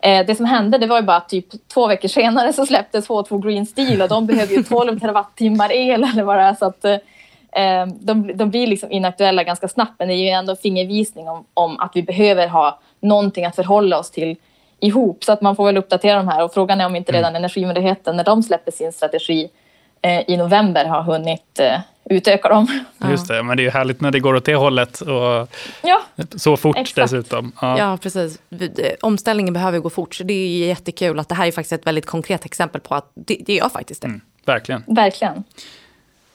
Eh, 0.00 0.26
det 0.26 0.34
som 0.34 0.46
hände 0.46 0.78
det 0.78 0.86
var 0.86 1.00
ju 1.00 1.06
bara 1.06 1.16
att 1.16 1.28
typ 1.28 1.68
två 1.68 1.86
veckor 1.86 2.08
senare 2.08 2.52
så 2.52 2.66
släpptes 2.66 3.08
H2 3.08 3.42
Green 3.46 3.66
Steel 3.66 4.02
och 4.02 4.08
de 4.08 4.26
behöver 4.26 4.54
ju 4.54 4.62
12 4.62 5.00
terawattimmar 5.00 5.72
el 5.72 6.04
eller 6.04 6.22
vad 6.22 6.36
det 6.36 6.42
är. 6.42 6.54
Så 6.54 6.64
att, 6.64 6.84
eh, 6.84 7.86
de, 8.00 8.36
de 8.36 8.50
blir 8.50 8.66
liksom 8.66 8.92
inaktuella 8.92 9.44
ganska 9.44 9.68
snabbt 9.68 9.94
men 9.98 10.08
det 10.08 10.14
är 10.14 10.24
ju 10.24 10.28
ändå 10.28 10.56
fingervisning 10.56 11.28
om, 11.28 11.44
om 11.54 11.80
att 11.80 11.90
vi 11.94 12.02
behöver 12.02 12.48
ha 12.48 12.78
någonting 13.00 13.44
att 13.44 13.56
förhålla 13.56 13.98
oss 13.98 14.10
till 14.10 14.36
ihop. 14.80 15.24
Så 15.24 15.32
att 15.32 15.40
man 15.40 15.56
får 15.56 15.66
väl 15.66 15.76
uppdatera 15.76 16.16
de 16.16 16.28
här 16.28 16.44
och 16.44 16.54
frågan 16.54 16.80
är 16.80 16.86
om 16.86 16.96
inte 16.96 17.12
redan 17.12 17.30
mm. 17.30 17.36
Energimyndigheten 17.36 18.16
när 18.16 18.24
de 18.24 18.42
släpper 18.42 18.72
sin 18.72 18.92
strategi 18.92 19.50
i 20.02 20.36
november 20.36 20.84
har 20.84 21.02
hunnit 21.02 21.60
eh, 21.60 21.80
utöka 22.04 22.48
dem. 22.48 22.82
Just 23.10 23.28
det, 23.28 23.42
men 23.42 23.56
det 23.56 23.62
är 23.62 23.64
ju 23.64 23.70
härligt 23.70 24.00
när 24.00 24.10
det 24.10 24.20
går 24.20 24.34
åt 24.34 24.44
det 24.44 24.54
hållet 24.54 25.00
och 25.00 25.48
ja, 25.82 26.02
så 26.36 26.56
fort 26.56 26.76
exakt. 26.76 27.10
dessutom. 27.10 27.52
Ja. 27.60 27.78
ja. 27.78 27.98
precis. 28.02 28.38
Omställningen 29.00 29.54
behöver 29.54 29.78
gå 29.78 29.90
fort, 29.90 30.14
så 30.14 30.24
det 30.24 30.34
är 30.34 30.66
jättekul 30.66 31.18
att 31.18 31.28
det 31.28 31.34
här 31.34 31.46
är 31.46 31.52
faktiskt 31.52 31.72
ett 31.72 31.86
väldigt 31.86 32.06
konkret 32.06 32.44
exempel 32.44 32.80
på 32.80 32.94
att 32.94 33.10
det, 33.14 33.36
det 33.46 33.54
gör 33.54 33.68
faktiskt 33.68 34.02
det. 34.02 34.08
Mm, 34.08 34.20
verkligen. 34.44 34.84
Verkligen. 34.86 35.44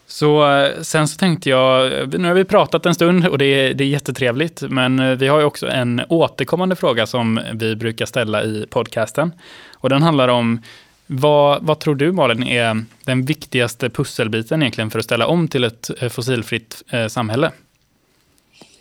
Så 0.10 0.58
eh, 0.58 0.82
sen 0.82 1.08
så 1.08 1.18
tänkte 1.18 1.50
jag, 1.50 1.92
nu 2.20 2.28
har 2.28 2.36
vi 2.36 2.46
pratat 2.46 2.86
en 2.86 2.96
stund 2.96 3.28
och 3.28 3.38
det 3.38 3.46
är, 3.46 3.74
det 3.74 3.84
är 3.84 3.88
jättetrevligt, 3.88 4.62
men 4.62 5.00
eh, 5.00 5.16
vi 5.16 5.28
har 5.28 5.40
ju 5.40 5.46
också 5.46 5.68
en 5.68 6.02
återkommande 6.10 6.76
fråga 6.76 7.06
som 7.08 7.40
vi 7.54 7.76
brukar 7.76 8.06
ställa 8.06 8.44
i 8.44 8.66
podcasten. 8.70 9.34
Och 9.74 9.90
den 9.90 10.04
handlar 10.04 10.28
om 10.28 10.62
vad, 11.08 11.64
vad 11.64 11.80
tror 11.80 11.96
du 11.96 12.12
Malin 12.12 12.44
är 12.44 12.86
den 13.06 13.26
viktigaste 13.26 13.90
pusselbiten 13.90 14.62
egentligen 14.62 14.92
för 14.92 15.00
att 15.00 15.06
ställa 15.06 15.28
om 15.28 15.48
till 15.48 15.64
ett 15.64 16.02
eh, 16.02 16.10
fossilfritt 16.10 16.84
eh, 16.92 17.08
samhälle? 17.08 17.52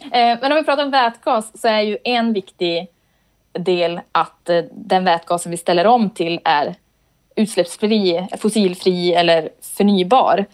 Eh, 0.00 0.38
men 0.40 0.52
om 0.52 0.58
vi 0.58 0.64
pratar 0.64 0.84
om 0.84 0.90
vätgas 0.90 1.60
så 1.60 1.68
är 1.68 1.80
ju 1.80 1.98
en 2.04 2.32
viktig 2.32 2.88
del 3.52 4.00
att 4.12 4.48
eh, 4.48 4.64
den 4.72 5.04
vätgasen 5.04 5.50
vi 5.50 5.56
ställer 5.56 5.86
om 5.86 6.10
till 6.10 6.40
är 6.44 6.74
utsläppsfri, 7.36 8.28
fossilfri 8.38 9.14
eller 9.14 9.48
förnybar. 9.76 10.44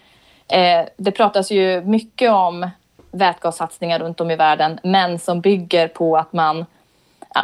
Eh, 0.49 0.87
det 0.97 1.11
pratas 1.11 1.51
ju 1.51 1.81
mycket 1.85 2.31
om 2.31 2.71
vätgassatsningar 3.11 3.99
runt 3.99 4.21
om 4.21 4.31
i 4.31 4.37
världen 4.37 4.81
men 4.83 5.19
som 5.19 5.41
bygger 5.41 5.89
på 5.89 6.17
att 6.17 6.33
man 6.33 6.65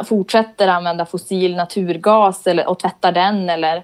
fortsätter 0.05 0.67
använda 0.67 1.05
fossil 1.05 1.55
naturgas 1.55 2.47
eller, 2.47 2.67
och 2.67 2.79
tvättar 2.79 3.11
den 3.11 3.49
eller 3.49 3.83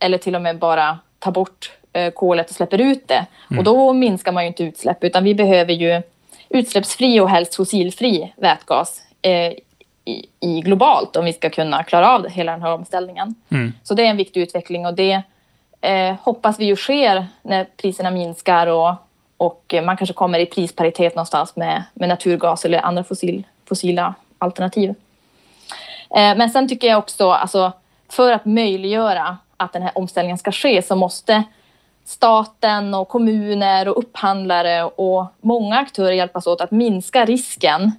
eller 0.00 0.18
till 0.18 0.34
och 0.34 0.42
med 0.42 0.58
bara 0.58 0.98
tar 1.18 1.32
bort 1.32 1.72
eh, 1.92 2.10
kolet 2.10 2.50
och 2.50 2.56
släpper 2.56 2.80
ut 2.80 3.08
det. 3.08 3.26
Mm. 3.50 3.58
Och 3.58 3.64
då 3.64 3.92
minskar 3.92 4.32
man 4.32 4.42
ju 4.42 4.48
inte 4.48 4.64
utsläpp 4.64 5.04
utan 5.04 5.24
vi 5.24 5.34
behöver 5.34 5.72
ju 5.72 6.02
utsläppsfri 6.48 7.20
och 7.20 7.30
helst 7.30 7.54
fossilfri 7.54 8.32
vätgas 8.36 9.02
eh, 9.22 9.52
i, 10.04 10.26
i, 10.40 10.60
globalt 10.60 11.16
om 11.16 11.24
vi 11.24 11.32
ska 11.32 11.50
kunna 11.50 11.82
klara 11.82 12.10
av 12.10 12.28
hela 12.28 12.52
den 12.52 12.62
här 12.62 12.72
omställningen. 12.72 13.34
Mm. 13.50 13.72
Så 13.82 13.94
det 13.94 14.02
är 14.02 14.10
en 14.10 14.16
viktig 14.16 14.40
utveckling 14.40 14.86
och 14.86 14.94
det 14.94 15.22
eh, 15.80 16.14
hoppas 16.22 16.60
vi 16.60 16.64
ju 16.64 16.76
sker 16.76 17.26
när 17.42 17.64
priserna 17.64 18.10
minskar 18.10 18.66
och, 18.66 18.94
och 19.36 19.74
man 19.84 19.96
kanske 19.96 20.14
kommer 20.14 20.38
i 20.38 20.46
prisparitet 20.46 21.14
någonstans 21.14 21.56
med, 21.56 21.84
med 21.94 22.08
naturgas 22.08 22.64
eller 22.64 22.78
andra 22.78 23.04
fossil, 23.04 23.46
fossila 23.68 24.14
alternativ. 24.38 24.94
Eh, 26.10 26.36
men 26.36 26.50
sen 26.50 26.68
tycker 26.68 26.88
jag 26.88 26.98
också, 26.98 27.30
alltså 27.30 27.72
för 28.08 28.32
att 28.32 28.44
möjliggöra 28.44 29.38
att 29.56 29.72
den 29.72 29.82
här 29.82 29.92
omställningen 29.94 30.38
ska 30.38 30.52
ske 30.52 30.82
så 30.82 30.96
måste 30.96 31.44
staten 32.04 32.94
och 32.94 33.08
kommuner 33.08 33.88
och 33.88 33.98
upphandlare 33.98 34.84
och 34.84 35.26
många 35.40 35.78
aktörer 35.78 36.12
hjälpas 36.12 36.46
åt 36.46 36.60
att 36.60 36.70
minska 36.70 37.24
risken 37.24 37.92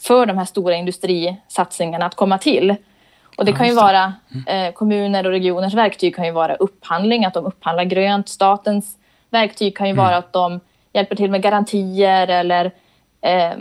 för 0.00 0.26
de 0.26 0.38
här 0.38 0.44
stora 0.44 0.74
industrisatsningarna 0.74 2.06
att 2.06 2.14
komma 2.14 2.38
till. 2.38 2.76
Och 3.36 3.44
det 3.44 3.52
kan 3.52 3.66
ju 3.66 3.74
vara 3.74 4.12
mm. 4.34 4.66
eh, 4.66 4.72
kommuner 4.72 5.26
och 5.26 5.32
regioners 5.32 5.74
verktyg 5.74 6.16
kan 6.16 6.24
ju 6.24 6.32
vara 6.32 6.54
upphandling, 6.54 7.24
att 7.24 7.34
de 7.34 7.46
upphandlar 7.46 7.84
grönt. 7.84 8.28
Statens 8.28 8.96
verktyg 9.30 9.76
kan 9.76 9.86
ju 9.86 9.92
mm. 9.92 10.04
vara 10.04 10.16
att 10.16 10.32
de 10.32 10.60
hjälper 10.92 11.16
till 11.16 11.30
med 11.30 11.42
garantier 11.42 12.28
eller 12.28 12.72
eh, 13.20 13.52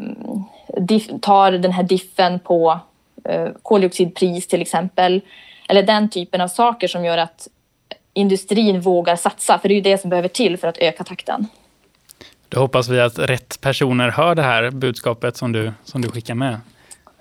tar 1.22 1.52
den 1.52 1.72
här 1.72 1.84
diffen 1.84 2.40
på 2.40 2.80
eh, 3.24 3.48
koldioxidpris 3.64 4.48
till 4.48 4.62
exempel. 4.62 5.22
Eller 5.70 5.84
den 5.84 6.10
typen 6.10 6.42
av 6.42 6.48
saker 6.48 6.88
som 6.88 7.06
gör 7.06 7.18
att 7.18 7.48
industrin 8.14 8.82
vågar 8.82 9.16
satsa. 9.16 9.60
För 9.60 9.68
det 9.68 9.74
är 9.74 9.76
ju 9.76 9.82
det 9.82 9.98
som 9.98 10.10
behöver 10.10 10.30
till 10.30 10.58
för 10.58 10.68
att 10.68 10.78
öka 10.78 11.04
takten. 11.04 11.48
Då 12.50 12.60
hoppas 12.60 12.90
vi 12.90 13.00
att 13.00 13.20
rätt 13.20 13.62
personer 13.62 14.10
hör 14.10 14.36
det 14.36 14.42
här 14.42 14.72
budskapet 14.72 15.38
som 15.38 15.52
du, 15.52 15.74
som 15.84 16.02
du 16.02 16.10
skickar 16.10 16.36
med. 16.36 16.60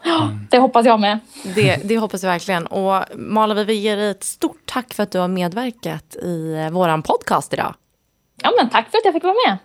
Mm. 0.04 0.46
Det 0.50 0.58
hoppas 0.58 0.86
jag 0.86 1.00
med. 1.00 1.18
Det, 1.54 1.76
det 1.84 1.98
hoppas 1.98 2.24
vi 2.24 2.26
verkligen. 2.26 2.66
Och 2.66 3.04
Mala, 3.14 3.54
vi 3.54 3.64
vill 3.64 3.78
ge 3.78 3.96
dig 3.96 4.10
ett 4.10 4.24
stort 4.24 4.62
tack 4.64 4.94
för 4.94 5.02
att 5.02 5.12
du 5.12 5.18
har 5.18 5.28
medverkat 5.28 6.16
i 6.16 6.68
vår 6.72 7.02
podcast 7.02 7.52
idag. 7.52 7.74
Ja, 8.42 8.52
men 8.58 8.70
tack 8.70 8.90
för 8.90 8.98
att 8.98 9.04
jag 9.04 9.14
fick 9.14 9.22
vara 9.22 9.34
med. 9.46 9.58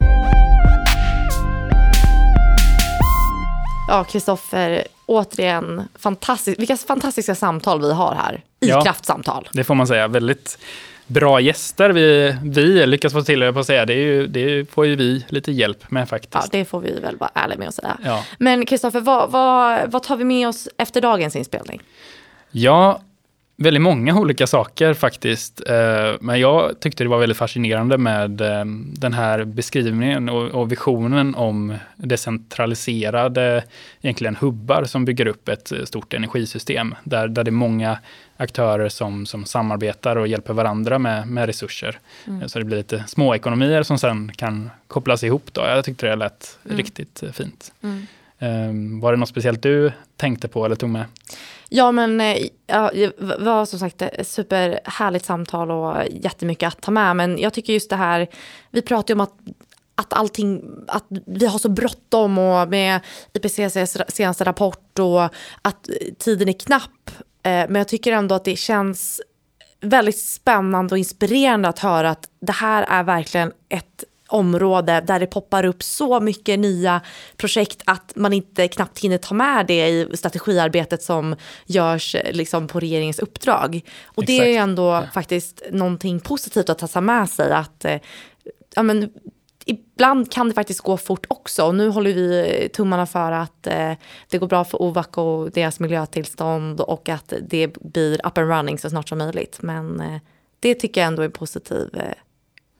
Ja, 3.87 4.03
Kristoffer, 4.03 4.83
återigen, 5.05 5.81
fantastisk, 5.95 6.59
vilka 6.59 6.77
fantastiska 6.77 7.35
samtal 7.35 7.81
vi 7.81 7.93
har 7.93 8.15
här. 8.15 8.43
I 8.59 8.69
ja, 8.69 8.81
kraftsamtal. 8.81 9.49
Det 9.53 9.63
får 9.63 9.75
man 9.75 9.87
säga. 9.87 10.07
Väldigt 10.07 10.57
bra 11.07 11.39
gäster 11.39 11.89
vi, 11.89 12.35
vi 12.43 12.85
lyckas 12.85 13.13
få 13.13 13.21
till, 13.21 13.53
på 13.53 13.59
att 13.59 13.65
säga. 13.65 13.85
Det, 13.85 13.93
ju, 13.93 14.27
det 14.27 14.71
får 14.71 14.85
ju 14.85 14.95
vi 14.95 15.25
lite 15.29 15.51
hjälp 15.51 15.91
med 15.91 16.09
faktiskt. 16.09 16.33
Ja, 16.33 16.43
det 16.51 16.65
får 16.65 16.79
vi 16.79 16.99
väl 16.99 17.17
vara 17.17 17.31
ärliga 17.33 17.59
med 17.59 17.67
att 17.67 17.75
säga. 17.75 17.97
Ja. 18.03 18.23
Men 18.39 18.65
Kristoffer, 18.65 18.99
vad, 18.99 19.31
vad, 19.31 19.91
vad 19.91 20.03
tar 20.03 20.17
vi 20.17 20.23
med 20.23 20.47
oss 20.47 20.67
efter 20.77 21.01
dagens 21.01 21.35
inspelning? 21.35 21.81
Ja, 22.51 23.01
väldigt 23.63 23.81
många 23.81 24.19
olika 24.19 24.47
saker 24.47 24.93
faktiskt. 24.93 25.61
Eh, 25.69 26.13
men 26.19 26.39
jag 26.39 26.79
tyckte 26.79 27.03
det 27.03 27.09
var 27.09 27.19
väldigt 27.19 27.37
fascinerande 27.37 27.97
med 27.97 28.41
eh, 28.41 28.65
den 28.97 29.13
här 29.13 29.43
beskrivningen 29.43 30.29
och 30.29 30.71
visionen 30.71 31.35
om 31.35 31.75
decentraliserade 31.95 33.63
egentligen 34.01 34.35
hubbar 34.35 34.83
som 34.83 35.05
bygger 35.05 35.27
upp 35.27 35.49
ett 35.49 35.71
stort 35.83 36.13
energisystem. 36.13 36.95
Där, 37.03 37.27
där 37.27 37.43
det 37.43 37.49
är 37.49 37.51
många 37.51 37.97
aktörer 38.37 38.89
som, 38.89 39.25
som 39.25 39.45
samarbetar 39.45 40.15
och 40.15 40.27
hjälper 40.27 40.53
varandra 40.53 40.99
med, 40.99 41.27
med 41.27 41.45
resurser. 41.45 41.99
Mm. 42.27 42.49
Så 42.49 42.59
det 42.59 42.65
blir 42.65 42.77
lite 42.77 43.03
småekonomier 43.07 43.83
som 43.83 43.97
sen 43.97 44.31
kan 44.35 44.69
kopplas 44.87 45.23
ihop. 45.23 45.49
Då. 45.51 45.61
Jag 45.61 45.85
tyckte 45.85 46.05
det 46.07 46.15
lät 46.15 46.59
mm. 46.65 46.77
riktigt 46.77 47.23
fint. 47.33 47.73
Mm. 47.83 48.07
Ehm, 48.43 48.99
var 48.99 49.11
det 49.11 49.17
något 49.17 49.29
speciellt 49.29 49.61
du 49.61 49.91
tänkte 50.17 50.47
på 50.47 50.65
eller 50.65 50.75
tog 50.75 50.89
med? 50.89 51.05
Ja, 51.69 51.91
men 51.91 52.21
eh, 52.21 52.37
ja, 52.67 52.91
det 52.93 53.11
var 53.39 53.65
som 53.65 53.79
sagt 53.79 54.01
ett 54.01 54.27
superhärligt 54.27 55.25
samtal 55.25 55.71
och 55.71 55.95
jättemycket 56.11 56.67
att 56.67 56.81
ta 56.81 56.91
med. 56.91 57.15
Men 57.15 57.37
jag 57.37 57.53
tycker 57.53 57.73
just 57.73 57.89
det 57.89 57.95
här, 57.95 58.27
vi 58.71 58.81
pratar 58.81 59.13
ju 59.13 59.15
om 59.15 59.21
att 59.21 59.33
att 59.95 60.13
allting, 60.13 60.63
att 60.87 61.05
vi 61.25 61.45
har 61.45 61.59
så 61.59 61.69
bråttom 61.69 62.37
och 62.37 62.69
med 62.69 62.99
IPCCs 63.33 63.97
senaste 64.07 64.43
rapport 64.43 64.99
och 64.99 65.23
att 65.61 65.89
tiden 66.19 66.49
är 66.49 66.53
knapp. 66.53 67.09
Eh, 67.43 67.51
men 67.69 67.75
jag 67.75 67.87
tycker 67.87 68.11
ändå 68.11 68.35
att 68.35 68.45
det 68.45 68.55
känns 68.55 69.21
väldigt 69.81 70.19
spännande 70.19 70.93
och 70.93 70.97
inspirerande 70.97 71.67
att 71.67 71.79
höra 71.79 72.09
att 72.09 72.29
det 72.39 72.51
här 72.51 72.85
är 72.89 73.03
verkligen 73.03 73.51
ett 73.69 74.03
område 74.27 75.03
där 75.07 75.19
det 75.19 75.27
poppar 75.27 75.65
upp 75.65 75.83
så 75.83 76.19
mycket 76.19 76.59
nya 76.59 77.01
projekt 77.37 77.81
att 77.85 78.11
man 78.15 78.33
inte 78.33 78.67
knappt 78.67 78.99
hinner 78.99 79.17
ta 79.17 79.35
med 79.35 79.67
det 79.67 79.89
i 79.89 80.17
strategiarbetet 80.17 81.03
som 81.03 81.35
görs 81.65 82.15
liksom, 82.31 82.67
på 82.67 82.79
regeringens 82.79 83.19
uppdrag. 83.19 83.81
Och 84.05 84.23
Exakt. 84.23 84.39
det 84.39 84.55
är 84.55 84.61
ändå 84.61 84.83
ja. 84.83 85.03
faktiskt 85.13 85.63
någonting 85.71 86.19
positivt 86.19 86.69
att 86.69 86.91
ta 86.91 87.01
med 87.01 87.29
sig 87.29 87.51
att 87.51 87.85
eh, 87.85 87.97
ja, 88.75 88.83
men, 88.83 89.09
ibland 89.65 90.31
kan 90.31 90.47
det 90.47 90.53
faktiskt 90.53 90.81
gå 90.81 90.97
fort 90.97 91.25
också. 91.27 91.65
Och 91.65 91.75
nu 91.75 91.89
håller 91.89 92.13
vi 92.13 92.69
tummarna 92.73 93.05
för 93.05 93.31
att 93.31 93.67
eh, 93.67 93.93
det 94.29 94.37
går 94.37 94.47
bra 94.47 94.63
för 94.63 94.81
OVAC 94.81 95.07
och 95.07 95.51
deras 95.51 95.79
miljötillstånd 95.79 96.81
och 96.81 97.09
att 97.09 97.33
det 97.41 97.67
blir 97.81 98.27
up 98.27 98.37
and 98.37 98.49
running 98.49 98.77
så 98.77 98.89
snart 98.89 99.09
som 99.09 99.17
möjligt. 99.17 99.57
Men 99.61 99.99
eh, 99.99 100.19
det 100.59 100.75
tycker 100.75 101.01
jag 101.01 101.07
ändå 101.07 101.21
är 101.21 101.29
positivt. 101.29 101.95
Eh. 101.95 102.03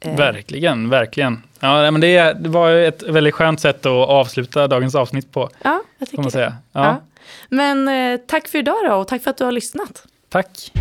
Verkligen, 0.04 0.90
verkligen. 0.90 1.44
Ja, 1.60 1.92
men 1.92 2.02
det, 2.02 2.34
det 2.34 2.50
var 2.50 2.72
ett 2.72 3.04
väldigt 3.04 3.34
skönt 3.34 3.60
sätt 3.60 3.86
att 3.86 4.10
avsluta 4.10 4.68
dagens 4.68 4.96
avsnitt 4.96 5.32
på. 5.32 5.50
Ja, 5.64 5.82
jag 5.98 6.10
tycker 6.10 6.30
säga. 6.30 6.54
Ja. 6.72 6.86
ja. 6.86 7.02
Men 7.50 7.88
eh, 7.88 8.20
tack 8.28 8.48
för 8.48 8.60
idag 8.60 8.78
då 8.86 8.96
och 8.96 9.08
tack 9.08 9.24
för 9.24 9.30
att 9.32 9.38
du 9.38 9.44
har 9.44 9.52
lyssnat. 9.52 10.06
Tack. 10.34 10.72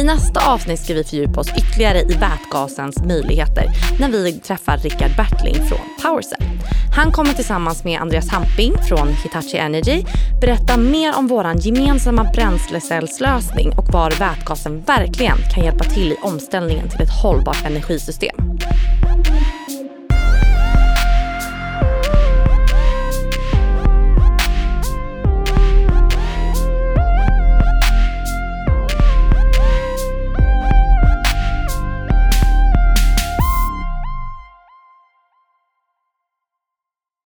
I 0.00 0.04
nästa 0.04 0.52
avsnitt 0.52 0.80
ska 0.80 0.94
vi 0.94 1.04
fördjupa 1.04 1.40
oss 1.40 1.50
ytterligare 1.58 2.00
i 2.00 2.14
vätgasens 2.14 3.04
möjligheter 3.04 3.66
när 4.00 4.08
vi 4.08 4.32
träffar 4.32 4.78
Rickard 4.78 5.16
Bertling 5.16 5.54
från 5.54 5.78
Powercell. 6.02 6.42
Han 6.96 7.12
kommer 7.12 7.32
tillsammans 7.32 7.84
med 7.84 8.00
Andreas 8.00 8.28
Hamping 8.28 8.74
från 8.88 9.08
Hitachi 9.08 9.56
Energy 9.56 10.04
berätta 10.40 10.76
mer 10.76 11.16
om 11.16 11.26
vår 11.26 11.66
gemensamma 11.66 12.24
bränslecellslösning 12.34 13.72
och 13.78 13.92
var 13.92 14.10
vätgasen 14.10 14.82
verkligen 14.82 15.38
kan 15.54 15.64
hjälpa 15.64 15.84
till 15.84 16.12
i 16.12 16.16
omställningen 16.22 16.88
till 16.88 17.00
ett 17.00 17.22
hållbart 17.22 17.66
energisystem. 17.66 18.36